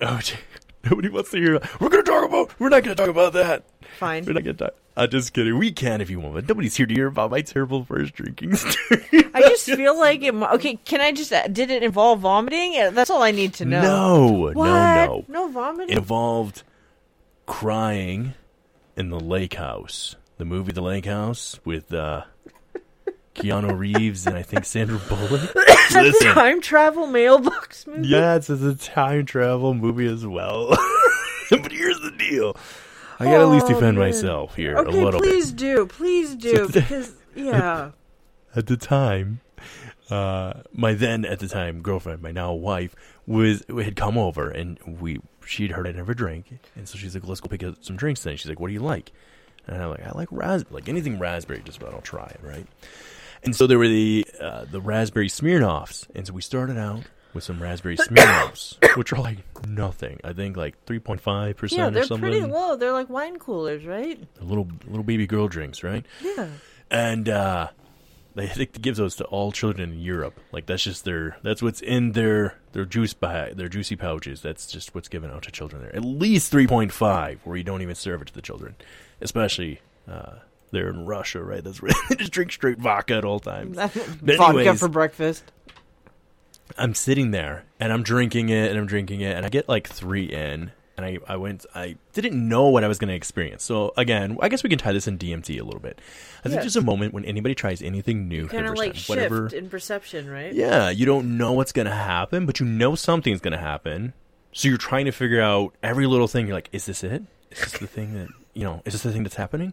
[0.00, 0.20] Oh,
[0.90, 1.60] nobody wants to hear.
[1.80, 2.58] We're gonna talk about.
[2.60, 3.64] We're not gonna talk about that.
[3.98, 4.24] Fine.
[4.24, 4.74] We're not gonna talk.
[4.96, 5.56] I'm just kidding.
[5.58, 8.56] We can if you want, but nobody's here to hear about my terrible first drinking
[8.56, 9.04] story.
[9.34, 10.34] I just feel like it.
[10.34, 11.30] Okay, can I just?
[11.52, 12.72] Did it involve vomiting?
[12.92, 13.82] That's all I need to know.
[13.82, 14.56] No, What?
[14.56, 14.64] no,
[15.06, 15.24] no.
[15.28, 15.96] No vomiting.
[15.96, 16.62] involved
[17.46, 18.34] crying
[18.96, 20.16] in the lake house.
[20.38, 22.22] The movie The Lake House with uh,
[23.34, 25.54] Keanu Reeves and I think Sandra Bullock.
[25.94, 28.08] Listen, Time travel mailbox movie.
[28.08, 30.68] yeah, it's a time travel movie as well.
[31.50, 32.56] but here's the deal.
[33.18, 34.06] I gotta at least Oh, defend man.
[34.08, 35.58] myself here Okay, a little please bit.
[35.58, 37.90] do, please do, because yeah.
[38.56, 39.40] At the time,
[40.10, 42.94] uh, my then at the time girlfriend, my now wife,
[43.26, 46.46] was had come over and we she'd heard I never drink,
[46.76, 48.72] and so she's like, "Let's go pick up some drinks." Then she's like, "What do
[48.74, 49.12] you like?"
[49.66, 52.66] And I'm like, "I like raspberry, like anything raspberry, just about I'll try it, right?"
[53.42, 57.44] And so there were the uh, the raspberry Smirnoffs, and so we started out with
[57.44, 60.20] some raspberry Smirnoffs, which are like nothing.
[60.24, 61.80] I think like three point five percent.
[61.80, 62.30] or they're something.
[62.30, 62.76] pretty low.
[62.76, 64.20] They're like wine coolers, right?
[64.40, 66.04] Little little baby girl drinks, right?
[66.20, 66.48] Yeah.
[66.90, 67.68] and uh,
[68.34, 70.38] they think they give those to all children in Europe.
[70.52, 74.42] Like that's just their that's what's in their their juice bag, their juicy pouches.
[74.42, 75.94] That's just what's given out to children there.
[75.96, 78.76] At least three point five, where you don't even serve it to the children,
[79.20, 79.80] especially.
[80.08, 80.40] Uh,
[80.70, 81.62] there in Russia, right?
[81.62, 83.76] That's where they just drink straight vodka at all times.
[84.22, 85.44] But Vodka anyways, for breakfast.
[86.78, 89.88] I'm sitting there and I'm drinking it and I'm drinking it and I get like
[89.88, 91.66] three in and I, I went.
[91.74, 93.64] I didn't know what I was going to experience.
[93.64, 95.98] So again, I guess we can tie this in DMT a little bit.
[96.44, 99.48] I think there's a moment when anybody tries anything new Kind of like shift whatever.
[99.48, 100.52] in perception, right?
[100.52, 104.12] Yeah, you don't know what's going to happen, but you know something's going to happen.
[104.52, 106.46] So you're trying to figure out every little thing.
[106.46, 107.22] You're like, is this it?
[107.50, 109.72] Is this the thing that, you know, is this the thing that's happening?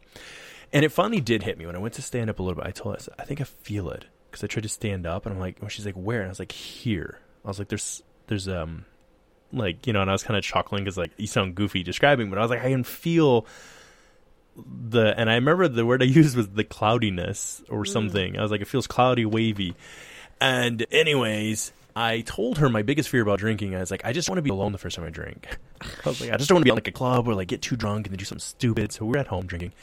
[0.74, 2.68] And it finally did hit me when I went to stand up a little bit.
[2.68, 4.06] I told her, I, said, I think I feel it.
[4.30, 6.20] Because I tried to stand up and I'm like, well, she's like, where?
[6.20, 7.20] And I was like, here.
[7.46, 8.86] I was like, there's, there's, um,
[9.54, 12.30] like, you know, and I was kind of chuckling because, like, you sound goofy describing,
[12.30, 13.48] but I was like, I can feel
[14.66, 18.38] the and I remember the word I used was the cloudiness or something.
[18.38, 19.76] I was like, it feels cloudy, wavy.
[20.40, 23.76] And anyways, I told her my biggest fear about drinking.
[23.76, 25.48] I was like, I just want to be alone the first time I drink.
[25.82, 27.48] I was like, I just don't want to be at like a club or like
[27.48, 28.92] get too drunk and then do something stupid.
[28.92, 29.74] So we're at home drinking,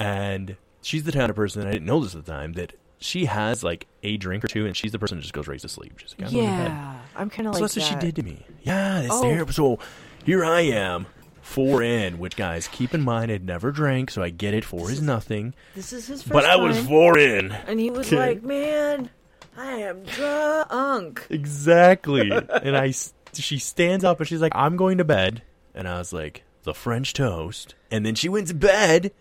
[0.00, 3.26] and she's the kind of person I didn't know this at the time that she
[3.26, 5.68] has like a drink or two, and she's the person that just goes right to
[5.68, 5.98] sleep.
[5.98, 6.36] She's like, I'm.
[6.36, 8.44] Yeah, I'm kind of So like that's what she did to me.
[8.62, 9.22] Yeah, it's Oh.
[9.22, 9.52] terrible.
[9.52, 9.78] So
[10.24, 11.06] here I am,
[11.40, 14.64] four in, which guys, keep in mind I'd never drank, so I get it.
[14.64, 15.54] Four is nothing.
[15.74, 17.52] This is his first But I was four in.
[17.52, 18.16] and he was Okay.
[18.16, 19.08] like, "Man,
[19.56, 22.30] I am drunk." Exactly.
[22.62, 22.92] and I,
[23.32, 25.42] she stands up and she's like, I'm going to bed.
[25.74, 27.74] And I was like, the French toast.
[27.90, 29.12] And then she went to bed.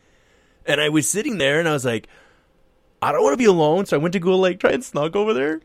[0.65, 2.07] And I was sitting there and I was like,
[3.01, 3.85] I don't want to be alone.
[3.85, 5.61] So I went to go like try and snug over there.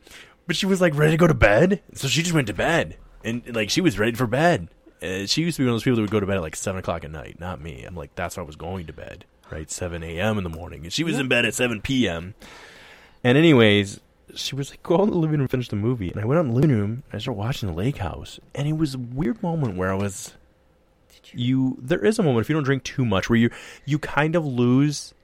[0.47, 1.81] But she was like ready to go to bed.
[1.95, 2.97] So she just went to bed.
[3.25, 4.69] And like she was ready for bed.
[5.03, 6.43] Uh, she used to be one of those people that would go to bed at
[6.43, 7.39] like 7 o'clock at night.
[7.41, 7.85] Not me.
[7.85, 9.25] I'm like, that's why I was going to bed.
[9.51, 9.71] Right?
[9.71, 10.39] 7 a.m.
[10.39, 10.85] in the morning.
[10.85, 12.35] And she was in bed at 7 p.m.
[13.23, 14.01] And anyways,
[14.35, 16.11] she was like, go out in the living room and finish the movie.
[16.11, 18.41] And I went out in the living room and I started watching the lake house.
[18.55, 20.35] And it was a weird moment where I was
[21.33, 23.51] you there is a moment if you don't drink too much where you
[23.85, 25.15] you kind of lose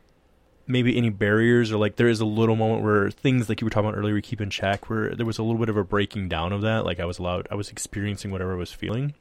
[0.67, 3.71] maybe any barriers or like there is a little moment where things like you were
[3.71, 5.85] talking about earlier we keep in check where there was a little bit of a
[5.85, 6.85] breaking down of that.
[6.85, 9.15] Like i was allowed i was experiencing whatever i was feeling.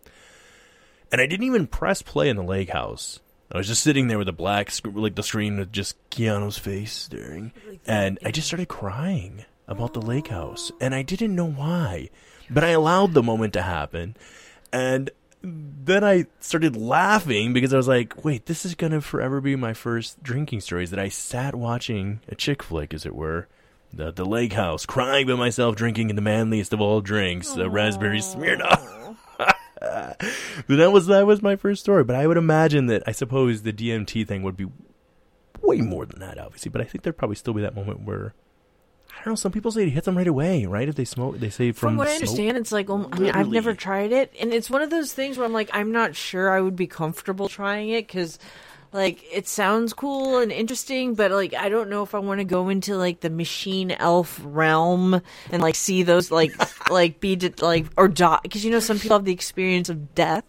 [1.12, 3.20] And i didn't even press play in the lake house.
[3.52, 6.58] I was just sitting there with a black sc- like the screen with just keanu's
[6.58, 7.52] face staring.
[7.86, 10.36] And i just started crying about the lake oh.
[10.36, 10.72] house.
[10.80, 12.10] And i didn't know why
[12.50, 14.16] but i allowed the moment to happen.
[14.72, 15.10] And
[15.42, 19.56] then I started laughing because I was like, wait, this is going to forever be
[19.56, 23.48] my first drinking stories that I sat watching a chick flick, as it were,
[23.94, 27.70] the, the lake house, crying by myself, drinking in the manliest of all drinks, a
[27.70, 29.16] raspberry Smirnoff.
[30.68, 32.04] that was that was my first story.
[32.04, 34.68] But I would imagine that I suppose the DMT thing would be
[35.62, 36.70] way more than that, obviously.
[36.70, 38.34] But I think there'd probably still be that moment where
[39.12, 39.36] I don't know.
[39.36, 40.88] Some people say it hits them right away, right?
[40.88, 42.30] If they smoke, they say from, From what I smoke.
[42.30, 45.12] understand, it's like um, I mean, I've never tried it, and it's one of those
[45.14, 48.40] things where I'm like, I'm not sure I would be comfortable trying it because,
[48.94, 52.46] like, it sounds cool and interesting, but like, I don't know if I want to
[52.46, 55.22] go into like the machine elf realm
[55.52, 56.54] and like see those like
[56.90, 60.16] like be de- like or die because you know some people have the experience of
[60.16, 60.46] death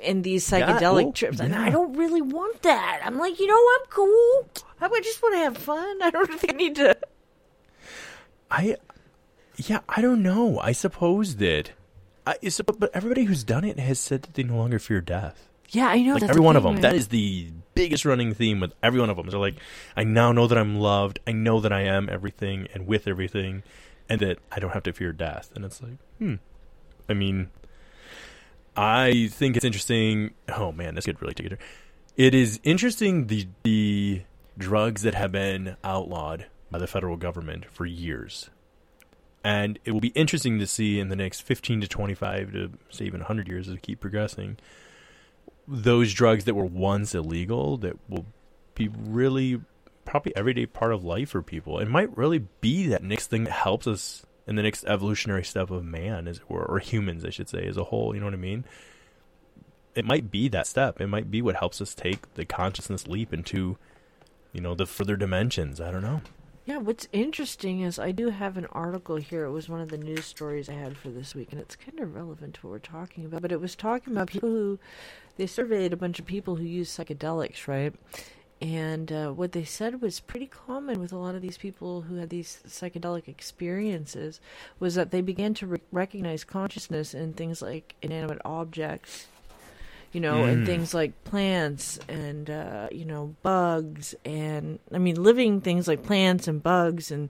[0.00, 1.62] in these Yeah, psychedelic well, trips, and yeah.
[1.62, 3.00] I don't really want that.
[3.04, 4.48] I'm like, you know, I'm cool.
[4.80, 6.02] I just want to have fun.
[6.02, 6.96] I don't think I need to.
[8.50, 8.76] I,
[9.56, 10.58] yeah, I don't know.
[10.60, 11.72] I suppose that,
[12.26, 12.36] I,
[12.78, 15.48] but, everybody who's done it has said that they no longer fear death.
[15.70, 16.14] Yeah, I know.
[16.14, 16.74] Like every one of them.
[16.74, 16.82] right?
[16.82, 19.28] That is the biggest running theme with every one of them.
[19.28, 19.56] They're like,
[19.96, 21.20] I now know that I'm loved.
[21.26, 23.62] I know that I am everything and with everything,
[24.08, 25.50] and that I don't have to fear death.
[25.54, 26.36] And it's like, hmm.
[27.08, 27.50] I mean,
[28.76, 30.34] I think it's interesting.
[30.48, 31.58] Oh man, this could really take it.
[32.16, 34.22] It is interesting the the
[34.56, 38.50] drugs that have been outlawed by the federal government for years.
[39.44, 43.04] And it will be interesting to see in the next 15 to 25 to say
[43.04, 44.58] even 100 years as we keep progressing
[45.68, 48.24] those drugs that were once illegal that will
[48.74, 49.60] be really
[50.06, 51.78] probably everyday part of life for people.
[51.78, 55.70] It might really be that next thing that helps us in the next evolutionary step
[55.70, 58.26] of man as it were, or humans I should say as a whole, you know
[58.26, 58.64] what I mean?
[59.94, 61.02] It might be that step.
[61.02, 63.76] It might be what helps us take the consciousness leap into
[64.52, 65.80] you know, the further dimensions.
[65.80, 66.22] I don't know.
[66.68, 69.46] Yeah, what's interesting is I do have an article here.
[69.46, 71.98] It was one of the news stories I had for this week, and it's kind
[71.98, 73.40] of relevant to what we're talking about.
[73.40, 74.78] But it was talking about people who
[75.38, 77.94] they surveyed a bunch of people who use psychedelics, right?
[78.60, 82.16] And uh, what they said was pretty common with a lot of these people who
[82.16, 84.38] had these psychedelic experiences
[84.78, 89.26] was that they began to re- recognize consciousness in things like inanimate objects,
[90.12, 90.66] you know, and Mm.
[90.66, 96.48] things like plants and uh, you know bugs and I mean living things like plants
[96.48, 97.28] and bugs and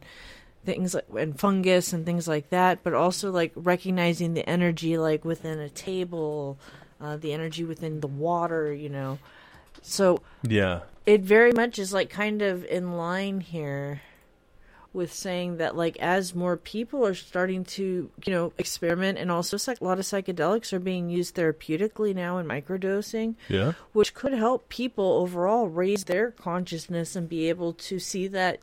[0.65, 5.25] things like and fungus and things like that, but also like recognizing the energy like
[5.25, 6.59] within a table,
[7.01, 9.19] uh, the energy within the water, you know.
[9.83, 10.81] So Yeah.
[11.07, 14.03] it very much is like kind of in line here.
[14.93, 19.57] With saying that like as more people are starting to you know experiment and also
[19.57, 23.73] a lot of psychedelics are being used therapeutically now in microdosing Yeah.
[23.93, 28.61] which could help people overall raise their consciousness and be able to see that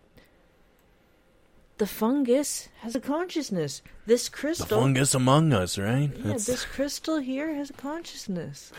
[1.77, 6.09] the fungus has a consciousness this crystal The fungus among us, right?
[6.15, 8.71] yeah, That's- this crystal here has a consciousness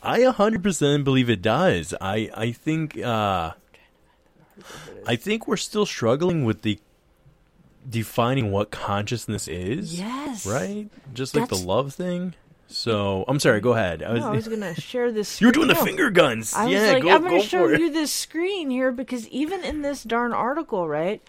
[0.00, 1.92] I 100% believe it does.
[2.00, 3.52] I I think uh
[5.06, 6.78] I think we're still struggling with the
[7.88, 9.98] defining what consciousness is.
[9.98, 10.46] Yes.
[10.46, 10.88] Right?
[11.14, 12.34] Just like That's- the love thing.
[12.70, 14.02] So, I'm sorry, go ahead.
[14.02, 15.40] I was, No, I was gonna share this.
[15.40, 15.84] You're doing the no.
[15.84, 16.52] finger guns.
[16.52, 19.64] I was yeah, like, go, I'm gonna go show you this screen here because even
[19.64, 21.22] in this darn article, right?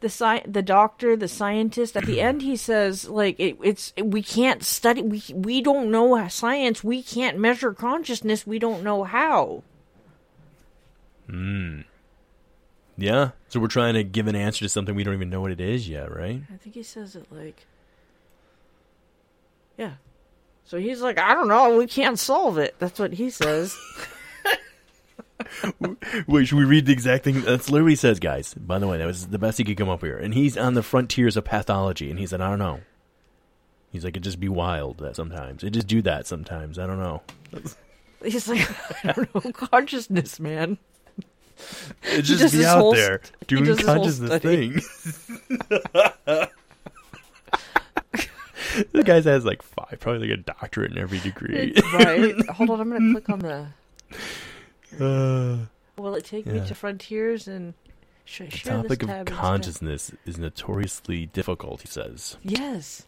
[0.00, 4.22] The sci- the doctor, the scientist, at the end, he says, like, it, it's we
[4.22, 9.64] can't study, we we don't know science, we can't measure consciousness, we don't know how.
[11.28, 11.80] Hmm.
[12.98, 13.30] Yeah.
[13.48, 15.60] So we're trying to give an answer to something we don't even know what it
[15.60, 16.42] is yet, right?
[16.52, 17.64] I think he says it like,
[19.78, 19.92] yeah.
[20.64, 22.74] So he's like, I don't know, we can't solve it.
[22.78, 23.78] That's what he says.
[26.26, 27.40] Wait, should we read the exact thing?
[27.42, 28.52] That's literally says, guys.
[28.54, 30.18] By the way, that was the best he could come up here.
[30.18, 32.80] And he's on the frontiers of pathology, and he said, I don't know.
[33.90, 35.64] He's like, it just be wild that sometimes.
[35.64, 36.78] It just do that sometimes.
[36.78, 37.22] I don't know.
[38.22, 38.68] he's like,
[39.04, 40.76] I don't know, consciousness, man.
[42.04, 45.28] It just be out there st- doing does this whole consciousness things.
[48.92, 51.74] the guy has like five, probably like a doctorate in every degree.
[51.94, 52.34] right.
[52.50, 53.66] Hold on, I'm gonna click on the.
[54.98, 55.58] Uh,
[55.98, 57.74] Will it take me to frontiers and
[58.24, 59.38] sh- the share topic this of tab instead?
[59.38, 62.38] consciousness is notoriously difficult, he says.
[62.42, 63.04] Yes.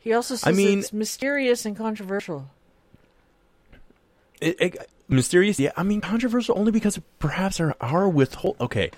[0.00, 2.50] He also says I mean- it's mysterious and controversial.
[4.40, 5.72] It, it, mysterious, yeah.
[5.76, 8.56] I mean, controversial only because perhaps our our withhold.
[8.60, 8.90] Okay.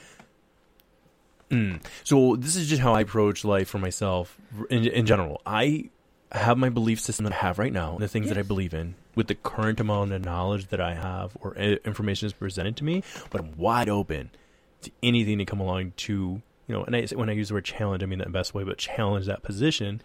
[1.51, 1.82] Mm.
[2.05, 4.39] So this is just how I approach life for myself
[4.69, 5.43] in, in general.
[5.45, 5.91] I
[6.32, 8.95] have my belief system that I have right now, the things that I believe in,
[9.16, 13.03] with the current amount of knowledge that I have or information is presented to me.
[13.31, 14.31] But I'm wide open
[14.82, 16.85] to anything to come along to you know.
[16.85, 18.62] And I, when I use the word challenge, I mean that in the best way,
[18.62, 20.01] but challenge that position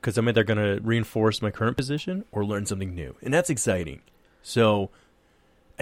[0.00, 3.50] because I'm either going to reinforce my current position or learn something new, and that's
[3.50, 4.00] exciting.
[4.42, 4.90] So,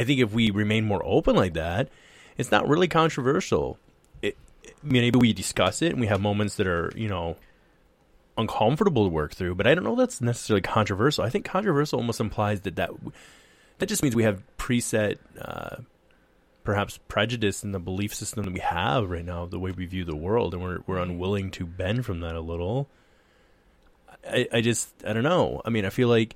[0.01, 1.91] I think if we remain more open like that,
[2.39, 3.79] it's not really controversial.
[4.23, 7.37] It, I mean, maybe we discuss it and we have moments that are, you know,
[8.39, 11.23] uncomfortable to work through, but I don't know that's necessarily controversial.
[11.23, 12.93] I think controversial almost implies that that,
[13.77, 15.83] that just means we have preset, uh,
[16.65, 20.07] perhaps prejudice in the belief system that we have right now, the way we view
[20.07, 22.89] the world, and we're we're unwilling to bend from that a little.
[24.27, 25.61] I, I just I don't know.
[25.63, 26.35] I mean, I feel like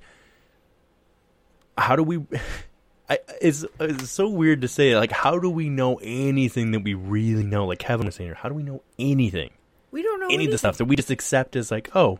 [1.79, 2.23] how do we?
[3.09, 4.95] I, it's, it's so weird to say.
[4.95, 7.65] Like, how do we know anything that we really know?
[7.65, 9.51] Like Kevin was saying, here, how do we know anything?
[9.91, 12.19] We don't know Any of the stuff that we just accept as like, oh,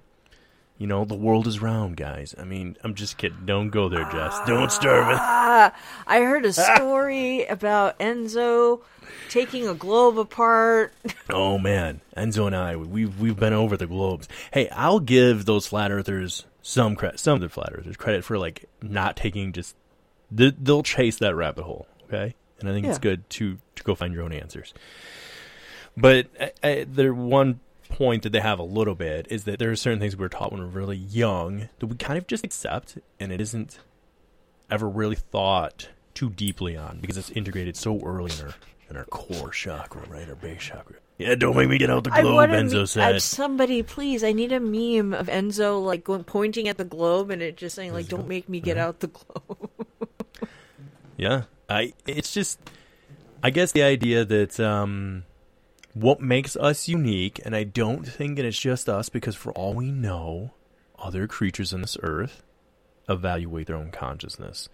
[0.78, 2.36] you know, the world is round, guys.
[2.38, 3.46] I mean, I'm just kidding.
[3.46, 4.40] Don't go there, Jess.
[4.46, 5.18] Don't start with.
[5.20, 5.74] Ah,
[6.06, 8.82] I heard a story about Enzo
[9.30, 10.94] taking a globe apart.
[11.28, 14.28] Oh man, Enzo and I, we've we've been over the globes.
[14.54, 18.38] Hey, I'll give those flat earthers some credit, some of the flat earthers credit for
[18.38, 19.76] like not taking just
[20.32, 22.36] they'll chase that rabbit hole, okay?
[22.60, 24.74] And I think it's good to to go find your own answers.
[25.98, 29.72] But I, I, there one point that they have a little bit is that there
[29.72, 32.98] are certain things we're taught when we're really young that we kind of just accept,
[33.20, 33.80] and it isn't
[34.70, 38.54] ever really thought too deeply on because it's integrated so early in our
[38.90, 40.28] in our core chakra, right?
[40.28, 40.96] Our base chakra.
[41.18, 43.16] Yeah, don't make me get out the globe, Enzo me- said.
[43.16, 44.22] uh, somebody, please.
[44.24, 47.76] I need a meme of Enzo like going pointing at the globe and it just
[47.76, 49.70] saying like, "Don't make me get out the globe."
[51.18, 51.94] Yeah, I.
[52.06, 52.60] It's just,
[53.44, 55.24] I guess the idea that um,
[55.94, 59.92] what makes us unique, and I don't think it's just us, because for all we
[59.92, 60.54] know,
[61.00, 62.44] other creatures on this earth
[63.08, 64.70] evaluate their own consciousness.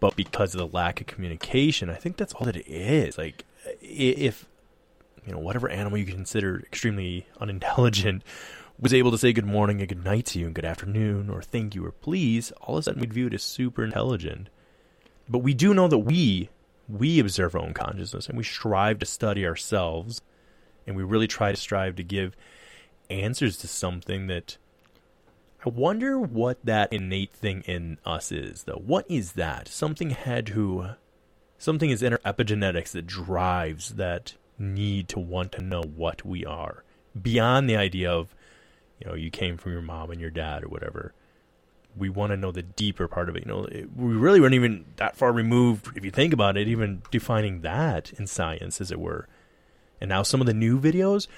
[0.00, 3.18] But because of the lack of communication, I think that's all that it is.
[3.18, 3.44] Like,
[3.80, 4.46] if
[5.26, 8.22] you know whatever animal you consider extremely unintelligent
[8.78, 11.42] was able to say good morning and good night to you and good afternoon or
[11.42, 14.48] thank you or please, all of a sudden we'd view it as super intelligent.
[15.30, 16.50] But we do know that we
[16.88, 20.22] we observe our own consciousness and we strive to study ourselves
[20.86, 22.36] and we really try to strive to give
[23.08, 24.58] answers to something that
[25.64, 28.82] I wonder what that innate thing in us is though.
[28.84, 29.68] What is that?
[29.68, 30.96] Something had to
[31.58, 36.44] something is in our epigenetics that drives that need to want to know what we
[36.44, 36.82] are
[37.20, 38.34] beyond the idea of
[38.98, 41.12] you know you came from your mom and your dad or whatever
[42.00, 43.46] we want to know the deeper part of it.
[43.46, 46.66] You know, it, we really weren't even that far removed, if you think about it,
[46.66, 49.28] even defining that in science, as it were.
[50.00, 51.28] And now some of the new videos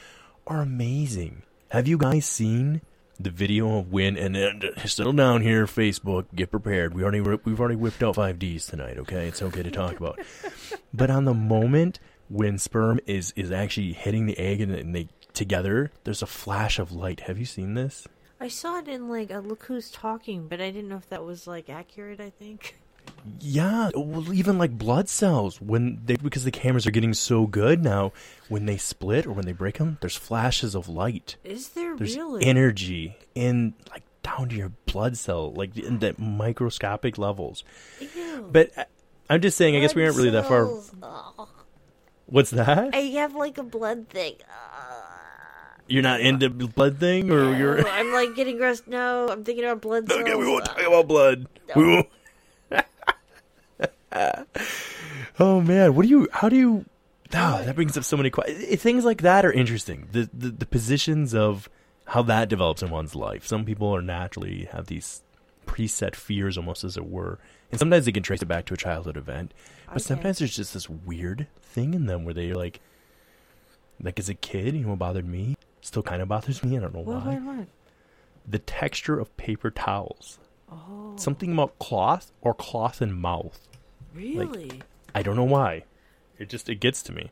[0.46, 1.42] are amazing.
[1.70, 2.80] Have you guys seen
[3.18, 4.16] the video of when?
[4.16, 6.26] And, and uh, settle down here, Facebook.
[6.34, 6.94] Get prepared.
[6.94, 8.98] We already we've already whipped out five Ds tonight.
[8.98, 10.20] Okay, it's okay to talk about.
[10.94, 11.98] but on the moment
[12.28, 16.78] when sperm is is actually hitting the egg and, and they together, there's a flash
[16.78, 17.20] of light.
[17.20, 18.06] Have you seen this?
[18.42, 21.24] I saw it in like a Look Who's Talking, but I didn't know if that
[21.24, 22.20] was like accurate.
[22.20, 22.76] I think.
[23.40, 27.82] Yeah, well, even like blood cells when they because the cameras are getting so good
[27.82, 28.12] now,
[28.48, 31.36] when they split or when they break them, there's flashes of light.
[31.44, 32.44] Is there There's really?
[32.44, 37.62] energy in like down to your blood cell, like in the microscopic levels.
[38.00, 38.48] Ew.
[38.50, 38.86] But I-
[39.30, 40.66] I'm just saying, I guess we aren't really that far.
[40.66, 40.92] Cells.
[41.02, 41.48] Ugh.
[42.26, 42.94] What's that?
[42.94, 44.34] I have like a blood thing.
[45.88, 47.86] You're not into blood thing, or you're?
[47.86, 48.82] Oh, I'm like getting gross.
[48.86, 50.20] No, I'm thinking about blood cells.
[50.22, 51.46] Okay, we won't talk about blood.
[51.76, 52.08] We won't.
[55.38, 56.28] oh man, what do you?
[56.32, 56.84] How do you?
[57.34, 58.80] Ah, that brings up so many questions.
[58.82, 60.08] Things like that are interesting.
[60.12, 61.68] The, the the positions of
[62.06, 63.46] how that develops in one's life.
[63.46, 65.22] Some people are naturally have these
[65.66, 67.38] preset fears, almost as it were,
[67.70, 69.52] and sometimes they can trace it back to a childhood event.
[69.86, 70.02] But Okay.
[70.04, 72.80] sometimes there's just this weird thing in them where they're like,
[74.02, 75.54] like as a kid, you know, what bothered me.
[75.82, 76.76] Still kind of bothers me.
[76.78, 77.66] I don't know What, why what, what?
[78.48, 80.38] the texture of paper towels.
[80.70, 83.68] Oh, Something about cloth or cloth and mouth.
[84.14, 84.80] really?
[85.14, 85.84] I don't know why.
[86.38, 87.30] It just it gets to me.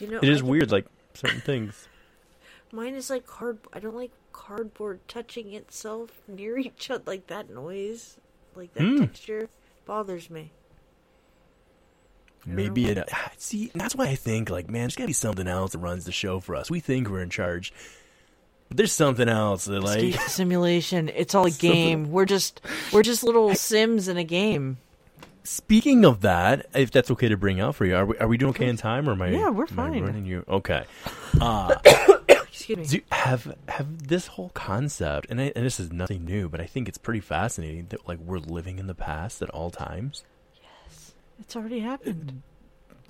[0.00, 1.86] you know, It is I- weird, like certain things.
[2.72, 3.58] Mine is like card.
[3.72, 7.04] I don't like cardboard touching itself near each other.
[7.06, 8.16] Like that noise,
[8.56, 8.98] like that Hmm.
[9.00, 9.48] texture,
[9.86, 10.50] bothers me.
[12.46, 13.08] Maybe it.
[13.38, 16.12] See, that's why I think like, man, there's gotta be something else that runs the
[16.12, 16.70] show for us.
[16.70, 17.72] We think we're in charge,
[18.68, 20.14] but there's something else that like.
[20.28, 21.08] Simulation.
[21.08, 22.10] It's all a Something- game.
[22.10, 22.60] We're just
[22.92, 24.78] we're just little sims in a game.
[25.46, 28.38] Speaking of that, if that's okay to bring out for you, are we are we
[28.38, 29.28] doing okay in time or am I?
[29.28, 30.02] Yeah, we're fine.
[30.02, 30.84] running you okay.
[31.40, 31.74] Uh,
[32.28, 32.86] Excuse me.
[32.86, 36.64] Do have have this whole concept, and, I, and this is nothing new, but I
[36.66, 40.24] think it's pretty fascinating that like we're living in the past at all times.
[41.40, 42.42] It's already happened.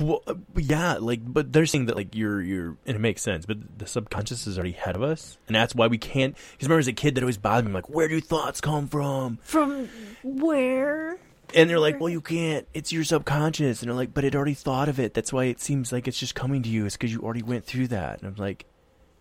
[0.01, 3.47] Well, uh, yeah, like, but they're saying that like you're you're, and it makes sense,
[3.47, 6.35] but the subconscious is already ahead of us, and that's why we can't.
[6.35, 9.39] Because remember, as a kid, that always bothered me, like, where do thoughts come from?
[9.43, 9.89] From
[10.25, 11.17] where?
[11.55, 12.67] And they're like, well, you can't.
[12.75, 15.15] It's your subconscious, and they're like, but it already thought of it.
[15.15, 16.87] That's why it seems like it's just coming to you.
[16.87, 18.21] It's because you already went through that.
[18.21, 18.65] And I'm like,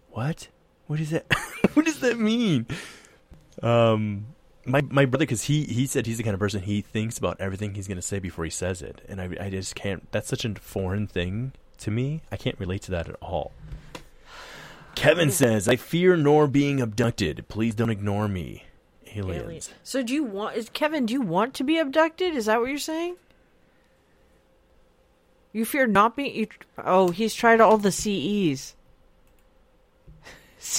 [0.09, 0.47] what?
[0.87, 1.25] What is that?
[1.73, 2.65] what does that mean?
[3.61, 4.25] Um,
[4.65, 7.39] my my brother, because he he said he's the kind of person he thinks about
[7.39, 10.09] everything he's gonna say before he says it, and I I just can't.
[10.11, 12.21] That's such a foreign thing to me.
[12.31, 13.51] I can't relate to that at all.
[14.95, 17.45] Kevin says, "I fear nor being abducted.
[17.47, 18.65] Please don't ignore me,
[19.15, 19.61] aliens." Alien.
[19.83, 20.55] So do you want?
[20.55, 21.05] Is Kevin?
[21.05, 22.35] Do you want to be abducted?
[22.35, 23.15] Is that what you're saying?
[25.51, 26.35] You fear not being.
[26.35, 28.75] You, oh, he's tried all the CEs.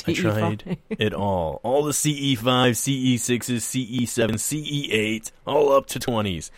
[0.07, 1.61] I CE tried it all.
[1.63, 6.51] All the CE5, CE6s, CE7, CE8, all up to 20s.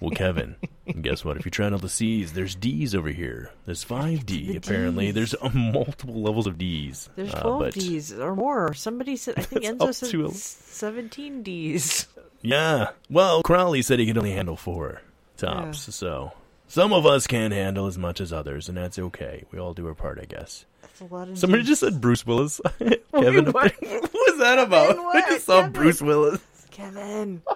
[0.00, 0.56] Well, Kevin,
[1.02, 1.36] guess what?
[1.36, 3.50] If you tried all the C's, there's D's over here.
[3.66, 5.12] There's 5D, apparently.
[5.12, 5.14] Ds.
[5.14, 7.10] There's uh, multiple levels of D's.
[7.14, 8.72] There's Uh, 12 but Ds or more.
[8.72, 9.34] Somebody said.
[9.38, 12.06] I think Enzo said to a- 17 Ds.
[12.40, 12.90] Yeah.
[13.10, 15.02] Well, Crowley said he could only handle four
[15.36, 15.94] tops.
[15.94, 16.32] So
[16.66, 19.44] some of us can't handle as much as others, and that's okay.
[19.52, 20.64] We all do our part, I guess.
[20.98, 21.38] That's a lot of.
[21.38, 21.68] Somebody Ds.
[21.68, 22.60] just said Bruce Willis.
[22.78, 23.74] Kevin, what?
[23.80, 24.98] what was that about?
[25.14, 25.72] I just saw Kevin.
[25.72, 26.40] Bruce Willis.
[26.70, 27.42] Kevin.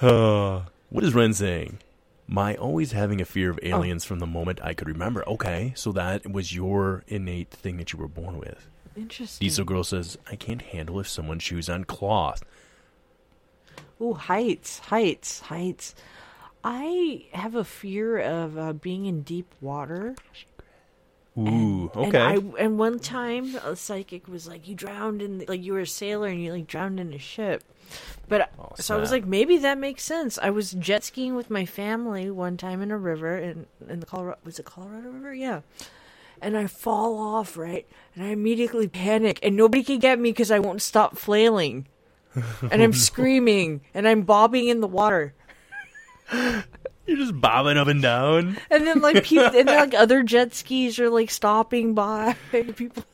[0.00, 1.78] Uh, what is Ren saying?
[2.26, 5.22] My always having a fear of aliens from the moment I could remember.
[5.28, 8.66] Okay, so that was your innate thing that you were born with.
[8.96, 9.44] Interesting.
[9.44, 12.42] Diesel Girl says, I can't handle if someone chews on cloth.
[14.00, 15.94] Ooh, heights, heights, heights.
[16.64, 20.16] I have a fear of uh, being in deep water.
[21.38, 22.18] Ooh, And okay.
[22.20, 25.86] I and one time a psychic was like, "You drowned in like you were a
[25.86, 27.64] sailor and you like drowned in a ship."
[28.28, 30.38] But Oh, so I was like, maybe that makes sense.
[30.38, 34.06] I was jet skiing with my family one time in a river in in the
[34.06, 35.32] Colorado was it Colorado River?
[35.34, 35.60] Yeah.
[36.40, 37.86] And I fall off, right?
[38.14, 41.86] And I immediately panic and nobody can get me because I won't stop flailing.
[42.70, 45.34] And I'm screaming and I'm bobbing in the water.
[47.06, 48.58] You're just bobbing up and down.
[48.70, 53.04] And then like people and then, like other jet skis are like stopping by people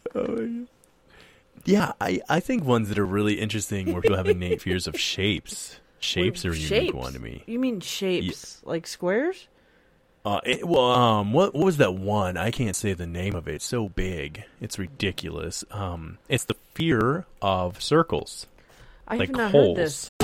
[1.64, 4.98] Yeah, I, I think ones that are really interesting where people have innate fears of
[4.98, 5.80] shapes.
[6.00, 7.42] Shapes are a unique one to me.
[7.46, 8.60] You mean shapes?
[8.64, 9.48] Like squares?
[10.24, 12.36] Uh, it, well, um, what what was that one?
[12.36, 13.54] I can't say the name of it.
[13.56, 15.64] It's so big, it's ridiculous.
[15.70, 18.46] Um, it's the fear of circles,
[19.06, 20.10] I like holes.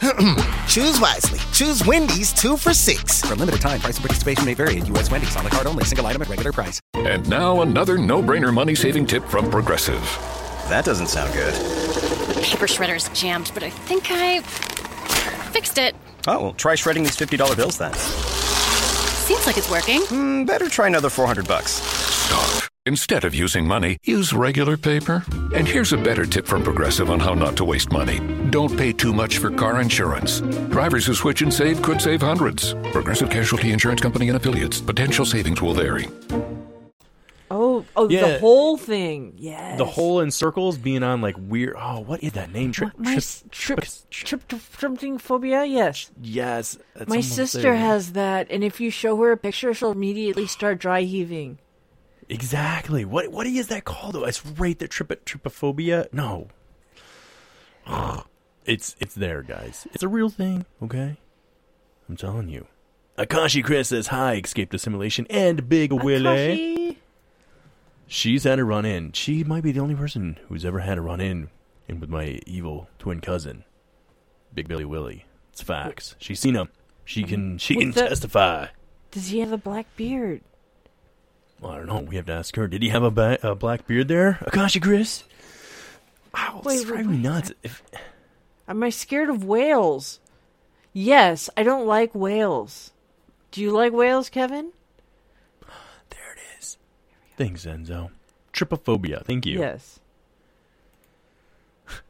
[0.68, 1.38] Choose wisely.
[1.52, 3.22] Choose Wendy's two for six.
[3.22, 5.10] For limited time, price and participation may vary at U.S.
[5.10, 6.80] Wendy's on the card only, single item at regular price.
[6.94, 10.00] And now another no-brainer money-saving tip from Progressive.
[10.68, 11.54] That doesn't sound good.
[12.42, 14.40] Paper shredder's jammed, but I think I
[15.52, 15.94] fixed it.
[16.26, 17.94] Oh, well, try shredding these $50 bills then.
[17.94, 20.00] Seems like it's working.
[20.02, 21.72] Mm, better try another 400 bucks.
[21.72, 22.64] Stop.
[22.86, 25.24] Instead of using money, use regular paper.
[25.52, 28.20] And here's a better tip from Progressive on how not to waste money.
[28.50, 30.40] Don't pay too much for car insurance.
[30.70, 32.74] Drivers who switch and save could save hundreds.
[32.92, 34.80] Progressive Casualty Insurance Company and affiliates.
[34.80, 36.06] Potential savings will vary.
[37.50, 38.20] Oh, oh, Yeah.
[38.34, 39.34] the whole thing.
[39.36, 39.78] Yes.
[39.78, 41.74] The hole in circles being on like weird.
[41.76, 42.70] Oh, what is that name?
[42.70, 44.42] Tri- My s- trip, trip,
[44.78, 45.64] something phobia.
[45.64, 46.10] Yes.
[46.22, 46.78] yes.
[47.08, 47.76] My sister there.
[47.76, 51.58] has that, and if you show her a picture, she'll immediately start dry heaving.
[52.28, 53.04] Exactly.
[53.04, 54.24] What what is that called though?
[54.24, 54.88] It's right there.
[54.88, 56.12] Trip trypophobia.
[56.12, 56.48] No.
[58.64, 59.86] It's it's there, guys.
[59.94, 60.66] It's a real thing.
[60.82, 61.18] Okay.
[62.08, 62.66] I'm telling you.
[63.16, 64.34] Akashi Chris says hi.
[64.44, 66.98] Escape the simulation and Big Willy.
[68.08, 69.12] She's had a run in.
[69.12, 71.48] She might be the only person who's ever had a run in
[71.86, 73.62] in with my evil twin cousin,
[74.52, 75.26] Big Billy Willie.
[75.52, 76.16] It's facts.
[76.18, 76.68] She's seen him.
[77.04, 78.66] She can she can the- testify.
[79.12, 80.40] Does he have a black beard?
[81.60, 82.00] Well, I don't know.
[82.00, 82.66] We have to ask her.
[82.68, 84.38] Did he have a, ba- a black beard there?
[84.42, 85.24] Akashi Chris?
[86.34, 87.52] Wow, Wait, it's driving me nuts.
[87.62, 87.82] If,
[88.68, 90.20] Am I scared of whales?
[90.92, 92.90] Yes, I don't like whales.
[93.50, 94.72] Do you like whales, Kevin?
[96.10, 96.76] there it is.
[97.38, 98.10] Thanks, Enzo.
[98.52, 99.24] Trypophobia.
[99.24, 99.58] Thank you.
[99.60, 99.98] Yes.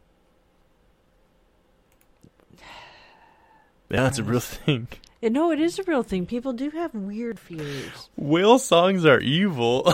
[3.88, 4.88] Yeah, it's a real thing.
[5.26, 6.24] And no, it is a real thing.
[6.24, 8.10] People do have weird fears.
[8.14, 9.82] Whale songs are evil.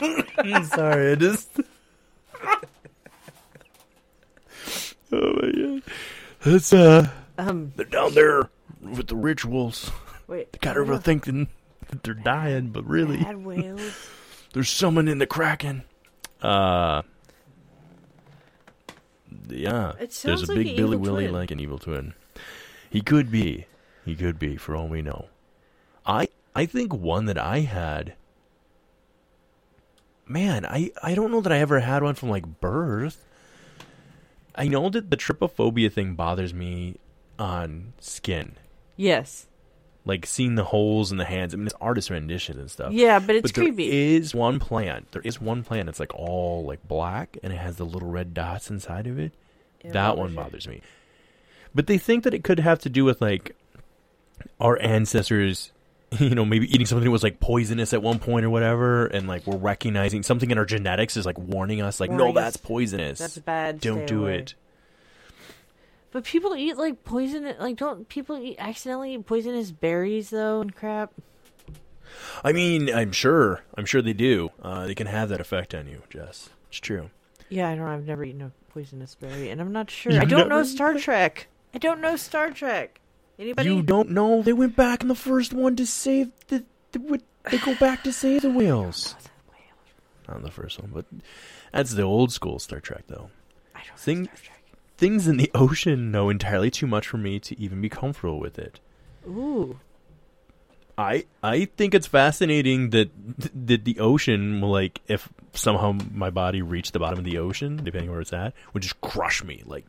[0.00, 1.50] I'm sorry, I just.
[2.44, 2.60] oh
[5.10, 5.82] my god.
[6.44, 7.08] That's, uh.
[7.38, 8.48] Um, They're down there
[8.80, 9.90] with the rituals.
[10.28, 10.52] wait.
[10.52, 11.48] They got everyone thinking
[11.88, 13.80] that they're dying, but really, Bad whales.
[14.52, 15.82] there's someone in the Kraken.
[16.40, 17.02] Uh.
[19.48, 19.90] Yeah.
[19.94, 21.34] It There's sounds a like big Billy evil Willie twin.
[21.34, 22.14] like an evil twin.
[22.90, 23.66] He could be.
[24.04, 25.26] He could be, for all we know.
[26.04, 28.14] I I think one that I had.
[30.26, 33.24] Man, I I don't know that I ever had one from like birth.
[34.54, 36.96] I know that the trypophobia thing bothers me
[37.38, 38.56] on skin,
[38.96, 39.46] Yes.
[40.04, 41.54] like seeing the holes in the hands.
[41.54, 42.92] I mean, it's artist renditions and stuff.
[42.92, 44.14] Yeah, but it's there creepy.
[44.16, 45.10] is one plant.
[45.12, 45.88] There is one plant.
[45.88, 49.32] It's like all like black, and it has the little red dots inside of it.
[49.84, 50.80] that one bothers me.
[51.74, 53.56] But they think that it could have to do with like
[54.60, 55.72] our ancestors,
[56.18, 59.28] you know, maybe eating something that was like poisonous at one point or whatever, and
[59.28, 63.18] like we're recognizing something in our genetics is like warning us, like, no, that's poisonous.
[63.18, 63.80] That's bad.
[63.80, 64.38] Don't do away.
[64.38, 64.54] it.
[66.12, 67.54] But people eat like poison.
[67.58, 71.12] Like, don't people eat accidentally eat poisonous berries though and crap?
[72.44, 74.50] I mean, I'm sure, I'm sure they do.
[74.60, 76.50] Uh, they can have that effect on you, Jess.
[76.68, 77.10] It's true.
[77.48, 77.86] Yeah, I don't.
[77.86, 80.12] I've never eaten a poisonous berry, and I'm not sure.
[80.12, 81.48] You've I don't know Star Trek.
[81.74, 83.00] I don't know Star Trek.
[83.42, 83.68] Anybody?
[83.68, 86.64] You don't know they went back in the first one to save the.
[86.92, 89.16] the what- they go back to save the whales.
[90.28, 91.06] Not in the first one, but
[91.72, 93.30] that's the old school Star Trek, though.
[93.74, 94.62] I don't Thing, Star Trek.
[94.96, 98.60] things in the ocean know entirely too much for me to even be comfortable with
[98.60, 98.78] it.
[99.26, 99.80] Ooh.
[101.02, 103.10] I I think it's fascinating that
[103.66, 107.76] that the ocean will like if somehow my body reached the bottom of the ocean,
[107.84, 109.84] depending where it's at, would just crush me like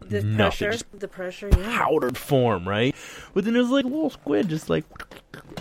[0.00, 0.72] The nothing, pressure.
[0.72, 1.48] just The pressure.
[1.50, 1.78] Yeah.
[1.78, 2.94] powdered form, right?
[3.34, 4.84] But then there's like a little squid, just like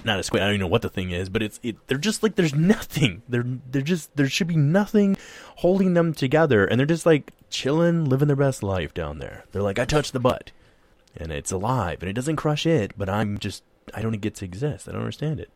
[0.03, 0.43] not a squid.
[0.43, 1.75] I don't even know what the thing is, but it's it.
[1.87, 3.23] They're just like there's nothing.
[3.27, 5.17] They're they're just there should be nothing
[5.57, 9.45] holding them together, and they're just like chilling, living their best life down there.
[9.51, 10.51] They're like I touched the butt,
[11.17, 13.63] and it's alive, and it doesn't crush it, but I'm just
[13.93, 14.87] I don't get to exist.
[14.87, 15.49] I don't understand it.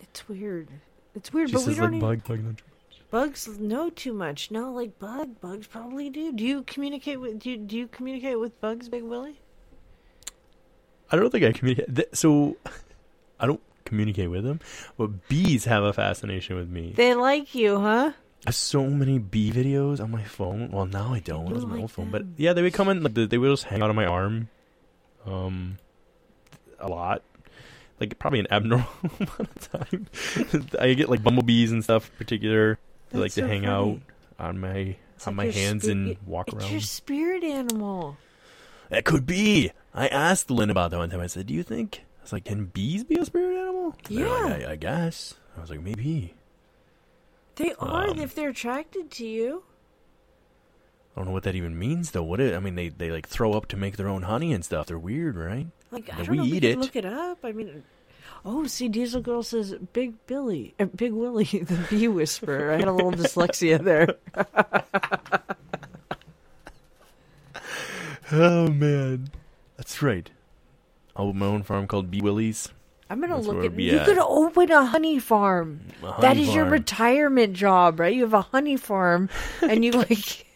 [0.00, 0.68] It's weird.
[1.14, 2.44] It's weird, She but we don't like even, bug bug.
[2.44, 2.60] bug.
[3.10, 4.50] bugs know too much.
[4.50, 6.32] No, like bug bugs probably do.
[6.32, 9.40] Do you communicate with do you, do you communicate with bugs, Big Willy?
[11.10, 12.16] I don't think I communicate.
[12.16, 12.56] So
[13.40, 14.60] I don't communicate with them,
[14.96, 16.92] but bees have a fascination with me.
[16.94, 18.12] They like you, huh?
[18.46, 20.70] I have so many bee videos on my phone.
[20.70, 21.48] Well, now I don't.
[21.48, 23.02] It was my like old phone, but yeah, they would come in.
[23.02, 24.48] Like, they would just hang out on my arm,
[25.26, 25.78] um,
[26.78, 27.22] a lot.
[28.00, 28.86] Like probably an abnormal
[29.20, 30.06] amount of time.
[30.80, 32.10] I get like bumblebees and stuff.
[32.10, 32.78] In particular,
[33.10, 33.66] they like That's to hang funny.
[33.72, 34.00] out
[34.38, 36.70] on my have my hands spi- and walk it's around.
[36.70, 38.16] your spirit animal.
[38.90, 39.72] That could be.
[39.92, 41.20] I asked Lynn about that one time.
[41.20, 44.28] I said, "Do you think?" I was like, "Can bees be a spirit animal?" They're
[44.28, 44.68] like, Yeah.
[44.68, 45.34] I, I guess.
[45.56, 46.34] I was like, maybe.
[47.56, 49.64] They are Um, if they're attracted to you.
[51.16, 52.22] I don't know what that even means, though.
[52.22, 52.54] What it?
[52.54, 54.86] I mean, they they like throw up to make their own honey and stuff.
[54.86, 55.66] They're weird, right?
[55.90, 56.44] Like I don't we know.
[56.44, 56.78] eat we it.
[56.78, 57.38] Look it up.
[57.44, 57.82] I mean,
[58.44, 62.72] oh, see, Diesel Girl says Big Billy, uh, Big Willy, the bee whisperer.
[62.72, 64.14] I had a little dyslexia there.
[68.30, 69.30] Oh man,
[69.76, 70.30] that's right.
[71.16, 72.68] I'll open my own farm called Bee Willies.
[73.10, 73.78] I'm gonna That's look at.
[73.78, 74.04] You at.
[74.06, 75.80] could open a honey farm.
[76.02, 78.14] A that honey is your retirement job, right?
[78.14, 79.30] You have a honey farm,
[79.62, 80.46] and you like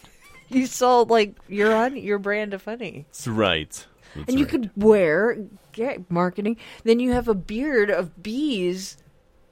[0.50, 3.86] you sell like your honey, your brand of honey, That's right.
[4.14, 4.50] That's and you right.
[4.50, 5.38] could wear
[5.72, 6.56] get marketing.
[6.84, 8.96] Then you have a beard of bees.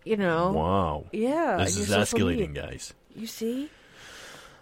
[0.05, 0.53] You know.
[0.53, 1.07] Wow.
[1.13, 1.59] Yeah.
[1.59, 2.95] This is escalating, guys.
[3.15, 3.69] You see?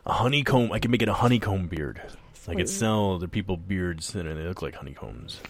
[0.07, 0.73] A honeycomb.
[0.73, 2.01] I can make it a honeycomb beard.
[2.49, 5.41] I could sell other people beards and they look like honeycombs.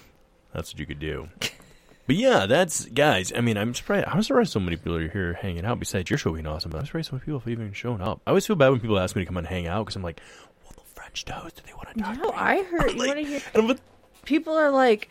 [0.52, 1.28] That's what you could do.
[2.06, 3.32] but yeah, that's guys.
[3.34, 4.08] I mean, I'm surprised.
[4.08, 5.78] I'm surprised so many people are here hanging out.
[5.78, 8.20] Besides your show being awesome, but I'm surprised so many people have even shown up.
[8.26, 10.02] I always feel bad when people ask me to come and hang out because I'm
[10.02, 10.20] like,
[10.64, 11.56] well, the French toast.
[11.56, 12.16] Do they want to talk?
[12.18, 12.90] No, I heard.
[12.92, 13.40] You Like, want to hear?
[14.28, 15.09] People are like,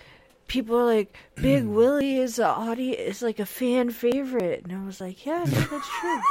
[0.48, 4.85] people are like, Big Willy is a audience is like a fan favorite, and I
[4.85, 6.22] was like, yeah, no, that's true.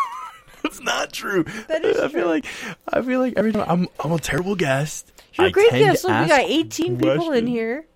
[0.63, 1.43] That's not true.
[1.67, 2.47] That is I feel like
[2.93, 5.11] I feel like every time I'm I'm a terrible guest.
[5.35, 6.05] You're I a great tend to guest.
[6.05, 7.49] Look, we ask got 18 people in questions.
[7.49, 7.87] here.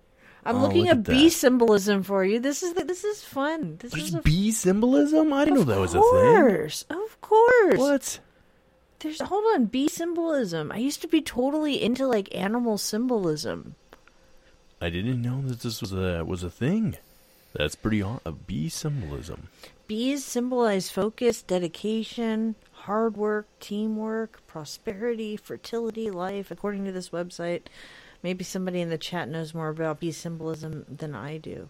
[0.45, 1.31] I'm Oh, looking look at at bee that.
[1.31, 2.39] symbolism for you.
[2.41, 3.77] This is the, this is fun.
[3.79, 5.31] This There's is a, bee symbolism.
[5.31, 6.11] I didn't know that was a of thing.
[6.11, 7.77] course, of course.
[7.77, 8.19] What?
[8.99, 10.69] There's hold on, bee symbolism.
[10.71, 13.75] I used to be totally into like animal symbolism.
[14.81, 16.97] I didn't know that this was a was a thing.
[17.53, 19.49] That's pretty aw- a bee symbolism.
[19.87, 27.63] Bees symbolize focus, dedication, hard work, teamwork, prosperity, fertility, life, according to this website.
[28.23, 31.69] Maybe somebody in the chat knows more about bee symbolism than I do.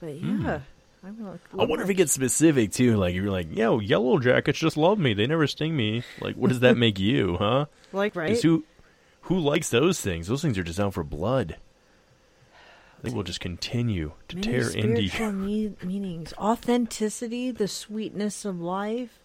[0.00, 0.58] But yeah.
[0.58, 0.68] Hmm.
[1.04, 2.96] I wonder if it gets specific too.
[2.96, 5.14] Like you're like, yo, yellow jackets just love me.
[5.14, 6.04] They never sting me.
[6.20, 7.66] Like, what does that make you, huh?
[7.92, 8.40] Like, right?
[8.42, 8.64] Who
[9.22, 10.28] who likes those things?
[10.28, 11.56] Those things are just out for blood.
[13.02, 15.08] I think we'll just continue to Many tear indie.
[15.10, 19.18] spiritual me- meanings, authenticity, the sweetness of life.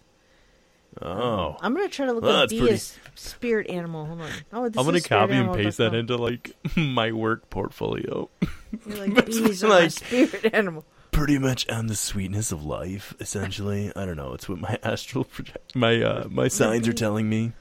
[1.00, 4.06] Oh, I'm gonna try to look Well, up bee pretty- as spirit animal.
[4.06, 4.30] Hold on.
[4.52, 8.28] Oh, I'm gonna copy and paste that into like my work portfolio.
[8.86, 10.84] You're like bees are my like- spirit animal.
[11.12, 13.92] Pretty much on the sweetness of life, essentially.
[13.96, 14.34] I don't know.
[14.34, 17.52] It's what my astral project, my uh, my signs are telling me.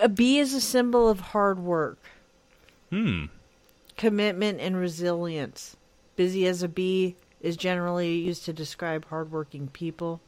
[0.00, 1.98] A bee is a symbol of hard work,
[2.90, 3.26] Hmm.
[3.98, 5.76] Commitment, and resilience.
[6.16, 10.20] Busy as a bee is generally used to describe hardworking people.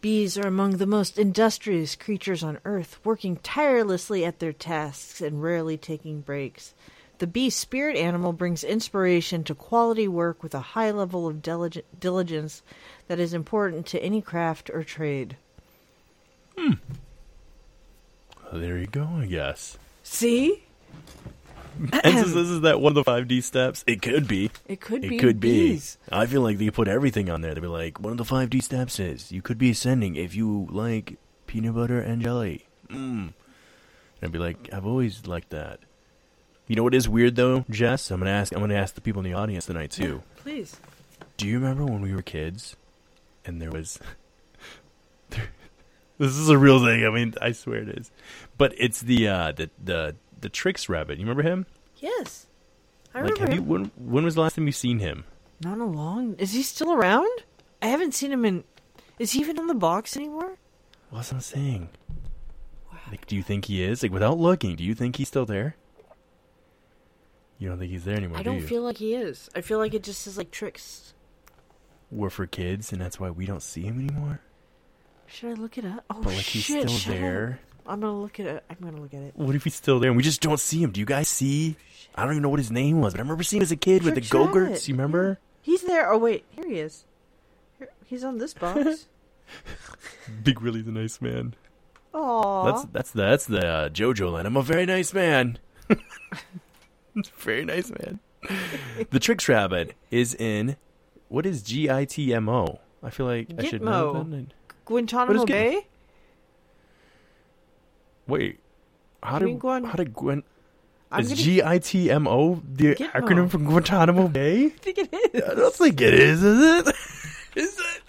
[0.00, 5.42] Bees are among the most industrious creatures on earth, working tirelessly at their tasks and
[5.42, 6.74] rarely taking breaks.
[7.18, 11.82] The bee spirit animal brings inspiration to quality work with a high level of dilig-
[11.98, 12.62] diligence
[13.08, 15.36] that is important to any craft or trade.
[16.56, 16.74] Hmm.
[18.42, 19.06] Well, there you go.
[19.18, 19.76] I guess.
[20.02, 20.64] See?
[22.04, 24.50] and since this is that one of the five D steps, it could be.
[24.66, 25.16] It could be.
[25.16, 25.70] It could be.
[25.70, 25.98] bees.
[26.10, 27.54] I feel like they put everything on there.
[27.54, 30.34] They'd be like, one of the five D steps is you could be ascending if
[30.34, 31.16] you like
[31.46, 32.66] peanut butter and jelly.
[32.88, 32.92] Mm.
[32.92, 33.34] And
[34.22, 35.80] I'd be like, I've always liked that.
[36.66, 38.10] You know what is weird though, Jess?
[38.12, 38.52] I'm gonna ask.
[38.52, 40.22] I'm gonna ask the people in the audience tonight too.
[40.36, 40.76] Please.
[41.36, 42.76] Do you remember when we were kids,
[43.44, 43.98] and there was?
[45.30, 47.04] this is a real thing.
[47.04, 48.12] I mean, I swear it is.
[48.56, 51.18] But it's the uh, the the the Trix rabbit.
[51.18, 51.66] You remember him?
[51.96, 52.46] Yes.
[53.14, 53.58] I like, remember him.
[53.58, 53.62] you?
[53.64, 55.24] When when was the last time you seen him?
[55.62, 56.34] Not a long.
[56.36, 57.28] Is he still around?
[57.82, 58.64] I haven't seen him in.
[59.18, 60.56] Is he even on the box anymore?
[61.10, 61.88] What's I'm saying?
[63.10, 64.02] Like, do you think he is?
[64.02, 65.74] Like, without looking, do you think he's still there?
[67.58, 68.66] You don't think he's there anymore, I do don't you?
[68.66, 69.50] feel like he is.
[69.54, 71.12] I feel like it just is like Trix.
[72.10, 74.40] We're for kids, and that's why we don't see him anymore.
[75.26, 76.04] Should I look it up?
[76.08, 76.88] Oh But, like, he's shit!
[76.88, 77.58] still shut up.
[77.84, 77.92] There.
[77.92, 78.64] I'm gonna look at it.
[78.70, 79.32] I'm gonna look at it.
[79.36, 80.90] What if he's still there and we just don't see him?
[80.90, 81.76] Do you guys see?
[82.14, 83.76] I don't even know what his name was, but I remember seeing him as a
[83.76, 84.88] kid with the Trick go-gurts.
[84.88, 85.38] You remember?
[85.62, 86.12] He's there.
[86.12, 87.04] Oh wait, here he is.
[87.78, 89.06] Here, he's on this box.
[90.42, 91.54] Big Willy's a nice man.
[92.14, 92.64] Aww.
[92.64, 94.46] That's that's the, that's the uh, JoJo line.
[94.46, 95.58] I'm a very nice man.
[97.36, 98.20] very nice man.
[99.10, 100.76] the Trix Rabbit is in
[101.28, 102.80] what is G I T M O?
[103.02, 104.30] I feel like I should know Gitmo.
[104.30, 104.46] that.
[104.84, 105.46] Guantanamo What is Gitmo?
[105.46, 105.86] Bay.
[108.30, 108.60] Wait,
[109.22, 110.42] how did Guan- how did Gwen?
[111.12, 113.10] I'm is G I T M O the Gitmo.
[113.12, 114.66] acronym for Guantanamo Bay?
[114.66, 115.42] I think it is.
[115.42, 116.42] I don't think it is.
[116.44, 116.94] Is it?
[117.56, 118.02] is it?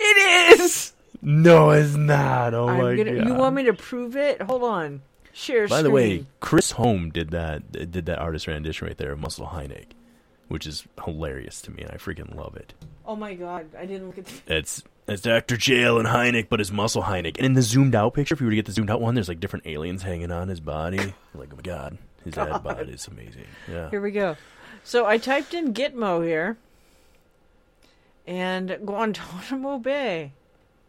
[0.00, 0.92] It is.
[1.22, 2.54] No, it's not.
[2.54, 3.28] Oh I'm my gonna, god.
[3.28, 4.40] You want me to prove it?
[4.42, 5.02] Hold on.
[5.32, 6.24] Share By the way.
[6.40, 9.86] Chris Home did that did that artist rendition right there of Muscle Heineck,
[10.48, 12.74] which is hilarious to me, and I freaking love it.
[13.04, 14.26] Oh my god, I didn't look at.
[14.26, 15.56] The- It's it's Dr.
[15.56, 17.36] Jail and Heineck, but it's Muscle Heineck.
[17.36, 19.14] And in the zoomed out picture, if you were to get the zoomed out one,
[19.14, 20.98] there's like different aliens hanging on his body.
[21.34, 22.50] like, oh my god, his God.
[22.50, 23.46] head body is amazing.
[23.70, 23.88] Yeah.
[23.90, 24.36] Here we go.
[24.82, 26.56] So I typed in Gitmo here,
[28.26, 30.32] and Guantanamo Bay.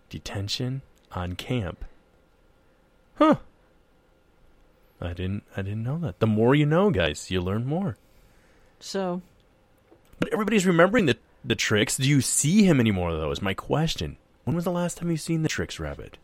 [0.09, 0.81] Detention
[1.11, 1.83] on camp.
[3.15, 3.35] Huh.
[4.99, 6.19] I didn't I didn't know that.
[6.19, 7.97] The more you know, guys, you learn more.
[8.79, 9.21] So
[10.19, 11.97] But everybody's remembering the the Trix.
[11.97, 13.31] Do you see him anymore though?
[13.31, 14.17] Is my question.
[14.43, 16.17] When was the last time you seen the Trix rabbit?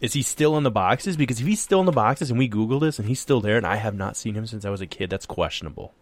[0.00, 1.16] Is he still in the boxes?
[1.16, 3.56] Because if he's still in the boxes and we Google this and he's still there
[3.56, 5.94] and I have not seen him since I was a kid, that's questionable.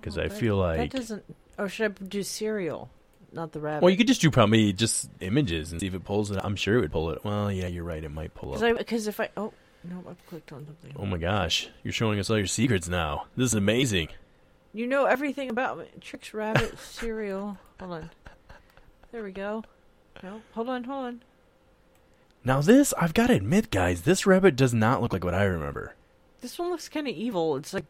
[0.00, 1.24] Because I feel like that doesn't.
[1.58, 2.90] Oh, should I do cereal,
[3.32, 3.82] not the rabbit?
[3.82, 6.40] well, you could just do probably just images and see if it pulls it.
[6.42, 7.24] I'm sure it would pull it.
[7.24, 8.02] Well, yeah, you're right.
[8.02, 8.78] It might pull up.
[8.78, 9.52] Because if I oh
[9.84, 10.92] no, I've clicked on something.
[10.96, 13.26] Oh my gosh, you're showing us all your secrets now.
[13.36, 14.08] This is amazing.
[14.72, 15.86] You know everything about me.
[16.00, 17.58] Trix Rabbit cereal.
[17.80, 18.10] Hold on.
[19.10, 19.64] There we go.
[20.22, 21.22] No, hold on, hold on.
[22.44, 25.44] Now this, I've got to admit, guys, this rabbit does not look like what I
[25.44, 25.94] remember.
[26.40, 27.56] This one looks kind of evil.
[27.56, 27.84] It's like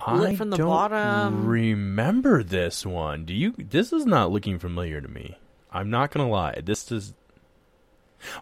[0.00, 1.46] I from the don't bottom.
[1.46, 3.24] remember this one.
[3.24, 3.54] Do you?
[3.56, 5.38] This is not looking familiar to me.
[5.70, 6.60] I'm not gonna lie.
[6.64, 7.14] This does.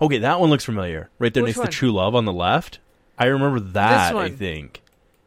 [0.01, 1.11] Okay, that one looks familiar.
[1.19, 1.67] Right there Which next one?
[1.67, 2.79] to True Love on the left.
[3.21, 4.13] I remember that.
[4.13, 4.37] I one.
[4.37, 4.83] think.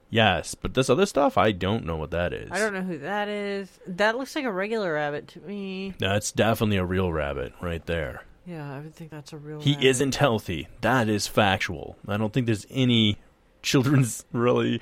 [0.09, 2.51] Yes, but this other stuff, I don't know what that is.
[2.51, 3.67] I don't know who that is.
[3.87, 5.93] That looks like a regular rabbit to me.
[5.97, 8.23] That's definitely a real rabbit right there.
[8.45, 9.59] Yeah, I would think that's a real.
[9.61, 9.87] He rabbit.
[9.87, 10.67] isn't healthy.
[10.81, 11.97] That is factual.
[12.07, 13.17] I don't think there's any
[13.63, 14.81] children's really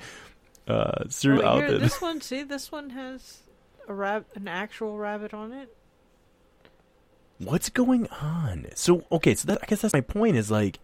[0.68, 1.78] uh, cereal Oh, out there.
[1.78, 2.20] this one.
[2.20, 3.38] See, this one has
[3.88, 5.74] a rab- an actual rabbit on it.
[7.38, 8.66] What's going on?
[8.74, 10.36] So okay, so that I guess that's my point.
[10.36, 10.78] Is like,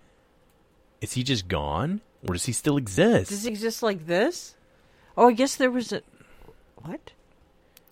[1.00, 3.30] is he just gone, or does he still exist?
[3.30, 4.54] Does he exist like this?
[5.16, 6.02] Oh, I guess there was a.
[6.76, 7.12] What?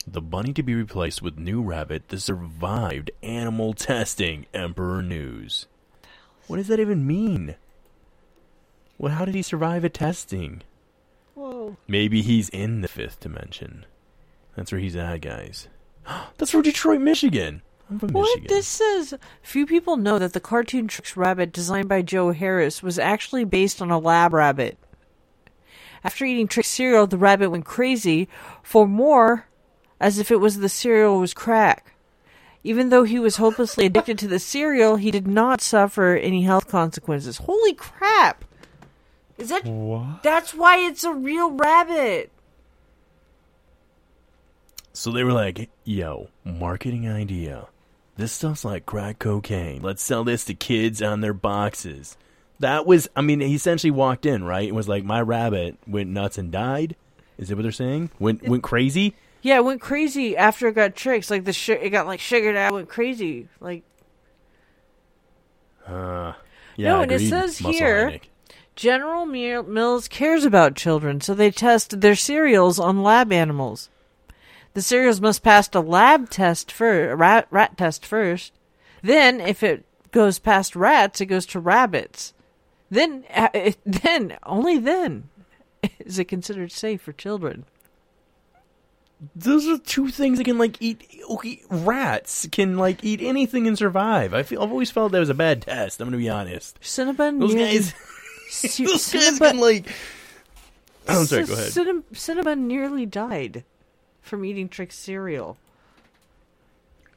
[0.07, 4.47] The bunny to be replaced with new rabbit that survived animal testing.
[4.55, 5.67] Emperor News.
[6.47, 7.57] What does that even mean?
[8.99, 10.63] Well, how did he survive a testing?
[11.35, 11.77] Whoa.
[11.89, 13.85] Maybe he's in the fifth dimension.
[14.55, 15.69] That's where he's at, guys.
[16.39, 17.63] That's from Detroit, Michigan.
[17.89, 18.47] I'm from What Michigan.
[18.49, 19.15] this says?
[19.43, 23.81] Few people know that the cartoon Trix rabbit designed by Joe Harris was actually based
[23.81, 24.77] on a lab rabbit.
[26.03, 28.29] After eating Trix cereal, the rabbit went crazy
[28.63, 29.47] for more,
[30.01, 31.95] as if it was the cereal was crack.
[32.65, 36.69] Even though he was hopelessly addicted to the cereal, he did not suffer any health
[36.69, 37.39] consequences.
[37.39, 38.45] Holy crap!
[39.39, 40.23] Is that what?
[40.25, 42.33] That's why it's a real rabbit.
[44.93, 47.69] So they were like, yo, marketing idea.
[48.17, 49.83] This stuff's like crack cocaine.
[49.83, 52.17] Let's sell this to kids on their boxes.
[52.61, 54.67] That was, I mean, he essentially walked in, right?
[54.67, 56.97] It was like, my rabbit went nuts and died.
[57.37, 58.11] Is that what they're saying?
[58.19, 59.15] Went went crazy?
[59.43, 61.31] Yeah, it went crazy after it got Trix.
[61.31, 62.73] Like the sh- it got like sugared out.
[62.73, 63.49] Went crazy.
[63.61, 63.83] Like
[65.87, 66.33] Uh,
[66.77, 68.19] yeah, no, and it says Muscle here.
[68.75, 73.89] General Mills cares about children, so they test their cereals on lab animals.
[74.77, 78.53] The cereals must pass a lab test for a rat, rat test first.
[79.01, 82.35] Then, if it goes past rats, it goes to rabbits.
[82.91, 85.31] Then, uh, it, then only then
[85.99, 87.65] is it considered safe for children.
[89.35, 91.09] Those are two things that can like eat.
[91.31, 94.35] Okay, rats can like eat anything and survive.
[94.35, 96.03] I feel I've always felt that was a bad test.
[96.03, 96.79] I'm gonna be honest.
[96.83, 97.95] Cinnabon, Those guys,
[98.51, 99.95] C- those guys Cinnabon- can like.
[101.09, 101.47] Oh, I'm sorry.
[101.47, 101.73] Go ahead.
[102.13, 103.65] Cinnabon nearly died
[104.27, 105.57] from eating Trick cereal,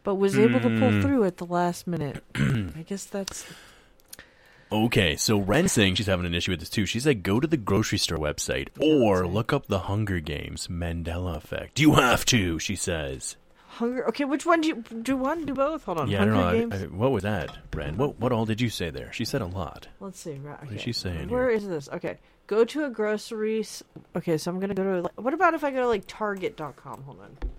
[0.03, 1.01] but was able to pull Hmm.
[1.01, 2.23] through at the last minute.
[2.35, 3.45] I guess that's
[4.71, 6.85] Okay, so Ren's saying she's having an issue with this too.
[6.85, 11.35] She said go to the grocery store website or look up the Hunger Games Mandela
[11.37, 11.79] Effect.
[11.79, 13.35] You have to, she says.
[13.79, 14.07] Hunger.
[14.09, 15.17] Okay, which one do you do?
[15.17, 15.83] One, do both?
[15.85, 16.09] Hold on.
[16.09, 16.47] yeah, I don't know.
[16.47, 16.73] I- Games.
[16.75, 17.97] I- what was that, Ren?
[17.97, 19.11] What what all did you say there?
[19.13, 19.87] She said a lot.
[19.99, 20.33] Let's see.
[20.37, 21.89] Right, What is she saying Where is this?
[21.89, 23.61] Okay, go to a grocery.
[23.61, 23.83] s-
[24.15, 25.01] Okay, so I'm gonna go to.
[25.01, 27.03] like- What about if I go to like Target.com?
[27.03, 27.37] Hold on.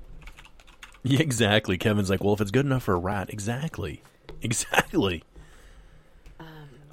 [1.02, 1.78] Yeah, exactly.
[1.78, 4.02] Kevin's like, well, if it's good enough for a rat, exactly,
[4.42, 5.24] exactly.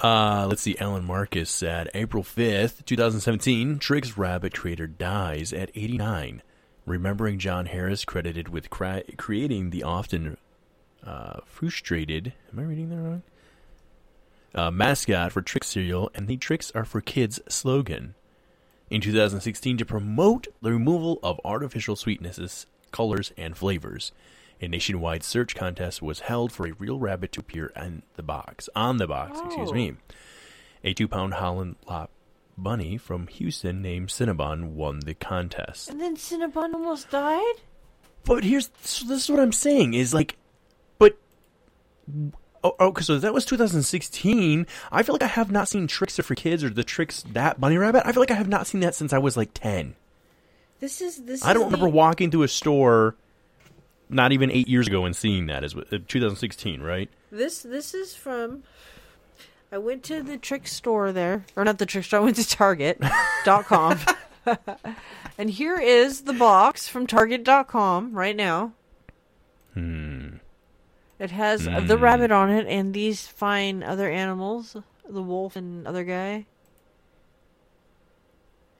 [0.02, 0.78] Uh, let's see.
[0.78, 6.42] Alan Marcus said April 5th, 2017, Trix Rabbit creator dies at 89.
[6.88, 10.38] Remembering John Harris credited with cra- creating the often
[11.06, 13.24] uh, frustrated, am I reading that wrong?
[14.56, 18.16] Uh, mascot for Trick cereal and the Trix are for Kids slogan.
[18.90, 24.14] In 2016, to promote the removal of artificial sweetnesses, colors, and flavors.
[24.62, 28.70] A nationwide search contest was held for a real rabbit to appear in the box,
[28.78, 29.74] on the box, excuse Oh.
[29.74, 29.96] me.
[30.86, 32.12] A two-pound Holland Lop
[32.58, 35.90] bunny from Houston named Cinnabon won the contest.
[35.90, 37.56] And then Cinnabon almost died?
[38.24, 40.36] But here's so this is what I'm saying is like,
[41.00, 41.18] but
[42.64, 44.68] oh, okay, so that was 2016.
[44.92, 47.78] I feel like I have not seen Trickster for Kids or the Trix that bunny
[47.78, 48.04] rabbit.
[48.06, 49.96] I feel like I have not seen that since I was like 10.
[50.80, 53.16] This is this I don't is remember the- walking to a store
[54.10, 57.10] not even eight years ago and seeing that as uh, 2016, right?
[57.32, 58.64] This this is from.
[59.72, 62.22] I went to the trick store there, or not the trick store.
[62.22, 64.00] I went to Target.com,
[65.38, 68.72] and here is the box from Target.com right now.
[69.74, 70.36] Hmm.
[71.20, 72.04] It has the Hmm.
[72.04, 74.78] rabbit on it and these fine other animals,
[75.10, 76.46] the wolf and other guy.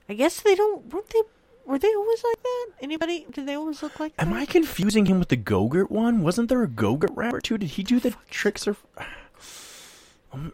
[0.08, 0.86] I guess they don't.
[0.92, 1.22] Weren't they?
[1.66, 2.66] Were they always like that?
[2.80, 3.26] Anybody?
[3.30, 4.26] Did they always look like that?
[4.26, 6.22] Am I confusing him with the Gogurt one?
[6.22, 7.58] Wasn't there a Gogurt rabbit too?
[7.58, 8.76] Did he do the Trix Um,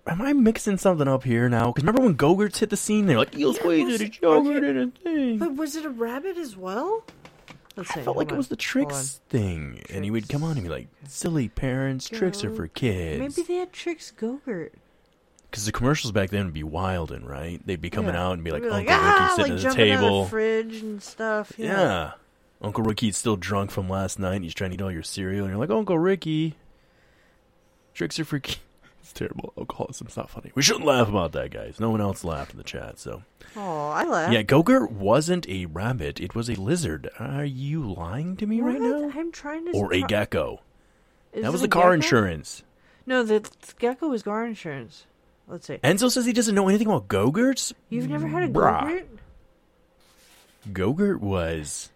[0.06, 1.72] Am I mixing something up here now?
[1.72, 3.06] Because remember when Gogurts hit the scene?
[3.06, 6.56] They're like, "Eels wasted a yogurt in a thing." But was it a rabbit as
[6.56, 7.04] well?
[7.76, 8.00] Let's see.
[8.00, 10.62] I felt like hold it was the Trix thing, and he would come on and
[10.62, 14.70] be like, "Silly parents, Trix are for kids." Maybe they had Trix Gogurt.
[15.50, 17.60] Because the commercials back then would be wildin', right?
[17.64, 18.26] They'd be coming Yeah.
[18.26, 20.00] out and be like, They'd "Uncle ah, Ricky sitting like at the jumping out of
[20.00, 21.52] table." the fridge and stuff.
[21.56, 21.66] Yeah.
[21.80, 22.12] Yeah.
[22.60, 24.36] Uncle Ricky's still drunk from last night.
[24.36, 26.56] And he's trying to eat all your cereal, and you're like, Uncle Ricky,
[27.92, 28.58] Trix are for kids.
[29.14, 29.52] Terrible.
[29.56, 30.50] Alcoholism's not funny.
[30.54, 31.78] We shouldn't laugh about that, guys.
[31.78, 33.22] No one else laughed in the chat, so.
[33.56, 34.32] Oh, I laughed.
[34.32, 36.18] Yeah, Gogurt wasn't a rabbit.
[36.20, 37.08] It was a lizard.
[37.20, 39.10] Are you lying to me right now?
[39.14, 39.78] I'm trying to.
[39.78, 40.60] Or a gecko.
[41.32, 41.92] Is that was the car gecko?
[41.92, 42.64] insurance.
[43.06, 45.06] No, the gecko was car insurance.
[45.46, 45.78] Let's see.
[45.84, 47.72] Enzo says he doesn't know anything about Gogurts.
[47.90, 48.82] You've never had a Bruh.
[48.82, 49.06] Gogurt?
[50.72, 51.90] Gogurt was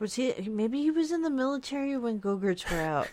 [0.00, 0.34] Was he?
[0.48, 3.08] Maybe he was in the military when Gogurts were out.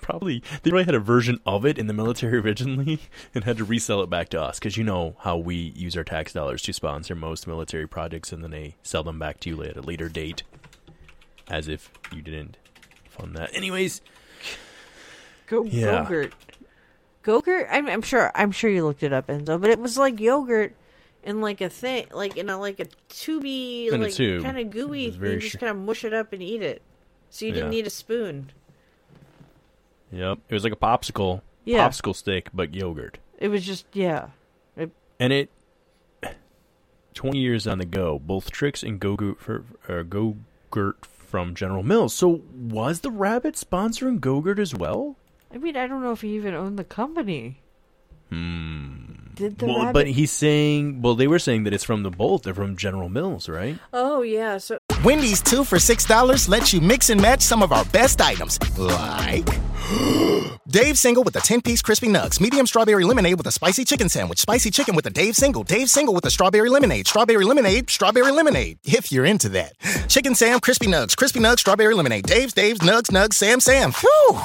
[0.00, 3.00] Probably they probably had a version of it in the military originally
[3.34, 6.04] and had to resell it back to us because you know how we use our
[6.04, 9.62] tax dollars to sponsor most military projects and then they sell them back to you
[9.62, 10.42] at a later date
[11.48, 12.56] as if you didn't
[13.08, 14.00] fund that anyways
[15.46, 16.04] Go Yeah.
[16.08, 16.32] Gogurt.
[17.24, 17.66] Gogurt.
[17.70, 18.32] I'm, I'm sure.
[18.34, 19.60] I'm sure you looked it up, Enzo.
[19.60, 20.74] But it was like yogurt
[21.22, 25.10] in like a thing, like in a like a tubey, In like kind of gooey.
[25.10, 26.80] You just sh- kind of mush it up and eat it.
[27.30, 27.78] So you didn't Yeah.
[27.78, 28.50] need a spoon.
[30.12, 31.88] Yep it was like a popsicle Yeah.
[31.88, 34.28] popsicle stick but yogurt It was just yeah.
[34.76, 35.50] It, and it
[37.14, 42.14] 20 years on the go both Trix and Gogurt for uh, Gogurt from General Mills
[42.14, 45.16] so was the rabbit sponsoring go Gogurt as well
[45.54, 47.60] I mean, I don't know if he even owned the company.
[48.30, 49.11] Hmm.
[49.34, 49.92] Did the well, rabbit?
[49.92, 52.42] but he's saying, well, they were saying that it's from the both.
[52.42, 53.78] They're from General Mills, right?
[53.92, 54.58] oh yeah.
[54.58, 58.58] So Wendy's two for $6 lets you mix and match some of our best items,
[58.78, 59.48] like
[60.68, 64.08] Dave Single with a 10 piece crispy nugs, medium strawberry lemonade with a spicy chicken
[64.08, 67.90] sandwich, spicy chicken with a Dave Single, Dave Single with a strawberry lemonade, strawberry lemonade,
[67.90, 69.72] strawberry lemonade, if you're into that.
[70.08, 73.92] Chicken Sam, crispy nugs, crispy nugs, strawberry lemonade, Dave's, Dave's, nugs, nugs, Sam, Sam.
[73.92, 74.40] Phew!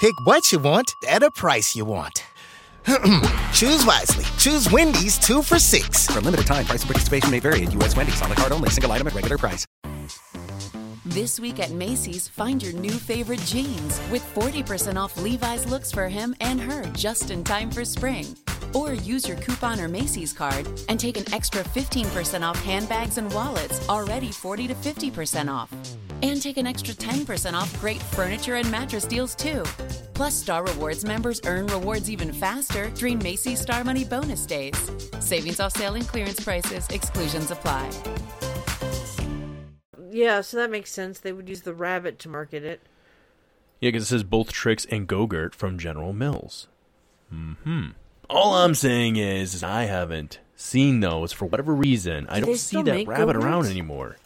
[0.00, 2.22] Pick what you want at a price you want.
[3.52, 4.24] Choose wisely.
[4.38, 6.06] Choose Wendy's two for six.
[6.06, 7.96] For limited time, price and participation may vary at U.S.
[7.96, 9.66] Wendy's on the card only, single item at regular price.
[11.04, 16.08] This week at Macy's, find your new favorite jeans with 40% off Levi's looks for
[16.08, 18.36] him and her just in time for spring.
[18.72, 23.32] Or use your coupon or Macy's card and take an extra 15% off handbags and
[23.32, 25.72] wallets, already 40 to 50% off.
[26.22, 29.64] And take an extra 10% off great furniture and mattress deals too.
[30.16, 34.72] Plus, Star Rewards members earn rewards even faster during Macy's Star Money bonus days.
[35.20, 37.90] Savings off sale and clearance prices, exclusions apply.
[40.10, 41.18] yeah, so that makes sense.
[41.18, 42.80] They would use the rabbit to market it.
[43.80, 46.66] Yeah, because it says both Trix and Gogurt from General Mills.
[47.30, 47.88] Hmm.
[48.30, 52.26] All I'm saying is, is I haven't seen those for whatever reason.
[52.30, 53.42] I Do don't see still that make rabbit Gogurts?
[53.44, 54.16] around anymore.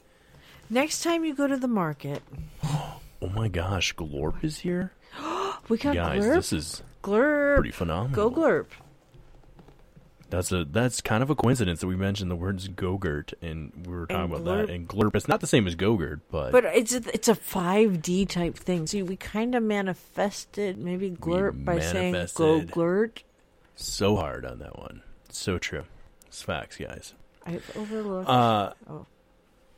[0.71, 2.23] Next time you go to the market,
[3.23, 4.93] Oh my gosh, Glorp is here.
[5.71, 6.35] We got Guys, Glurp.
[6.35, 7.55] this is Glurp.
[7.57, 8.31] pretty phenomenal.
[8.31, 8.67] Go Glurp.
[10.29, 13.93] That's a that's kind of a coincidence that we mentioned the words Gogurt and we
[13.93, 14.67] were talking And about Glurp.
[14.69, 14.73] that.
[14.73, 18.29] And Glurp, it's not the same as Gogurt, but, But it's a, it's a 5D
[18.29, 18.87] type thing.
[18.87, 22.61] See, we kind of manifested maybe Glurp by saying go.
[22.61, 23.23] Glurt.
[23.75, 25.03] so hard on that one.
[25.31, 25.83] So true.
[26.29, 27.15] It's facts, guys.
[27.45, 28.29] I've overlooked.
[28.29, 29.07] Uh, oh.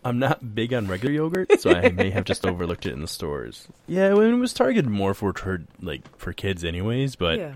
[0.04, 3.08] I'm not big on regular yogurt, so I may have just overlooked it in the
[3.08, 3.68] stores.
[3.86, 5.32] Yeah, I mean, it was targeted more for
[5.80, 7.16] like for kids, anyways.
[7.16, 7.54] But yeah.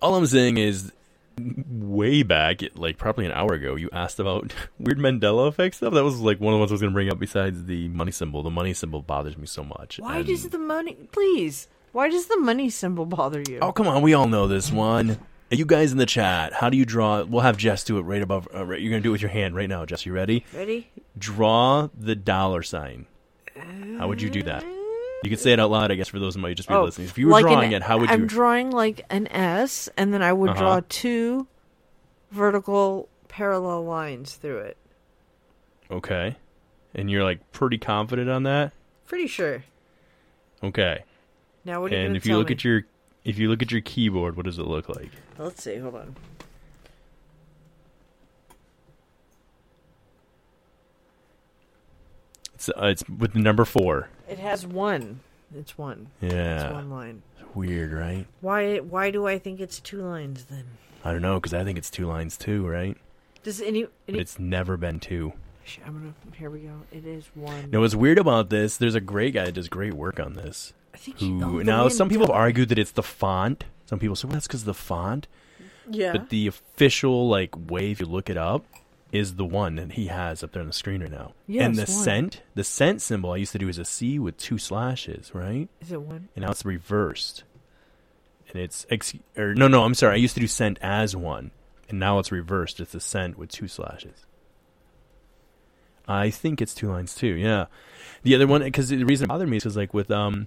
[0.00, 0.92] all I'm saying is,
[1.38, 5.94] way back, like probably an hour ago, you asked about weird Mandela effect stuff.
[5.94, 7.18] That was like one of the ones I was going to bring up.
[7.18, 9.98] Besides the money symbol, the money symbol bothers me so much.
[10.00, 10.94] Why And- does the money?
[11.12, 13.60] Please, why does the money symbol bother you?
[13.62, 15.18] Oh come on, we all know this one.
[15.52, 17.24] Hey, You guys in the chat, how do you draw?
[17.24, 18.48] We'll have Jess do it right above.
[18.54, 20.06] Uh, right, you're gonna do it with your hand right now, Jess.
[20.06, 20.46] You ready?
[20.54, 20.88] Ready?
[21.18, 23.04] Draw the dollar sign.
[23.98, 24.64] How would you do that?
[25.22, 26.70] You could say it out loud, I guess, for those of you who might just
[26.70, 27.06] be listening.
[27.08, 28.14] If you were Oh, like an- drawing it, how would you?
[28.14, 28.26] I'm you?
[28.26, 30.58] drawing like an S, and then I would Uh-huh.
[30.58, 31.46] draw two
[32.30, 34.78] vertical parallel lines through it.
[35.90, 36.36] okay,
[36.94, 38.72] and you're like pretty confident on that.
[39.04, 39.64] Pretty sure.
[40.64, 41.04] Okay,
[41.66, 42.54] Now, what are you and gonna if you tell look me?
[42.54, 42.86] at your
[43.24, 45.10] if you look at your keyboard, what does it look like?
[45.38, 45.76] Let's see.
[45.76, 46.16] Hold on.
[52.54, 54.08] It's uh, it's with the number four.
[54.28, 55.20] It has one.
[55.54, 56.08] It's one.
[56.20, 56.66] Yeah.
[56.66, 57.22] It's one line.
[57.54, 58.26] Weird, right?
[58.40, 58.78] Why?
[58.78, 60.64] Why do I think it's two lines then?
[61.04, 62.96] I don't know because I think it's two lines too, right?
[63.42, 63.86] Does any?
[64.08, 65.32] Any it's never been two.
[65.84, 66.36] I'm gonna.
[66.36, 66.82] Here we go.
[66.92, 67.70] It is one.
[67.70, 68.76] Now, what's weird about this?
[68.76, 70.72] There's a great guy that does great work on this.
[71.18, 73.64] Who now some people have argued that it's the font.
[73.86, 75.26] Some people say, "Well, that's because of the font."
[75.90, 76.12] Yeah.
[76.12, 78.64] But the official like way, if you look it up,
[79.12, 81.34] is the one that he has up there on the screen right now.
[81.46, 81.86] Yes, and the one.
[81.86, 85.68] cent, the cent symbol I used to do is a C with two slashes, right?
[85.80, 86.28] Is it one?
[86.34, 87.44] And now it's reversed.
[88.48, 90.14] And it's ex- or no, no, I'm sorry.
[90.14, 91.50] I used to do cent as one,
[91.88, 92.80] and now it's reversed.
[92.80, 94.26] It's a cent with two slashes.
[96.08, 97.34] I think it's two lines too.
[97.34, 97.66] Yeah,
[98.22, 100.46] the other one because the reason it bothered me is because like with um,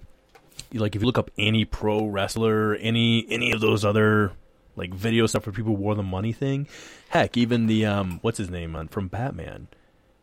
[0.72, 4.32] like if you look up any pro wrestler, any any of those other
[4.74, 6.66] like video stuff where people wore the money thing,
[7.10, 9.68] heck, even the um, what's his name on from Batman,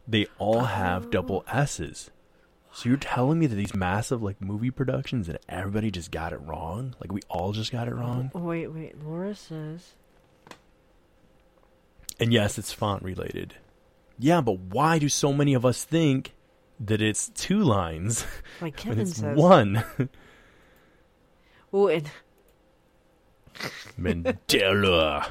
[0.07, 2.11] they all have double S's.
[2.75, 6.41] So you're telling me that these massive like movie productions and everybody just got it
[6.41, 6.95] wrong?
[6.99, 8.31] Like we all just got it wrong?
[8.33, 9.03] Wait, wait.
[9.03, 9.91] Laura says.
[12.19, 13.55] And yes, it's font related.
[14.19, 16.33] Yeah, but why do so many of us think
[16.79, 18.25] that it's two lines
[18.61, 19.37] Like Kevin it's says.
[19.37, 19.83] one?
[21.73, 21.89] Oh,
[23.99, 25.27] Mandela.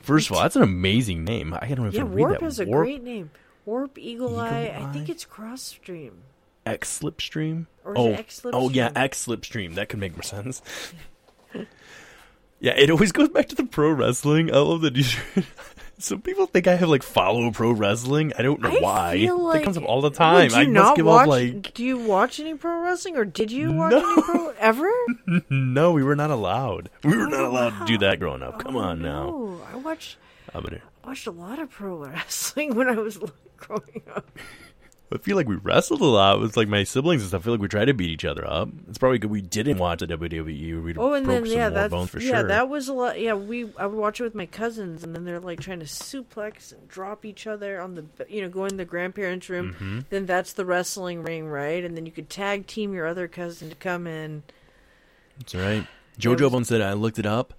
[0.00, 1.54] First of all, that's an amazing name.
[1.54, 2.42] I don't know if yeah, I read Warp that.
[2.42, 3.30] has a Warp great name.
[3.64, 4.74] Warp Eagle, Eagle Eye.
[4.76, 6.22] I think it's Cross Stream.
[6.66, 7.66] X Slipstream.
[7.84, 9.74] Or is oh, it X oh yeah, X Slipstream.
[9.74, 10.62] That could make more sense.
[12.60, 14.50] yeah, it always goes back to the pro wrestling.
[14.50, 15.04] I love that you.
[16.04, 18.34] Some people think I have like follow pro wrestling.
[18.38, 19.12] I don't know I why.
[19.18, 20.50] feel that like comes up all the time.
[20.52, 23.50] I not must give watch, up like Do you watch any pro wrestling, or did
[23.50, 24.90] you watch any pro ever?
[25.48, 26.90] no, we were not allowed.
[27.02, 28.58] We were not allowed to do that growing up.
[28.58, 29.28] Come on oh, now.
[29.32, 30.18] Oh, I watched
[30.52, 33.18] gonna- watched a lot of pro wrestling when I was
[33.56, 34.30] growing up.
[35.14, 37.42] I feel like we wrestled a lot with like my siblings and stuff.
[37.42, 38.68] I feel like we tried to beat each other up.
[38.88, 40.82] It's probably good we didn't watch the WWE.
[40.82, 42.48] We'd Oh, and broke then yeah, that's bones for yeah, sure.
[42.48, 43.20] that was a lot.
[43.20, 45.86] Yeah, we I would watch it with my cousins, and then they're like trying to
[45.86, 49.76] suplex and drop each other on the you know go in the grandparents' room.
[49.78, 50.04] Mhm.
[50.10, 51.84] Then that's the wrestling ring, right?
[51.84, 54.42] And then you could tag team your other cousin to come in.
[55.38, 55.86] That's right.
[56.18, 57.54] Jojo once said, I looked it up.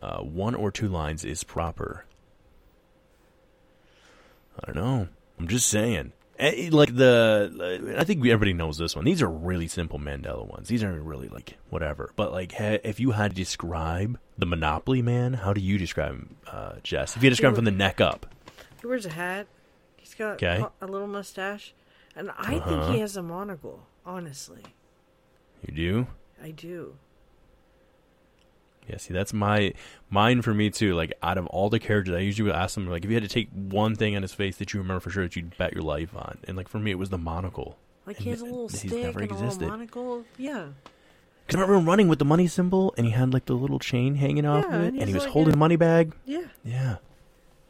[0.00, 2.04] Uh, one or two lines is proper.
[4.62, 5.08] I don't know.
[5.38, 6.12] I'm just saying.
[6.40, 9.04] Eh, Like the, I think everybody knows this one.
[9.04, 10.68] These are really simple Mandela ones.
[10.68, 12.10] These aren't really like whatever.
[12.16, 16.36] But like, if you had to describe the Monopoly Man, how do you describe him,
[16.50, 17.16] uh, Jess?
[17.16, 18.26] If you describe him from the neck up,
[18.80, 19.46] He wears a hat.
[19.96, 20.64] He's got Okay.
[20.80, 21.74] a, little mustache,
[22.16, 22.92] and I think Uh-huh.
[22.92, 23.86] he has a monocle.
[24.06, 24.62] Honestly,
[25.66, 26.06] you do.
[26.42, 26.94] I do.
[28.88, 29.72] Yeah, see, that's my
[30.08, 30.94] mine for me too.
[30.94, 33.22] Like, out of all the characters, I usually would ask them like, if you had
[33.22, 35.72] to take one thing on his face that you remember for sure that you'd bet
[35.74, 37.78] your life on, and like for me, it was the monocle.
[38.06, 39.68] Like And he has a little he's stick never and a little existed.
[39.68, 40.24] monocle.
[40.38, 40.66] Yeah.
[41.46, 43.78] Because I remember him running with the money symbol, and he had like the little
[43.78, 45.76] chain hanging off Yeah, of it, and and, he was like holding a- a money
[45.76, 46.12] bag.
[46.24, 46.44] Yeah.
[46.64, 46.96] Yeah,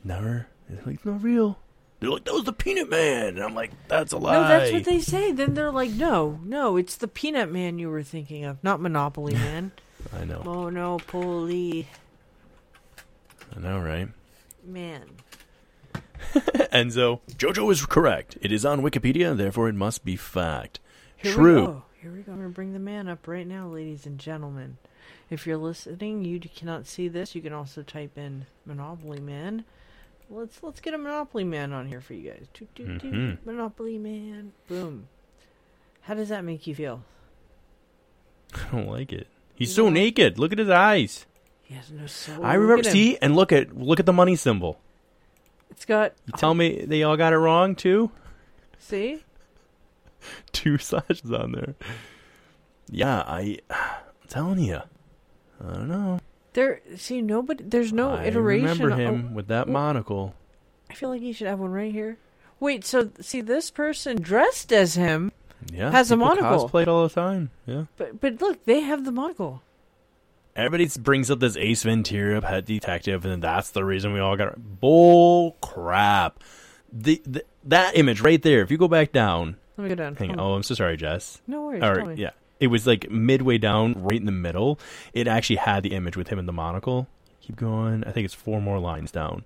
[0.05, 0.47] never.
[0.73, 1.59] It's like, not real.
[1.99, 4.33] They're like, that was the Peanut Man, and I'm like, that's a lie.
[4.33, 5.33] No, that's what they say.
[5.33, 9.35] Then they're like, no, no, it's the Peanut Man you were thinking of, not Monopoly
[9.35, 9.73] Man.
[10.17, 10.43] I know.
[10.45, 11.87] Monopoly
[13.55, 14.09] I know, right?
[14.65, 15.05] Man.
[16.73, 18.39] Enzo, JoJo is correct.
[18.41, 20.79] It is on Wikipedia, therefore it must be fact.
[21.17, 21.61] Here True.
[21.61, 21.83] We go.
[22.01, 22.33] Here we go.
[22.33, 24.79] I'm gonna bring the man up right now, ladies and gentlemen.
[25.29, 27.35] If you're listening, you cannot see this.
[27.35, 29.65] You can also type in Monopoly Man.
[30.29, 32.47] Let's let's get a Monopoly Man on here for you guys.
[32.55, 33.03] Toot, toot.
[33.03, 33.39] Mhm.
[33.45, 34.53] Monopoly Man.
[34.69, 35.09] Boom.
[36.03, 37.03] How does that make you feel?
[38.55, 39.27] I don't like it.
[39.61, 40.39] He's so naked.
[40.39, 41.27] Look at his eyes.
[41.63, 42.43] He has no soul.
[42.43, 42.79] I Look remember.
[42.81, 42.93] at him.
[42.93, 44.81] See, and look at look at the money symbol.
[45.71, 46.15] It's got.
[46.27, 48.11] You tell me they all got it wrong too.
[48.79, 49.23] See?
[50.53, 51.75] Two slashes on there.
[52.91, 53.59] Yeah, I.
[53.69, 54.81] I'm telling you.
[55.63, 56.21] I don't know.
[56.55, 57.63] There, see, nobody.
[57.63, 58.67] There's no I iteration.
[58.67, 60.35] remember him with that monocle.
[60.91, 62.17] I feel like he should have one right here.
[62.59, 65.33] Wait, so see, this person dressed as him
[65.73, 66.69] Yeah, has a monocle.
[66.69, 67.51] Cosplayed all the time.
[67.67, 67.85] Yeah.
[67.97, 69.63] But but look, they have the monocle.
[70.57, 74.81] Everybody brings up this Ace Ventura pet detective, and that's the reason we all got
[74.81, 76.43] bull crap.
[76.93, 78.61] The, the that image right there.
[78.63, 80.17] If you go back down, Let me go down.
[80.17, 80.41] hang on.
[80.41, 81.41] Oh, I'm so sorry, Jess.
[81.47, 82.15] No worries, All me.
[82.17, 84.81] yeah, it was like midway down, right in the middle.
[85.13, 87.07] It actually had the image with him in the monocle.
[87.43, 88.03] Keep going.
[88.05, 89.45] I think it's four more lines down.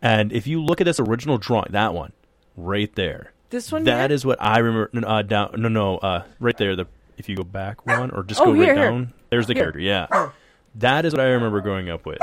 [0.00, 2.12] And if you look at this original drawing, that one
[2.56, 3.32] right there.
[3.50, 4.14] This one That here?
[4.14, 4.90] is what I remember.
[4.92, 5.54] no, Uh, down.
[5.58, 5.98] No, no.
[5.98, 6.76] Uh, right there.
[6.76, 6.86] The
[7.18, 8.90] if you go back one or just Oh, go here, right here.
[8.90, 9.12] down.
[9.28, 9.78] There's the character.
[9.80, 10.30] Yeah.
[10.76, 12.18] That is what I remember growing up with.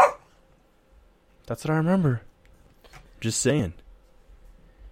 [1.45, 2.22] That's what I remember.
[3.22, 3.74] Just saying.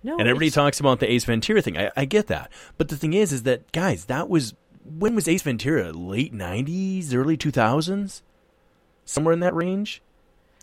[0.04, 1.78] No, and everybody it's- talks about the Ace Ventura thing.
[1.78, 4.54] I, I get that, but the thing is, is that guys, that was
[4.84, 5.92] when was Ace Ventura?
[5.94, 8.22] Late '90s, early 2000s,
[9.04, 10.04] somewhere in that range.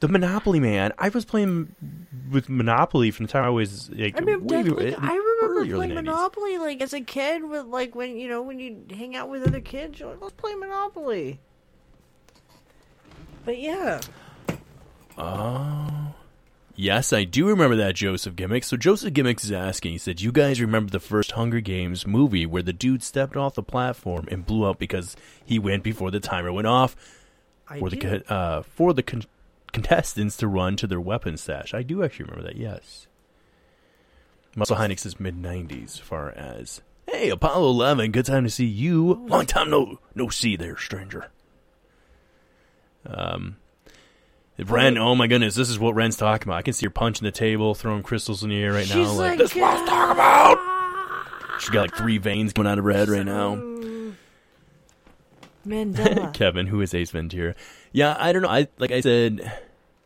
[0.01, 0.93] The Monopoly man.
[0.99, 1.75] I was playing
[2.31, 4.17] with Monopoly from the time I was like.
[4.17, 5.13] I mean, way- like, I
[5.53, 6.07] remember early, early playing 90s.
[6.07, 9.47] Monopoly like as a kid with like when you know when you hang out with
[9.47, 11.41] other kids, you're like, let's play Monopoly.
[13.45, 14.01] But yeah,
[15.19, 16.15] Oh.
[16.75, 18.65] Yes, I do remember that Joseph Gimmick.
[18.65, 22.47] So Joseph Gimmicks is asking, he said, You guys remember the first Hunger Games movie
[22.47, 25.15] where the dude stepped off the platform and blew up because
[25.45, 26.97] he went before the timer went off
[27.69, 28.21] I for the do.
[28.21, 29.25] co- uh, for the con-
[29.71, 31.75] contestants to run to their weapon stash.
[31.75, 33.07] I do actually remember that, yes.
[34.57, 39.25] Muscle Hynix is mid 90s far as, Hey, Apollo 11, good time to see you.
[39.27, 41.29] Long time no no see there, stranger.
[43.07, 43.57] Um,
[44.59, 46.59] Ren, oh my goodness, this is what Ren's talking about.
[46.59, 48.95] I can see her punching the table, throwing crystals in the air right now.
[48.95, 51.61] She's Like, this is what I was talking about.
[51.61, 53.57] She's got like three veins coming out of her head right now.
[55.67, 56.33] Mandela.
[56.35, 57.55] Kevin, who is Ace Ventura.
[57.93, 58.49] Yeah, I don't know.
[58.49, 59.53] I like I said,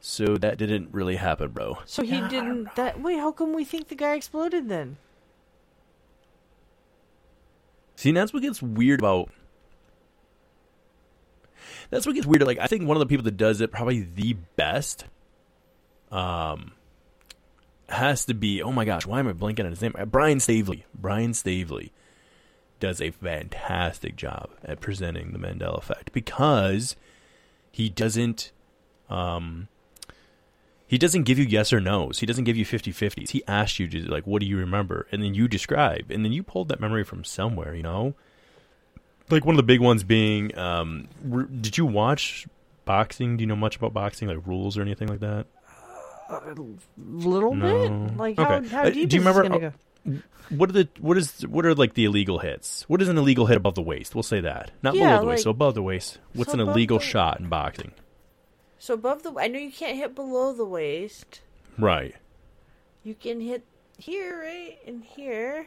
[0.09, 1.79] so that didn't really happen, bro.
[1.85, 2.77] so he didn't.
[2.77, 4.99] That wait, how come we think the guy exploded then?
[7.97, 9.31] See, that's what gets weird about.
[11.91, 12.47] That's what gets weird.
[12.47, 15.07] Like, I think one of the people that does it probably the best,
[16.13, 16.73] um,
[17.89, 18.63] has to be.
[18.63, 19.97] Oh my gosh, why am I blanking on his name?
[19.99, 20.85] Uh, Brian Stavely.
[20.95, 21.91] Brian Stavely
[22.79, 26.95] does a fantastic job at presenting the Mandela effect because
[27.73, 28.53] he doesn't,
[29.11, 29.67] um,
[30.87, 32.21] he doesn't give you yes or no's.
[32.21, 33.31] He doesn't give you 50-50s.
[33.31, 35.07] He asks you to like, what do you remember?
[35.11, 36.11] And then you describe.
[36.11, 38.15] And then you pulled that memory from somewhere, you know?
[39.29, 42.47] Like one of the big ones being, um, r- did you watch
[42.85, 43.37] boxing?
[43.37, 45.47] Do you know much about boxing, like rules or anything like that?
[46.29, 46.55] A
[46.97, 47.89] little No.
[48.09, 48.17] bit.
[48.17, 48.69] Like Okay.
[48.69, 49.43] how how Uh, deep do you is remember?
[49.43, 49.73] gonna
[50.05, 50.19] go?
[50.51, 52.85] What are the what is what are like the illegal hits?
[52.89, 54.15] What is an illegal hit above the waist?
[54.15, 56.19] We'll say that, not Yeah, below the waist, like- so above the waist.
[56.33, 57.93] What's so an illegal the- shot in boxing?
[58.87, 61.41] So above the, I know you can't hit below the waist.
[61.77, 62.15] Right.
[63.03, 63.65] You can hit
[63.99, 65.67] here, right, and here.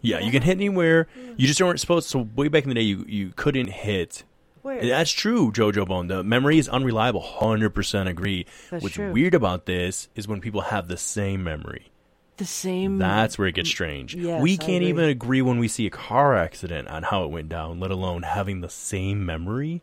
[0.00, 1.08] Yeah, you can hit anywhere.
[1.14, 1.38] You mm.
[1.46, 2.08] just weren't supposed.
[2.08, 4.24] So way back in the day, you you couldn't hit.
[4.62, 4.78] Where?
[4.78, 6.06] And That's true, Jojo Bone.
[6.06, 7.20] The memory is unreliable.
[7.20, 8.46] Hundred percent agree.
[8.70, 9.12] That's What's true.
[9.12, 11.90] weird about this is when people have the same memory.
[12.38, 12.96] The same.
[12.96, 14.14] That's where it gets strange.
[14.14, 14.88] Yes, we can't agree.
[14.88, 18.22] even agree when we see a car accident on how it went down, let alone
[18.22, 19.82] having the same memory.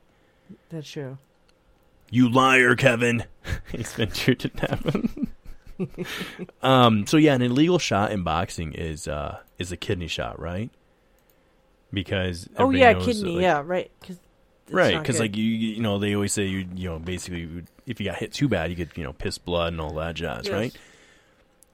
[0.71, 1.19] That's true.
[2.11, 3.23] You liar, Kevin.
[3.73, 5.27] Ace Ventura didn't happen.
[6.61, 7.07] um.
[7.07, 10.69] So yeah, an illegal shot in boxing is uh is a kidney shot, right?
[11.93, 13.31] Because Oh yeah, knows that, kidney.
[13.35, 13.91] like- yeah, right.
[14.01, 14.17] 'cause
[14.65, 14.99] it's right?
[14.99, 18.17] Because like you you know they always say you you know basically if you got
[18.17, 20.53] hit too bad you could, you know piss blood and all that jazz, Yes.
[20.53, 20.77] right?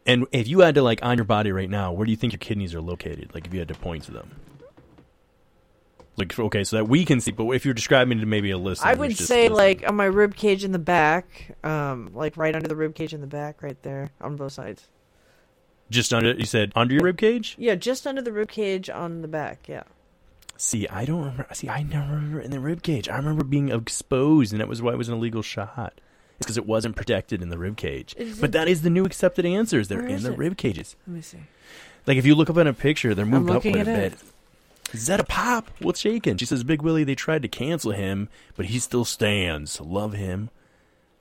[0.05, 2.31] And if you had to like on your body right now, where do you think
[2.31, 3.31] your kidneys are located?
[3.33, 4.31] Like if you had to point to them.
[6.17, 8.83] Like okay, so that we can see, but if you're describing to maybe a list,
[8.83, 12.55] I would say listening- like on my rib cage in the back, um, like right
[12.55, 14.87] under the rib cage in the back, right there on both sides.
[15.91, 16.31] just under.
[16.33, 17.55] You said under your rib cage.
[17.59, 19.67] Yeah, just under the rib cage on the back.
[19.69, 19.83] Yeah.
[20.57, 21.45] See, I don't remember.
[21.53, 23.07] See, I never remember in the rib cage.
[23.07, 26.01] I remember being exposed, and that was why it was an illegal shot.
[26.37, 28.15] It's because it wasn't protected in the rib cage.
[28.17, 29.87] Is But it- that is the new accepted answers.
[29.87, 30.37] They're in the it?
[30.37, 30.95] rib cages.
[31.05, 31.37] Let me see.
[32.07, 34.13] Like if you look up in a picture, they're moved up quite a at
[34.91, 34.95] bit.
[34.95, 34.99] it.
[34.99, 36.37] Zeta Pop, what's shaking?
[36.37, 37.03] She says Big Willy.
[37.03, 39.79] They tried to cancel him, but he still stands.
[39.81, 40.49] Love him.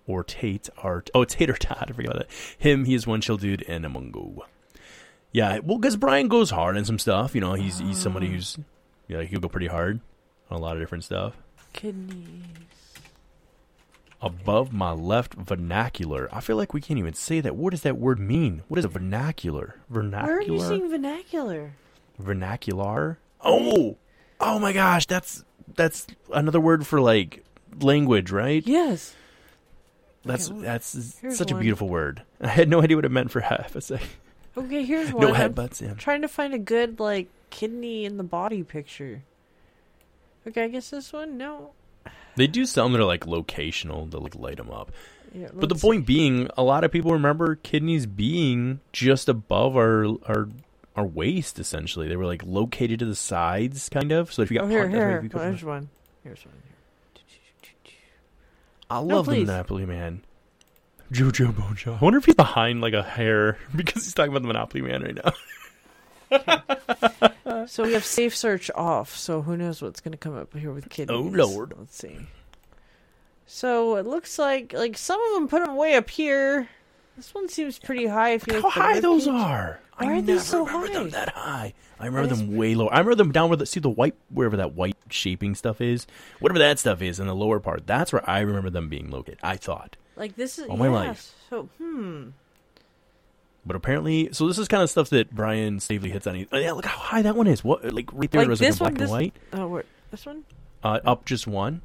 [0.07, 1.11] Or Tate Art.
[1.15, 1.89] Oh, Tate or Todd.
[1.91, 2.37] I forgot about that.
[2.59, 2.85] Him.
[2.85, 4.47] He is one chill dude and a Mungo.
[5.33, 7.35] Yeah, well, because Brian goes hard on some stuff.
[7.35, 8.57] You know, he's he's somebody who's
[9.09, 10.01] yeah, he'll go pretty hard
[10.51, 11.37] on a lot of different stuff.
[11.73, 12.45] Kidneys.
[14.23, 16.29] Above my left vernacular.
[16.33, 17.55] I feel like we can't even say that.
[17.55, 18.63] What does that word mean?
[18.69, 19.77] What is a vernacular?
[19.91, 20.27] Vernacular.
[20.27, 21.75] Where are you seeing vernacular?
[22.19, 23.19] vernacular.
[23.47, 23.97] Oh,
[24.41, 25.45] oh my gosh, that's
[25.77, 27.45] that's another word for like
[27.81, 28.67] language, right?
[28.67, 29.15] Yes.
[30.25, 31.63] That's Okay, that's here's such a one.
[31.63, 32.23] beautiful word.
[32.41, 34.09] I had no idea what it meant for half a second.
[34.57, 35.35] Okay, here's No one.
[35.35, 35.95] I'm headbutts, yeah.
[35.95, 39.23] Trying to find a good like kidney in the body picture.
[40.49, 41.37] Okay, I guess this one.
[41.39, 41.73] No.
[42.37, 44.93] They do some that are like locational to like light them up.
[45.35, 49.77] Yeah, but the let's point being, a lot of people remember kidneys being just above
[49.77, 50.49] our our
[50.97, 51.59] our waist.
[51.59, 54.33] Essentially, they were like located to the sides, kind of.
[54.33, 55.19] So if you got Oh, here, here.
[55.19, 55.89] if you go- There's one.
[56.25, 56.55] Here's one.
[56.63, 56.73] Here.
[58.91, 59.41] I No, love the.
[59.45, 60.23] Monopoly man.
[61.13, 61.95] Jojo Bojo.
[61.95, 65.03] I wonder if he's behind like a hair because he's talking about the Monopoly man
[65.03, 65.33] right now.
[67.69, 69.17] So we have safe search off.
[69.17, 71.17] So who knows what's going to come up here with kidneys?
[71.17, 71.73] Oh, Lord.
[71.77, 72.17] Let's see.
[73.47, 76.69] So it looks like like some of them put them way up here.
[77.17, 78.31] This one seems pretty high.
[78.31, 79.81] If you How look at the high those are?
[79.97, 80.93] Why I are they never so remember high?
[80.93, 81.73] them that high.
[81.99, 82.93] I remember That is- them way lower.
[82.93, 86.07] I remember them down where the see the white wherever that white shaping stuff is,
[86.41, 87.87] whatever that stuff is in the lower part.
[87.87, 89.39] That's where I remember them being located.
[89.43, 91.35] I thought, Like this is All my yeah, life.
[91.49, 92.29] So hmm.
[93.65, 96.35] but apparently, so this is kind of stuff that Brian Stavely hits on.
[96.35, 97.65] He- Oh, yeah, look how high that one is.
[97.65, 99.01] What like right there like was like this in black one.
[99.01, 99.35] and This white.
[99.55, 99.87] Oh, what?
[100.11, 100.45] This one.
[100.85, 101.81] Uh, up just one,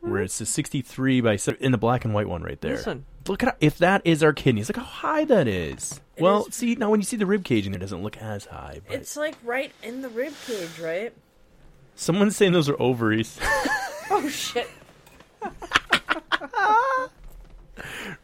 [0.00, 2.78] where it's a sixty-three by se- in the black and white one right there.
[2.82, 3.04] One.
[3.28, 4.68] Look at if that is our kidneys.
[4.68, 6.00] Look how high that is.
[6.18, 8.80] well, see now when you see the rib caging, it doesn't look as high.
[8.86, 11.12] But It's like right in the rib cage, right?
[11.96, 13.38] someone's saying those are ovaries.
[14.12, 14.68] Oh shit.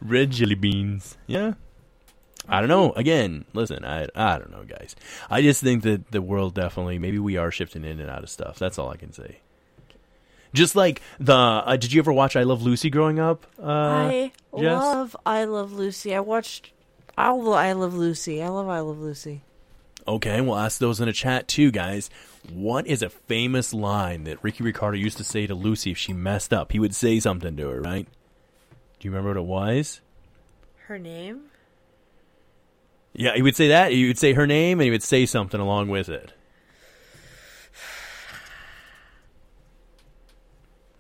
[0.01, 1.16] Red jelly beans.
[1.28, 1.55] Yeah.
[2.48, 2.93] I don't know.
[2.93, 4.94] Again, listen, I I don't know, guys.
[5.31, 8.31] I just think that the world definitely maybe we are shifting in and out of
[8.31, 8.59] stuff.
[8.59, 9.39] That's all I can say.
[10.57, 13.47] Just like the uh, did you ever watch I Love Lucy growing up?
[13.62, 14.62] Uh, I Jess?
[14.83, 16.15] love I Love Lucy.
[16.15, 16.73] I watched
[17.19, 18.43] all the I Love Lucy.
[18.43, 19.43] I love I Love Lucy.
[20.09, 22.09] Okay, we'll ask those in a chat too, guys.
[22.53, 26.12] What is a famous line that Ricky Ricardo used to say to Lucy if she
[26.12, 26.73] messed up?
[26.73, 28.07] He would say something to her, right?
[28.99, 30.01] Do you remember what it was?
[30.87, 31.47] Her name?
[33.12, 33.91] Yeah, he would say that.
[33.93, 36.33] He would say her name, and he would say something along with it.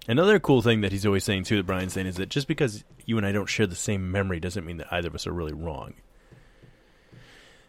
[0.08, 2.84] Another cool thing that he's always saying too, that Brian's saying, is that just because
[3.04, 5.32] you and I don't share the same memory doesn't mean that either of us are
[5.32, 5.94] really wrong.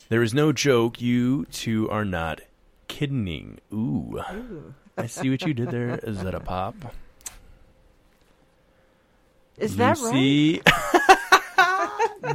[0.10, 1.02] There is no joke.
[1.02, 2.42] You two are not
[2.88, 3.60] kidding.
[3.74, 4.22] Ooh,
[4.98, 5.90] I see what you did there.
[6.04, 6.76] Is that a pop?
[9.58, 10.62] Is that right?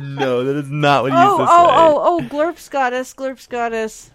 [0.01, 1.75] No, that is not what you Oh, used to oh, oh, say.
[1.75, 3.13] oh, oh, Glurp's got us.
[3.13, 4.11] Glurp's got us.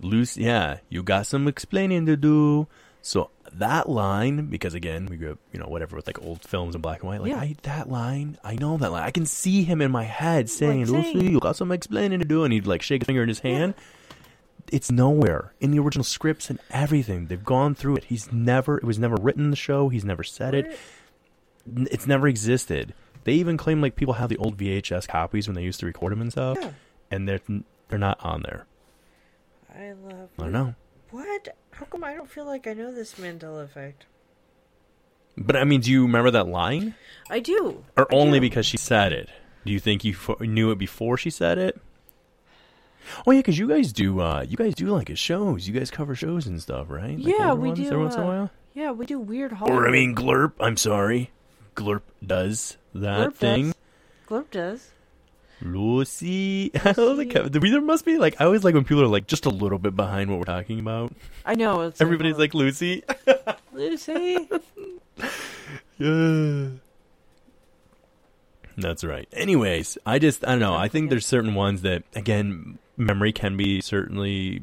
[0.00, 2.66] Lucy, yeah, you got some explaining to do.
[3.02, 6.74] So that line, because again, we grew up, you know, whatever with like old films
[6.74, 7.20] in black and white.
[7.20, 7.40] Like Yeah.
[7.40, 9.02] I, that line, I know that line.
[9.02, 12.24] I can see him in my head saying, Like "Lucy, you got some explaining to
[12.24, 13.74] do," and he'd like shake his finger in his hand.
[14.72, 17.26] It's nowhere in the original scripts and everything.
[17.26, 18.04] They've gone through it.
[18.04, 18.78] He's never.
[18.78, 19.88] It was never written in the show.
[19.88, 20.78] He's never said it.
[21.90, 22.92] It's never existed.
[23.24, 26.12] They even claim like people have the old VHS copies when they used to record
[26.12, 26.70] them and stuff, Yeah.
[27.10, 27.40] and they're
[27.88, 28.66] they're not on there.
[29.72, 30.28] I love.
[30.38, 30.74] I don't know.
[31.10, 31.56] What?
[31.76, 34.06] How come I don't feel like I know this Mandela effect?
[35.36, 36.94] But I mean, do you remember that line?
[37.28, 37.84] I do.
[37.96, 38.42] Or I only do.
[38.42, 39.28] because she said it?
[39.66, 41.78] Do you think you fo- knew it before she said it?
[43.26, 44.20] Oh yeah, because you guys do.
[44.20, 45.68] uh You guys do like shows.
[45.68, 47.18] You guys cover shows and stuff, right?
[47.18, 47.86] Like Yeah, we ones do.
[47.86, 48.50] Every once in a uh, while.
[48.74, 49.82] Yeah, we do weird Hollywood.
[49.82, 50.52] Or I mean, Glurp.
[50.60, 51.30] I'm sorry,
[51.74, 53.64] Glurp does that Glurp thing.
[53.66, 53.74] does.
[54.28, 54.90] Glurp does.
[55.62, 59.50] Lucy, like, there must be like I always like when people are like just a
[59.50, 61.12] little bit behind what we're talking about.
[61.44, 61.92] I know.
[61.98, 63.04] Everybody's like Lucy.
[63.72, 64.48] Lucy.
[65.98, 66.68] Yeah.
[68.76, 69.26] That's right.
[69.32, 70.74] Anyways, I just I don't know.
[70.74, 74.62] I think there's certain ones that again memory can be certainly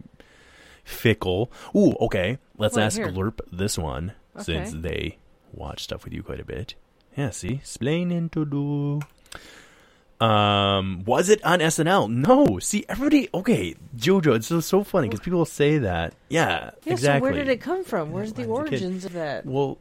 [0.84, 1.52] fickle.
[1.76, 2.38] Ooh, okay.
[2.57, 3.34] Let's What, ask here?
[3.52, 5.18] This one since they
[5.52, 6.76] watch stuff with you quite a bit.
[7.18, 7.56] Yeah, see?
[7.56, 9.02] Explaining to do.
[10.24, 12.10] Um, was it on SNL?
[12.10, 12.60] No.
[12.60, 13.30] See, everybody.
[13.34, 14.36] Okay, Jojo.
[14.36, 16.14] It's so, so funny because people say that.
[16.30, 17.30] Yeah, Yeah, exactly.
[17.30, 18.12] so where did it come from?
[18.12, 18.82] Where's the when I was a kid.
[18.84, 19.45] origins of that?
[19.45, 19.78] Well,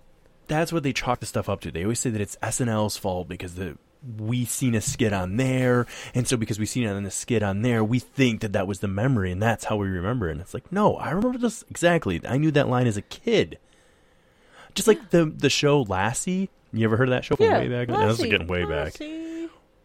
[0.49, 1.71] that's what they chalk the stuff up to.
[1.71, 3.79] They always say that it's SNL's fault because the
[4.19, 7.45] we seen a skit on there, and so because we seen it on the skit
[7.45, 10.33] on there, we think that that was the memory, and that's how we remember it.
[10.33, 12.21] And it's like, no, I remember this exactly.
[12.27, 13.59] I knew that line as a kid.
[14.75, 16.51] Just like the the show Lassie.
[16.73, 17.89] You ever heard of that show from Yeah, way back?
[17.89, 18.95] Yeah, this is Lassie, getting way back.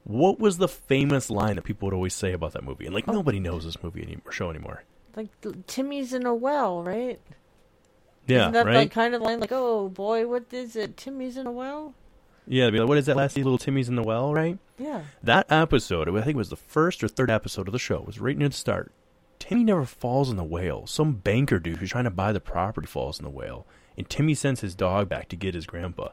[0.08, 2.86] What was the famous line that people would always say about that movie?
[2.86, 3.14] And like oh.
[3.14, 4.84] nobody knows this movie anymore, show anymore.
[5.16, 5.30] Like
[5.68, 7.20] Timmy's in a well, right?
[8.26, 8.76] Yeah, Isn't that right.
[8.76, 10.96] like kind of line like, oh boy, what is it?
[10.96, 11.94] Timmy's in a well?
[12.48, 13.44] yeah, be like, what is that Lassie?
[13.44, 14.58] Little Timmy's in the well, right?
[14.78, 15.02] Yeah.
[15.22, 18.20] That episode, I think it was the first or third episode of the show, was
[18.20, 18.94] right near the start.
[19.40, 20.88] Timmy never falls in the whale.
[20.88, 23.68] Some banker dude who's trying to buy the property falls in the whale.
[23.98, 26.10] and Timmy sends his dog back to get his grandpa.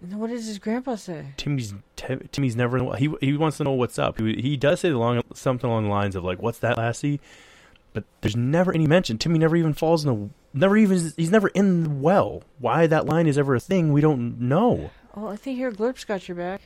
[0.00, 1.28] What does his grandpa say?
[1.36, 4.18] Timmy's Tim, Timmy's never he he wants to know what's up.
[4.18, 7.20] He he does say along something along the lines of like, "What's that, lassie?"
[7.94, 9.16] But there's never any mention.
[9.16, 12.42] Timmy never even falls in the never even he's never in the well.
[12.58, 14.90] Why that line is ever a thing, we don't know.
[15.14, 16.60] Oh, I think here Glurp's got your back.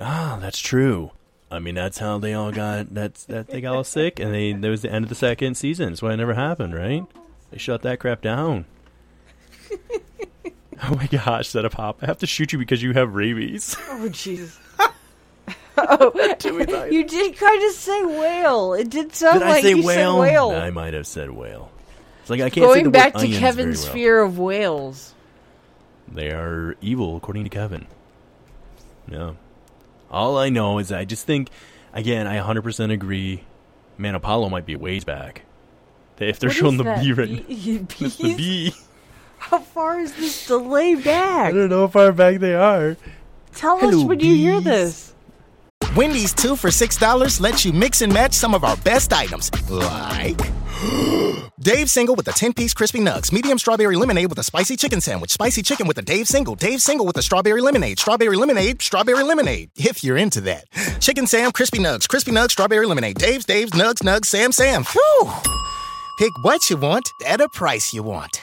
[0.00, 1.10] Ah, that's true.
[1.50, 4.52] I mean, that's how they all got that's that they got all sick, and they
[4.52, 5.88] that was the end of the second season.
[5.88, 7.04] That's why it never happened, right?
[7.50, 8.66] They shut that crap down.
[10.84, 11.98] oh my gosh, set a pop!
[12.02, 13.76] I have to shoot you because you have rabies.
[13.90, 14.58] Oh, Jesus.
[15.76, 18.74] oh, you did kind of say whale.
[18.74, 20.14] It did sound Did like I say you whale?
[20.14, 20.50] said whale.
[20.50, 21.70] I might have said whale.
[22.20, 23.92] It's like I can't Going back to Kevin's well.
[23.92, 25.14] fear of whales.
[26.10, 27.86] They are evil, according to Kevin.
[29.06, 29.36] No,
[30.10, 31.48] All I know is I just think,
[31.92, 33.42] again, I 100% agree.
[33.96, 35.42] Man, Apollo might be ways back.
[36.18, 37.02] If they're What showing the that?
[37.02, 38.74] bee right Bee- It's the bee.
[39.38, 41.48] How far is this delay back?
[41.48, 42.96] I don't know how far back they are.
[43.54, 45.14] Tell us Hello, when you hear this.
[45.96, 50.38] Wendy's 2 for $6 lets you mix and match some of our best items, like
[51.60, 55.00] Dave Single with a 10 piece crispy nugs, medium strawberry lemonade with a spicy chicken
[55.00, 58.80] sandwich, spicy chicken with a Dave Single, Dave Single with a strawberry lemonade, strawberry lemonade,
[58.82, 60.66] strawberry lemonade, if you're into that.
[61.00, 64.84] Chicken Sam, crispy nugs, crispy nugs, strawberry lemonade, Dave's, Dave's, nugs, nugs, Sam, Sam.
[64.84, 65.32] Whew.
[66.18, 68.42] Pick what you want at a price you want.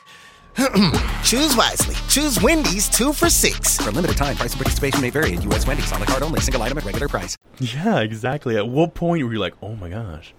[1.23, 1.95] Choose wisely.
[2.09, 3.77] Choose Wendy's 2 for 6.
[3.77, 5.65] For a limited time, price and participation may vary at U.S.
[5.65, 5.91] Wendy's.
[5.91, 6.39] On the card only.
[6.41, 7.37] Single item at regular price.
[7.59, 8.57] Yeah, exactly.
[8.57, 10.33] At what point were you like, oh my gosh?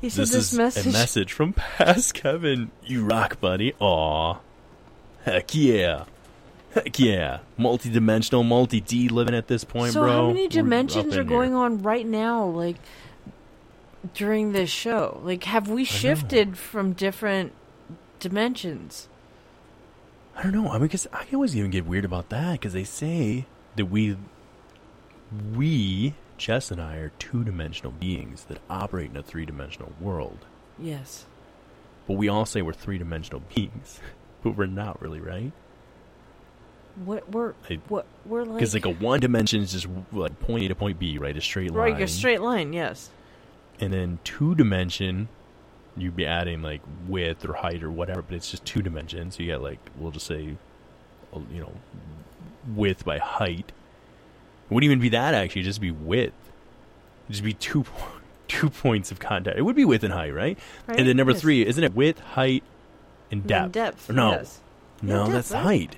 [0.00, 0.86] He said This, this, is message.
[0.86, 2.70] a message from past Kevin.
[2.84, 3.74] You rock, buddy.
[3.80, 4.36] Aw.
[5.24, 6.04] Heck yeah.
[6.72, 7.40] Heck yeah.
[7.58, 10.10] Multi-dimensional, multi-D living at this point, so bro.
[10.12, 11.58] how many dimensions are going here.
[11.58, 12.44] on right now?
[12.46, 12.76] Like
[14.14, 17.52] during this show, like have we shifted from different
[18.20, 19.08] dimensions?
[20.36, 20.68] I don't know.
[20.68, 24.16] I mean, because I always even get weird about that because they say that we,
[25.54, 30.38] we, Jess and I, are two-dimensional beings that operate in a three-dimensional world.
[30.78, 31.26] Yes.
[32.06, 34.00] But we all say we're three-dimensional beings,
[34.42, 35.52] but we're not really, right?
[37.04, 40.64] What we're I- what we're like Because like a one dimension is just like point
[40.64, 41.36] A to point B, right?
[41.36, 41.92] A straight line.
[41.92, 42.72] right, a straight line.
[42.72, 43.10] Yes.
[43.78, 45.28] And then two dimension,
[45.96, 49.38] you'd be adding like width or height or whatever, but it's just two dimensions.
[49.38, 51.72] You get like we'll just say, you know,
[52.74, 53.72] width by height.
[54.68, 56.34] It wouldn't even be that actually; just be width.
[57.26, 57.84] It'd just be two
[58.48, 59.58] two points of contact.
[59.58, 60.58] It would be width and height, right?
[60.86, 61.40] Right, And then number yes.
[61.40, 62.62] three, isn't it width, height,
[63.30, 63.72] and And depth?
[63.72, 64.60] then depth, Or no, yes.
[65.02, 65.62] no, depth, that's right?
[65.62, 65.96] height.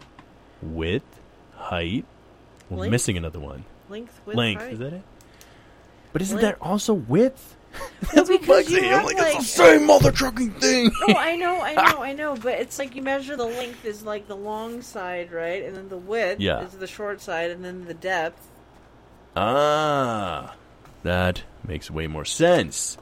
[0.60, 1.20] Width,
[1.56, 2.04] height.
[2.68, 2.90] We're Length?
[2.90, 3.64] missing another one.
[3.88, 4.72] Length, width, Length, height.
[4.74, 5.02] is that it?
[6.12, 6.58] But isn't Length.
[6.58, 7.56] that also width?
[8.14, 8.92] Well, because you bugsy.
[8.92, 10.90] I'm like, like, it's the same mother trucking thing.
[11.08, 14.02] No, I know, I know, I know, but it's like you measure the length is
[14.04, 15.64] like the long side, right?
[15.64, 16.60] And then the width Yeah.
[16.62, 18.48] is the short side, and then the depth.
[19.34, 20.54] Ah,
[21.02, 22.98] that makes way more sense.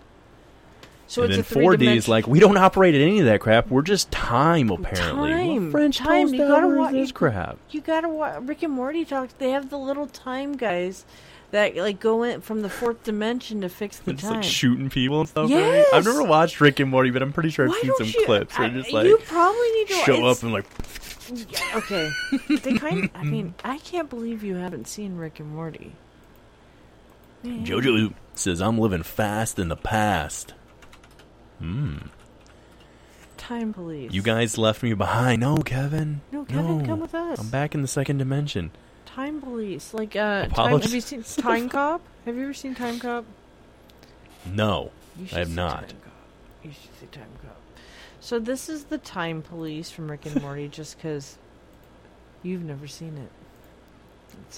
[1.08, 3.40] So and it's then a 4D is like we don't operate at any of that
[3.40, 3.68] crap.
[3.68, 5.32] We're just time, apparently.
[5.32, 6.28] Time, What French time.
[6.32, 7.58] You gotta watch this crap.
[7.70, 9.32] You gotta watch Rick and Morty talks.
[9.38, 11.04] They have the little time guys
[11.52, 14.34] that like go in from the fourth dimension to fix the It's time.
[14.34, 15.50] like shooting people and stuff.
[15.50, 15.86] Yes!
[15.92, 15.98] Right?
[15.98, 18.26] I've never watched Rick and Morty, but I'm pretty sure I've Why seen some you-
[18.26, 18.58] clips.
[18.58, 20.66] Where I- just like you probably need to show up and like
[21.32, 22.10] Yeah, okay.
[22.48, 23.10] they kind.
[23.14, 25.92] I mean, I can't believe you haven't seen Rick and Morty.
[27.42, 27.64] Man.
[27.64, 30.54] JoJo says, "I'm living fast in the past."
[31.58, 31.96] Hmm.
[33.36, 34.12] Time police.
[34.12, 35.40] You guys left me behind.
[35.40, 36.20] No, Kevin.
[36.30, 37.38] No, Kevin, come with us.
[37.38, 38.70] I'm back in the second dimension.
[39.14, 39.92] Time police.
[39.94, 42.00] Like uh, time, have you seen Time Cop?
[42.26, 43.24] Have you ever seen Time Cop?
[44.46, 44.90] No,
[45.32, 45.92] I have not.
[46.62, 47.56] You should see Time Cop.
[48.20, 51.38] So this is the Time Police from Rick and Morty, just because
[52.42, 53.30] you've never seen it.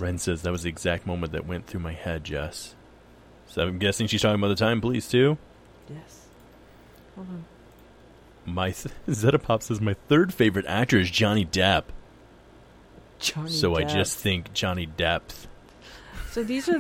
[0.01, 2.75] Ren says that was the exact moment that went through my head, Jess.
[3.47, 5.39] So I'm guessing she's talking about the time police too.
[5.89, 6.27] Yes.
[7.15, 7.45] Hold on.
[8.45, 11.85] My th- Zetapop says my third favorite actor is Johnny Depp.
[13.23, 15.47] Johnny so I just think Johnny Depth.
[16.33, 16.79] So these are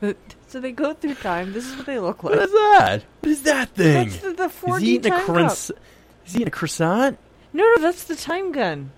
[0.00, 0.16] the.
[0.48, 1.52] so they go through time.
[1.52, 2.34] This is what they look like.
[2.34, 3.02] What is that?
[3.20, 4.08] What is that thing?
[4.10, 5.78] That's the, the 4D is he eating a time cronc- cup.
[6.26, 7.18] Is he in a croissant?
[7.52, 8.92] No, no, that's the time gun.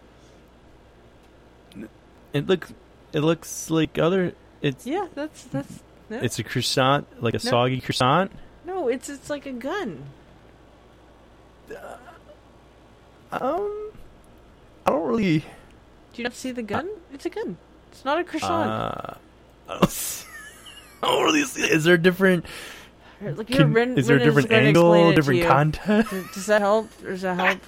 [2.32, 2.72] It looks.
[3.12, 4.32] It looks like other.
[4.60, 5.80] It's Yeah, that's that's.
[6.10, 6.20] yeah.
[6.22, 7.50] it's a croissant, like a No.
[7.50, 8.32] soggy croissant.
[8.64, 10.02] no, it's it's like a gun.
[13.32, 13.90] Um,
[14.86, 15.44] I don't really.
[16.14, 16.88] Do you not see the gun?
[17.12, 17.56] It's a gun.
[17.90, 18.70] It's not a croissant.
[18.70, 19.14] Uh,
[19.68, 20.26] I don't see-
[21.02, 21.62] I don't really see.
[21.62, 22.46] Is there a different?
[23.20, 25.46] Look, can- Ren- is there a Ren different angle, explain it to different you.
[25.46, 26.08] content?
[26.34, 26.88] Does- that help?
[27.04, 27.58] Or does that help?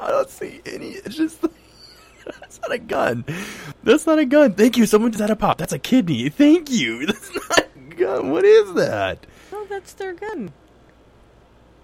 [0.00, 0.90] I don't see any.
[0.90, 1.40] It's just.
[2.24, 3.24] That's not a gun.
[3.82, 4.54] That's not a gun.
[4.54, 4.86] Thank you.
[4.86, 5.58] Someone just had a pop.
[5.58, 6.28] That's a kidney.
[6.28, 7.06] Thank you.
[7.06, 8.30] That's not a gun.
[8.30, 9.26] What is that?
[9.50, 10.52] No, that's their gun.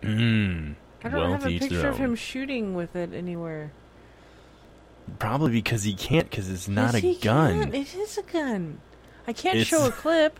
[0.02, 0.72] Hmm.
[1.02, 3.72] I don't well, have a picture of him shooting with it anywhere.
[5.18, 7.60] Probably because he can't, because it's not Yes, a gun.
[7.64, 7.74] can.
[7.74, 8.80] It is a gun.
[9.26, 10.38] I can't It's- show a clip.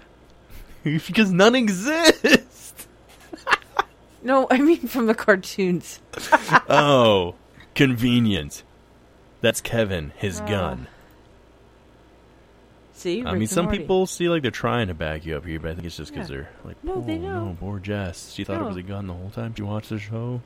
[0.85, 2.87] because none exist.
[4.21, 6.01] No, I mean from the cartoons.
[6.69, 7.37] oh,
[7.77, 8.65] convenient.
[9.41, 10.47] That's Kevin, his Oh.
[10.49, 10.89] gun.
[12.95, 13.79] See, I mean, some Morty.
[13.79, 16.13] people see like they're trying to back you up here, but I think it's just
[16.13, 16.37] because Yeah.
[16.39, 17.45] they're like, No, oh, they know.
[17.47, 18.33] no, poor Jess.
[18.33, 20.41] She thought it was a gun the whole time she watched the show.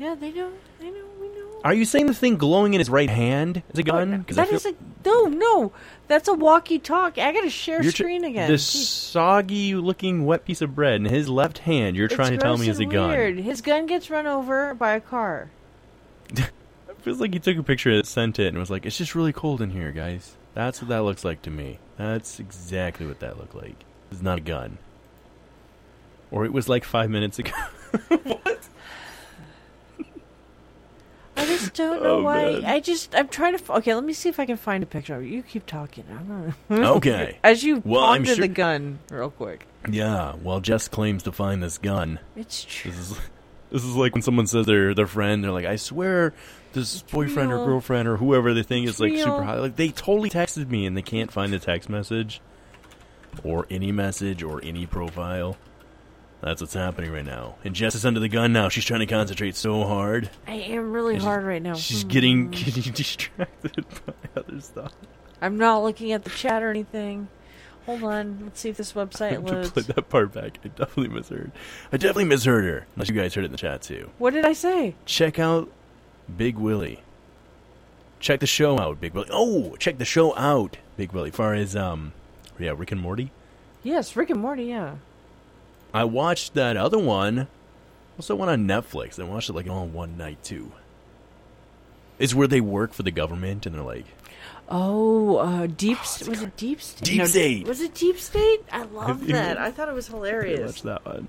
[0.00, 0.50] Yeah, they know.
[0.80, 1.04] They know.
[1.20, 1.51] We know.
[1.64, 4.24] Are you saying the thing glowing in his right hand is a oh, gun?
[4.28, 4.74] That is a
[5.04, 5.72] no, no.
[6.08, 7.20] That's a walkie-talkie.
[7.20, 8.50] I gotta share You're tr- screen again.
[8.50, 11.96] This soggy-looking wet piece of bread in his left hand.
[11.96, 13.10] You're it's trying to tell me is a and gun.
[13.10, 13.38] Weird.
[13.38, 15.50] His gun gets run over by a car.
[16.88, 19.16] It feels like he took a picture and sent it and was like, "It's just
[19.16, 21.80] really cold in here, guys." That's what that looks like to me.
[21.96, 23.74] That's exactly what that looked like.
[24.12, 24.78] It's not a gun.
[26.30, 27.50] Or it was like five minutes ago.
[31.36, 32.44] I just don't know Oh, why.
[32.52, 32.64] man.
[32.66, 33.72] I just I'm trying to.
[33.74, 35.26] Okay, let me see if I can find a picture of it.
[35.28, 36.04] You keep talking.
[36.70, 37.38] Okay.
[37.42, 39.66] As you Well, I'm sure- the gun real quick.
[39.88, 40.34] yeah.
[40.42, 42.18] Well, Jess claims to find this gun.
[42.36, 42.90] It's true.
[42.92, 43.18] This is
[43.70, 45.42] this is like when someone says they're their friend.
[45.42, 46.34] They're like, "I swear,
[46.74, 49.54] this boyfriend or girlfriend or whoever they think is It's like super high.
[49.58, 52.42] Like they totally texted me and they can't find the text message
[53.42, 55.56] or any message or any profile.
[56.42, 57.54] That's what's happening right now.
[57.64, 58.68] And Jess is under the gun now.
[58.68, 60.28] She's trying to concentrate so hard.
[60.46, 61.74] I am really And hard right now.
[61.74, 62.08] She's Hmm.
[62.08, 64.92] getting, getting distracted by other stuff.
[65.40, 67.28] I'm not looking at the chat or anything.
[67.86, 68.40] Hold on.
[68.42, 70.58] Let's see if this website I have to play that part back.
[70.64, 71.52] I definitely misheard.
[71.92, 72.86] I definitely misheard her.
[72.96, 74.10] Unless you guys heard it in the chat too.
[74.18, 74.94] What did I say?
[75.06, 75.70] check out
[76.36, 77.02] Big Willy.
[78.20, 79.28] Check the show out, Big Willy.
[79.32, 81.30] Oh, check the show out, Big Willy.
[81.30, 82.12] Far as um,
[82.58, 83.30] yeah, Rick and Morty.
[83.82, 84.64] Yes, Rick and Morty.
[84.66, 84.94] Yeah.
[85.94, 87.48] I watched that other one.
[88.16, 89.18] What's that one on Netflix?
[89.18, 90.72] I watched it like all in one night too.
[92.18, 94.06] It's where they work for the government and they're like,
[94.68, 95.98] Oh, uh, deep.
[96.04, 97.04] St- was it deep state?
[97.04, 97.66] Deep State.
[97.66, 98.60] Was it deep state?
[98.70, 99.58] I love that.
[99.58, 100.60] I thought it was I hilarious.
[100.60, 101.28] watched that one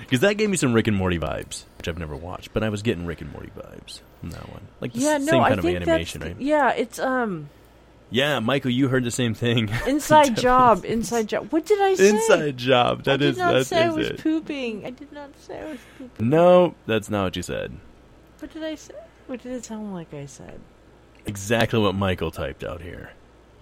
[0.00, 2.68] because that gave me some Rick and Morty vibes, which I've never watched, but I
[2.68, 4.62] was getting Rick and Morty vibes from that one.
[4.80, 6.36] Like the Yeah, s- no, same I kind of think animation, right?
[6.38, 7.48] yeah, it's um
[8.12, 9.70] Yeah, Michael, you heard the same thing.
[9.86, 11.50] inside job, inside job.
[11.50, 12.10] What did I say?
[12.10, 13.00] Inside job.
[13.08, 14.22] I did is not that say I was it.
[14.22, 14.84] pooping.
[14.84, 16.28] I did not say I was pooping.
[16.28, 17.72] No, that's not what you said.
[18.38, 18.94] What did I say?
[19.28, 20.60] What did it sound like I said?
[21.24, 23.12] Exactly what Michael typed out here.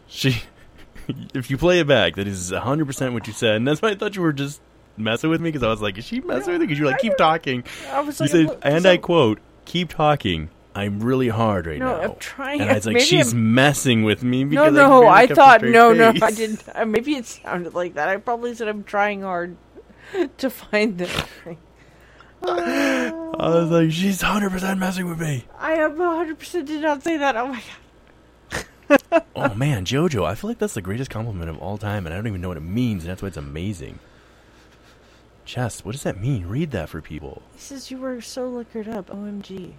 [0.09, 0.43] She,
[1.35, 3.57] if you play it back, that is 100% what you said.
[3.57, 4.61] And that's why I thought you were just
[4.97, 6.67] messing with me because I was like, is she messing with me?
[6.67, 7.63] Because you're like, keep talking.
[7.91, 10.49] I was You like, said, and so- I quote, keep talking.
[10.75, 12.03] I'm really hard right No, now.
[12.13, 15.05] I'm trying- And I was like, maybe she's I'm- messing with me No, because no,
[15.07, 16.11] I, I a thought no, no.
[16.23, 16.63] I didn't.
[16.73, 18.09] Uh, maybe it sounded like that.
[18.09, 19.57] I probably said I'm trying hard
[20.39, 21.27] to find the.
[22.43, 25.45] I was like, she's 100% messing with me.
[25.59, 27.37] I am 100 percent did not say that.
[27.37, 29.25] Oh my god.
[29.37, 32.17] oh man, JoJo, I feel like that's the greatest compliment of all time, and I
[32.17, 33.99] don't even know what it means, and that's why it's amazing.
[35.45, 36.47] Chess, what does that mean?
[36.47, 37.43] Read that for people.
[37.55, 39.09] He says you were so liquored up.
[39.11, 39.75] OMG.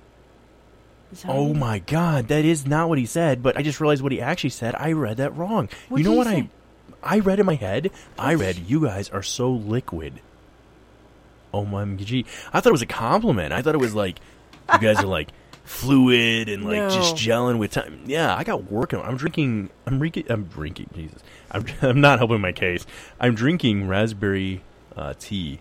[1.28, 4.22] Oh my god, that is not what he said, but I just realized what he
[4.22, 4.76] actually said.
[4.76, 5.68] I read that wrong.
[5.90, 6.50] What you know what say?
[7.04, 7.92] I I read in my head?
[8.18, 10.22] I read you guys are so liquid.
[11.54, 12.26] Oh my gee.
[12.54, 13.52] I thought it was a compliment.
[13.54, 14.20] I thought it was like
[14.74, 15.30] you guys are like
[15.66, 17.20] fluid and like just No.
[17.22, 18.02] gelling with time.
[18.06, 19.02] Yeah, I got working.
[19.02, 21.22] I'm drinking I'm drinking I'm drinking Jesus.
[21.52, 22.86] I'm I'm not helping my case.
[23.20, 24.62] I'm drinking raspberry
[24.96, 25.60] uh, tea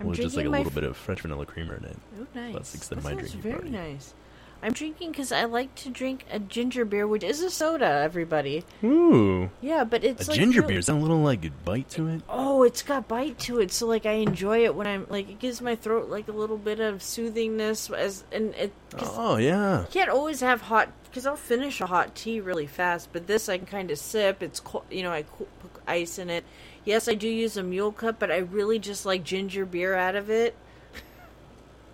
[0.00, 1.96] I'm with just like a little f- bit of French vanilla creamer in it.
[2.20, 2.54] Oh, nice.
[2.54, 3.70] That's the extent That my drinking very party.
[3.70, 4.14] nice.
[4.62, 7.86] I'm drinking because I like to drink a ginger beer, which is a soda.
[7.86, 8.64] Everybody.
[8.82, 9.50] Ooh.
[9.60, 10.78] Yeah, but it's a like ginger really- beer.
[10.80, 12.22] Is that a little like bite to it?
[12.28, 15.38] Oh, it's got bite to it, so like I enjoy it when I'm like it
[15.38, 18.72] gives my throat like a little bit of soothingness as and it.
[18.98, 19.80] Oh yeah.
[19.82, 23.48] You can't always have hot because I'll finish a hot tea really fast, but this
[23.48, 24.42] I can kind of sip.
[24.42, 25.48] It's cold, you know I put
[25.86, 26.44] ice in it.
[26.84, 30.14] Yes, I do use a mule cup, but I really just like ginger beer out
[30.16, 30.54] of it.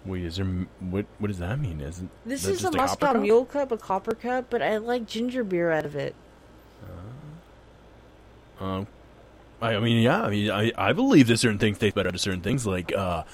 [0.05, 0.47] Wait, is there
[0.81, 1.07] what?
[1.19, 1.81] What does that mean?
[1.81, 3.13] Is it This is a just Moscow?
[3.21, 6.15] Mule cup, a copper cup, but I like ginger beer out of it.
[8.61, 8.87] Um,
[9.61, 10.23] I, I mean, yeah.
[10.23, 12.67] I mean, I, I believe that certain things taste better to certain things.
[12.67, 13.25] Like, uh,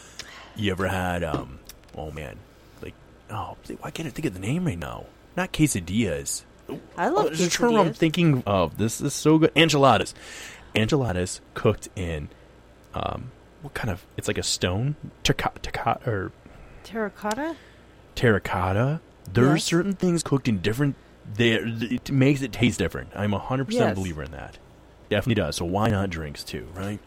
[0.57, 1.59] you ever had um?
[1.97, 2.36] Oh man,
[2.82, 2.95] like
[3.31, 5.07] oh, why can't I think of the name right now?
[5.36, 6.45] Not quesadillas.
[6.97, 8.77] I love Oh, there's a term I'm thinking of.
[8.77, 9.53] This is so good.
[9.57, 10.15] Enchiladas.
[10.74, 12.28] Enchiladas cooked in
[12.93, 13.31] um,
[13.62, 14.05] what kind of?
[14.16, 16.32] It's like a stone, terracotta or
[16.89, 17.55] Terracotta?
[18.19, 19.01] terracotta.
[19.32, 20.01] There are certain mm-hmm.
[20.01, 20.97] things cooked in different.
[21.35, 23.10] There, it makes it taste different.
[23.15, 23.97] I'm a hundred percent Yes.
[23.97, 24.59] believer in that.
[25.10, 25.56] Definitely does.
[25.56, 26.98] So why not drinks too, right?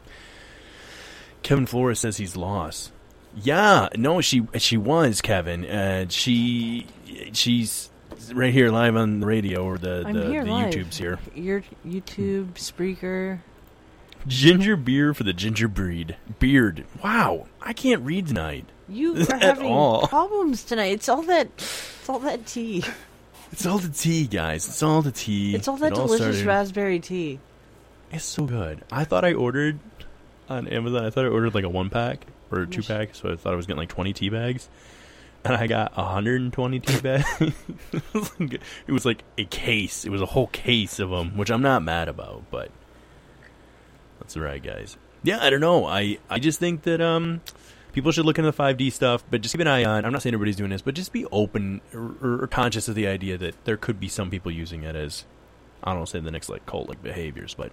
[1.44, 2.92] Kevin Flores says he's lost.
[3.36, 6.86] Yeah, no, she she was Kevin, and she
[7.34, 7.90] she's
[8.34, 10.50] right here live on the radio or the the, here the.
[10.50, 11.20] YouTube's here.
[11.34, 13.40] Your YouTube, Spreaker.
[14.28, 16.86] Ginger beer for the ginger breed beard.
[17.04, 18.66] Wow, I can't read tonight.
[18.92, 20.08] You are having all.
[20.08, 20.94] problems tonight.
[20.94, 21.48] It's all that.
[21.58, 22.84] It's all that tea.
[23.52, 24.68] It's all the tea, guys.
[24.68, 25.56] It's all the tea.
[25.56, 27.40] It's all that It all delicious started- raspberry tea.
[28.12, 28.84] It's so good.
[28.92, 29.80] I thought I ordered
[30.50, 31.06] on Amazon.
[31.06, 33.54] I thought I ordered like a one pack or a two pack, so I thought
[33.54, 34.68] I was getting like twenty tea bags,
[35.46, 37.26] and I got hundred and twenty tea bags.
[37.40, 38.54] it, was like,
[38.88, 40.04] it was like a case.
[40.04, 42.70] It was a whole case of them, which I'm not mad about, but
[44.20, 44.98] that's all right, guys.
[45.24, 45.86] Yeah, I don't know.
[45.86, 47.42] I I just think that um.
[47.94, 50.06] People should look into the 5D stuff, but just keep an eye on.
[50.06, 53.08] I'm not saying everybody's doing this, but just be open or, or conscious of the
[53.08, 55.26] idea that there could be some people using it as,
[55.84, 57.72] I don't know, say the next like cult like behaviors, but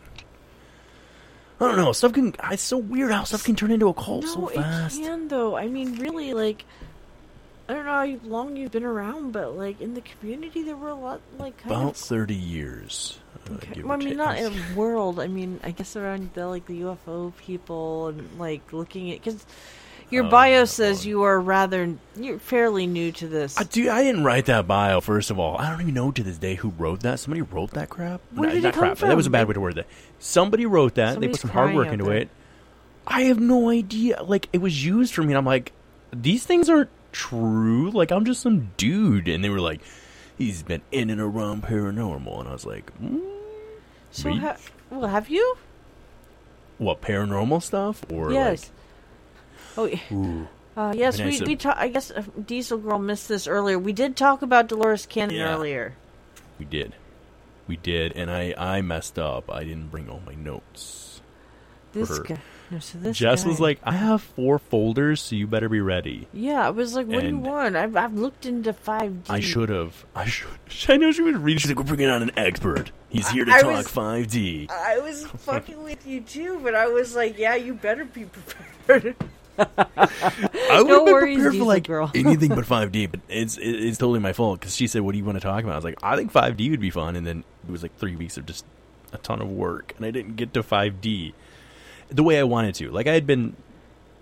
[1.61, 1.93] I don't know.
[1.93, 2.35] Stuff can.
[2.51, 4.99] It's so weird how stuff can turn into a cult No, so fast.
[4.99, 5.57] it can though.
[5.57, 6.65] I mean, really, like,
[7.69, 10.89] I don't know how long you've been around, but like in the community, there were
[10.89, 11.97] a lot, like, kind About of.
[11.97, 13.19] thirty years.
[13.51, 13.83] uh, Okay.
[13.83, 14.17] Well, I mean, take.
[14.19, 15.19] not in the world.
[15.19, 19.45] I mean, I guess around the like the UFO people and like looking at because
[20.11, 23.59] your Oh, bio says you are rather you're fairly new to this.
[23.59, 25.01] I, dude, I didn't write that bio.
[25.01, 27.21] First of all, I don't even know to this day who wrote that.
[27.21, 28.21] Somebody wrote that crap.
[28.35, 28.99] Where No, did it not come crap.
[28.99, 29.87] That was a bad way to word that.
[30.19, 31.15] Somebody wrote that.
[31.15, 32.15] Somebody's they put some hard work into there.
[32.17, 32.29] it.
[33.07, 34.23] I have no idea.
[34.23, 35.73] Like it was used for me, and I'm like,
[36.13, 37.91] these things aren't true.
[37.91, 39.81] Like I'm just some dude, and they were like,
[40.37, 43.21] he's been in and around paranormal, and I was like, mm,
[44.11, 44.57] so, ha-
[44.91, 45.57] well, have you?
[46.79, 48.71] what paranormal stuff or yes.
[49.79, 50.49] Oh, ooh.
[50.77, 53.79] Uh, yes, we, we ta- I guess uh, Diesel Girl missed this earlier.
[53.79, 55.55] We did talk about Dolores Cannon Yeah.
[55.55, 55.95] earlier.
[56.59, 56.95] We did.
[57.67, 59.51] We did, and I, I messed up.
[59.51, 61.21] I didn't bring all my notes.
[61.93, 62.39] This guy.
[62.71, 66.29] No, so this Jess was like, I have four folders, so you better be ready.
[66.35, 67.77] Yeah, I was like, what do you want?
[67.77, 69.31] I've, I've looked into 5D.
[69.31, 70.05] I should have.
[70.15, 70.51] I should.
[70.89, 71.59] I know she would reading.
[71.61, 72.91] She's like, we're bringing on an expert.
[73.09, 74.71] He's here to I talk was- 5D.
[74.71, 79.17] I was fucking with you too, but I was like, yeah, you better be prepared.
[79.59, 82.11] I would no have been worries, prepared for like Girl.
[82.15, 85.25] anything but 5D, but it's it's totally my fault because she said, "What do you
[85.25, 87.45] want to talk about?" I was like, "I think 5D would be fun," and then
[87.67, 88.65] it was like three weeks of just
[89.13, 91.33] a ton of work, and I didn't get to 5D
[92.11, 92.91] the way I wanted to.
[92.91, 93.57] Like I had been,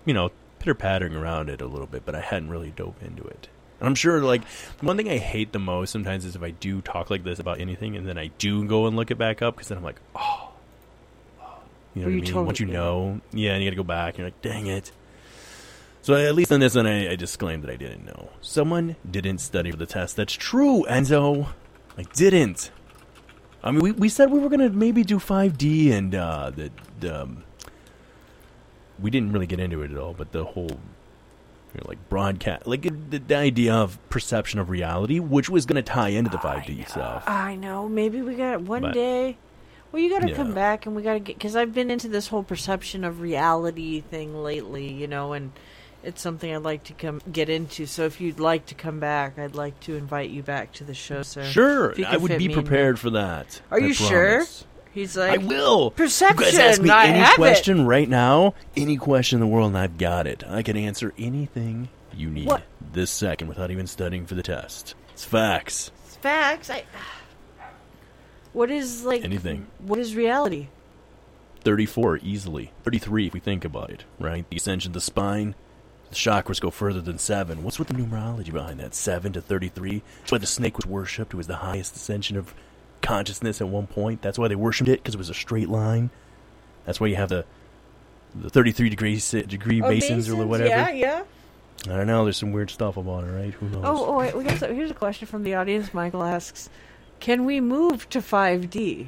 [0.05, 3.23] you know, pitter pattering around it a little bit, but I hadn't really dove into
[3.23, 3.47] it.
[3.79, 4.41] And I'm sure, like
[4.81, 7.59] one thing I hate the most sometimes is if I do talk like this about
[7.59, 9.99] anything, and then I do go and look it back up because then I'm like,
[10.15, 10.49] oh,
[11.39, 11.59] oh
[11.93, 12.25] you know what I mean?
[12.25, 14.65] totally- Once you know, yeah, and you got to go back, and you're like, dang
[14.67, 14.91] it.
[16.07, 18.29] So at least on this one, I, I disclaimed that I didn't know.
[18.39, 20.15] Someone didn't study for the test.
[20.15, 21.49] That's true, Enzo.
[21.97, 22.71] I didn't.
[23.61, 26.71] I mean, we, we said we were gonna maybe do 5D and uh, the
[27.01, 27.23] the.
[27.23, 27.43] Um,
[28.97, 32.65] we didn't really get into it at all, but the whole, you know, like broadcast,
[32.67, 36.87] like the, the idea of perception of reality, which was gonna tie into the 5D
[36.87, 37.25] stuff.
[37.27, 37.89] I know.
[37.89, 39.35] Maybe we got one But- day.
[39.91, 40.35] Well, you got to Yeah.
[40.35, 43.19] come back and we got to get because I've been into this whole perception of
[43.19, 45.51] reality thing lately, you know, and
[46.03, 47.85] it's something I'd like to come get into.
[47.85, 50.93] So if you'd like to come back, I'd like to invite you back to the
[50.93, 51.43] show, sir.
[51.43, 53.61] Sure, I would be in prepared for that.
[53.71, 54.45] Are I you sure?
[54.93, 55.91] He's like, I will.
[55.91, 56.39] Perception.
[56.39, 57.83] You guys ask me I any question it.
[57.85, 60.43] right now, any question in the world, and I've got it.
[60.47, 62.63] I can answer anything you need What?
[62.93, 64.95] this second without even studying for the test.
[65.13, 65.91] It's facts.
[66.05, 66.69] It's facts.
[66.71, 66.83] I.
[68.53, 69.67] What is like Anything.
[69.77, 70.69] What is reality?
[71.61, 72.71] 34 easily.
[72.83, 74.49] 33 if we think about it, right?
[74.49, 75.53] The ascension of the spine.
[76.09, 77.63] The chakras go further than 7.
[77.63, 78.95] What's with the numerology behind that?
[78.95, 80.01] 7 to 33?
[80.19, 81.33] That's why the snake was worshipped.
[81.33, 82.53] It was the highest ascension of
[83.01, 84.21] consciousness at one point.
[84.21, 86.09] That's why they worshipped it, because it was a straight line.
[86.85, 87.45] That's why you have the
[88.35, 90.69] the 33 degree, degree Oh, basins, or whatever.
[90.69, 91.23] Yeah, yeah.
[91.85, 92.23] I don't know.
[92.23, 93.53] There's some weird stuff about it, right?
[93.53, 93.83] Who knows?
[93.85, 95.93] Oh, oh wait, we got some, here's a question from the audience.
[95.93, 96.69] Michael asks,
[97.19, 99.07] "Can we move to 5D?"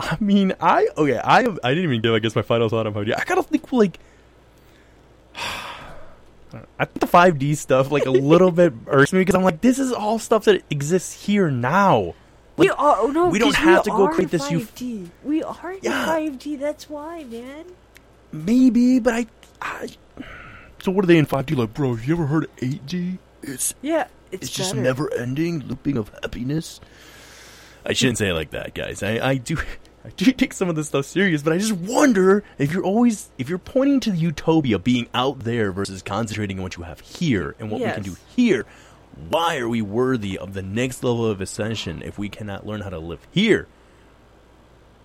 [0.00, 1.18] I mean, I okay.
[1.18, 2.12] I I didn't even give.
[2.14, 3.14] I guess my final thought on 5D.
[3.18, 3.98] I gotta think like.
[6.78, 9.78] I think the 5D stuff like a little bit irks me because I'm like, this
[9.78, 12.14] is all stuff that exists here now.
[12.56, 13.28] we are oh, no.
[13.28, 15.08] we don't have to go are create this euph- 5D.
[15.22, 16.06] we are Yeah.
[16.06, 16.58] 5D.
[16.58, 17.64] That's why, man.
[18.32, 19.26] Maybe, but I,
[19.62, 19.88] I.
[20.82, 21.56] So what are they in 5D?
[21.56, 23.18] Like, bro, have you ever heard of 8D?
[23.42, 26.80] It's Yeah, it's, it's, just never ending looping of happiness.
[27.86, 29.02] I shouldn't say it like that, guys.
[29.02, 29.56] I, I do
[30.04, 33.30] I do take some of this stuff serious, but I just wonder if you're always
[33.38, 37.00] if you're pointing to the utopia being out there versus concentrating on what you have
[37.00, 38.66] here and what we can do here.
[39.28, 42.90] Why are we worthy of the next level of ascension if we cannot learn how
[42.90, 43.68] to live here?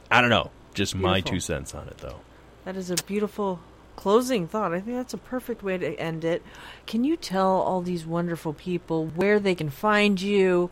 [0.10, 0.50] I don't know.
[0.74, 2.22] Just my two cents on it, though.
[2.66, 3.60] That is a beautiful
[3.96, 4.74] closing thought.
[4.74, 6.42] I think that's a perfect way to end it.
[6.88, 10.72] Can you tell all these wonderful people where they can find you?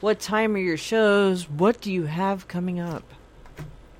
[0.00, 1.48] What time are your shows?
[1.48, 3.02] What do you have coming up?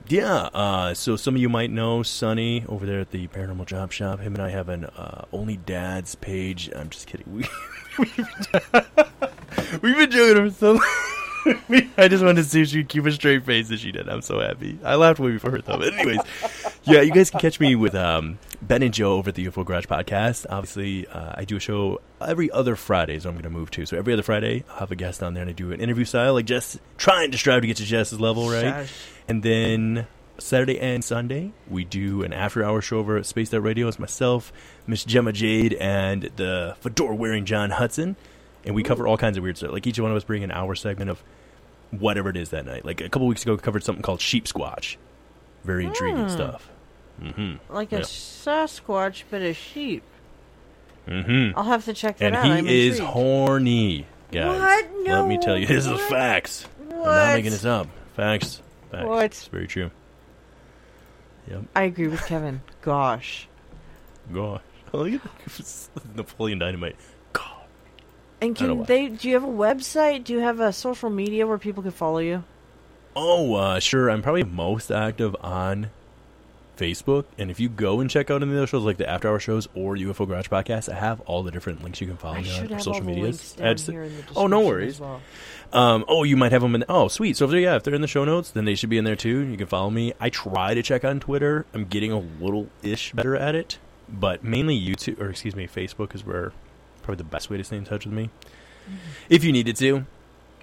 [0.08, 3.92] Yeah, uh, so some of you might know Sonny over there at the Paranormal Job
[3.92, 4.20] Shop.
[4.20, 6.70] Him and I have an uh, Only Dads page.
[6.74, 7.26] I'm just kidding.
[7.32, 7.44] We,
[9.82, 10.78] we've been joking her so
[11.68, 14.08] we, I just wanted to see if she'd keep a straight face, and she did.
[14.08, 14.78] I'm so happy.
[14.84, 15.78] I laughed way before her, though.
[15.78, 16.20] But anyways,
[16.84, 19.64] yeah, you guys can catch me with um, Ben and Joe over at the UFO
[19.64, 20.46] Garage podcast.
[20.48, 23.86] Obviously, uh, I do a show every other Friday, so I'm going to move to.
[23.86, 26.04] So every other Friday, I'll have a guest on there, and I do an interview
[26.04, 28.88] style, like Jess, trying to strive to get to Jess's level, right?
[29.28, 30.06] And then
[30.38, 33.88] Saturday and Sunday, we do an after hour show over at Spaced Out Radio.
[33.88, 34.52] It's myself,
[34.86, 38.16] Miss Gemma Jade, and the fedora wearing John Hudson.
[38.64, 39.70] And we cover all kinds of weird stuff.
[39.72, 41.22] Like each one of us bring an hour segment of
[41.92, 42.84] whatever it is that night.
[42.84, 44.96] Like a couple weeks ago, we covered something called Sheep Squatch.
[45.64, 46.28] Very intriguing Hmm.
[46.28, 46.68] stuff.
[47.20, 48.04] hmm Like a Yep.
[48.06, 50.02] Sasquatch, but a sheep.
[51.08, 52.44] hmm I'll have to check that And out.
[52.44, 53.12] he I'm is intrigued.
[53.12, 54.58] horny, guys.
[54.60, 54.86] What?
[55.06, 56.00] Let me tell you, this is what?
[56.10, 56.66] facts.
[56.90, 57.86] I'm not making this up.
[58.16, 58.60] Facts.
[58.90, 59.06] Facts.
[59.06, 59.24] What?
[59.24, 59.90] It's very true.
[61.48, 61.64] Yep.
[61.74, 62.60] I agree with Kevin.
[62.82, 63.48] Gosh.
[64.32, 64.60] Gosh.
[64.92, 66.96] Look at Napoleon Dynamite.
[68.40, 69.08] And don't know can they?
[69.08, 70.24] Do you have a website?
[70.24, 72.44] Do you have a social media where people can follow you?
[73.14, 74.10] Oh, uh, sure.
[74.10, 75.90] I'm probably most active on
[76.76, 77.24] Facebook.
[77.38, 79.40] And if you go and check out any of those shows, like the After Hour
[79.40, 82.50] shows or UFO Garage Podcast, I have all the different links you can follow me
[82.58, 83.56] on social the medias.
[83.58, 85.00] links down here in the oh, no worries.
[85.00, 85.20] well.
[85.72, 86.84] Um, oh, you might have them in.
[86.88, 87.36] oh, sweet.
[87.36, 89.04] So if they're yeah, if they're in the show notes, then they should be in
[89.04, 89.40] there too.
[89.40, 90.12] You can follow me.
[90.20, 91.66] I try to check on Twitter.
[91.74, 96.14] I'm getting a little ish better at it, but mainly YouTube or excuse me, Facebook
[96.14, 96.52] is where
[97.02, 98.30] probably the best way to stay in touch with me.
[98.86, 98.96] Mm-hmm.
[99.28, 100.06] If you needed to,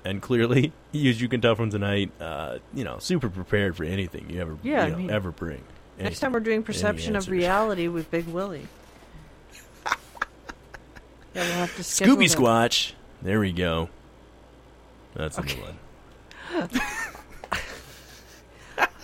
[0.06, 4.30] and clearly, as you can tell from tonight, uh, you know, super prepared for anything
[4.30, 5.64] you ever Yeah, you know, mean, ever bring.
[5.98, 8.68] Any- Next time we're doing perception of reality with Big Willy.
[9.86, 9.94] yeah,
[11.36, 12.38] we'll have to schedule Scooby that.
[12.38, 12.94] Squatch.
[13.22, 13.90] There we go.
[15.16, 16.70] That's the new one.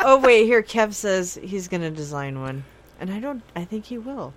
[0.01, 2.63] oh wait, here Kev says he's going to design one,
[2.99, 3.43] and I don't.
[3.55, 4.33] I think he will.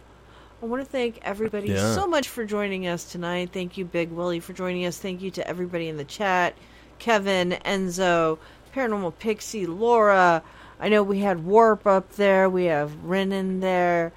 [0.62, 1.94] I want to thank everybody Yeah.
[1.94, 3.50] so much for joining us tonight.
[3.52, 4.96] Thank you, Big Willy, for joining us.
[4.98, 6.54] Thank you to everybody in the chat,
[7.00, 8.38] Kevin, Enzo,
[8.74, 10.42] Paranormal Pixie, Laura.
[10.82, 12.50] I know we had Warp up there.
[12.50, 14.12] We have Ren in there.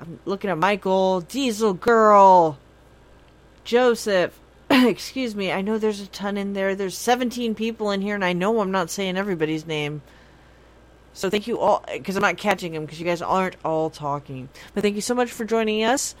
[0.00, 2.56] I'm looking at Michael, Diesel Girl,
[3.64, 4.38] Joseph.
[4.70, 5.50] Excuse me.
[5.50, 6.76] I know there's a ton in there.
[6.76, 10.02] There's 17 people in here, and I know I'm not saying everybody's name.
[11.14, 14.50] So thank you all, because I'm not catching them, because you guys aren't all talking.
[14.74, 16.14] But thank you so much for joining us.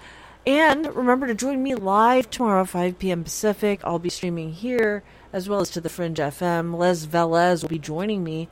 [0.44, 3.22] And remember to join me live tomorrow, 5 p.m.
[3.22, 3.80] Pacific.
[3.84, 6.76] I'll be streaming here, as well as to the Fringe FM.
[6.76, 8.48] Les Velez will be joining me,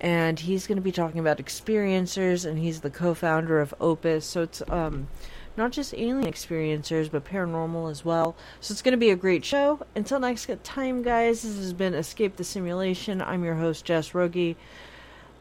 [0.00, 4.26] and he's going to be talking about experiencers, and he's the co-founder of Opus.
[4.26, 5.08] So it's um,
[5.56, 8.36] not just alien experiencers, but paranormal as well.
[8.60, 9.80] So it's going to be a great show.
[9.94, 13.22] Until next time, guys, this has been Escape the Simulation.
[13.22, 14.56] I'm your host, Jess Rogge.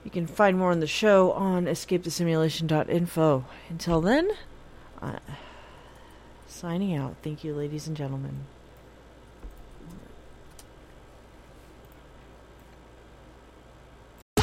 [0.03, 3.45] You can find more on the show on escapethesimulation.info.
[3.69, 4.31] Until then,
[5.01, 5.19] uh,
[6.47, 7.15] signing out.
[7.23, 8.45] Thank you, ladies and gentlemen.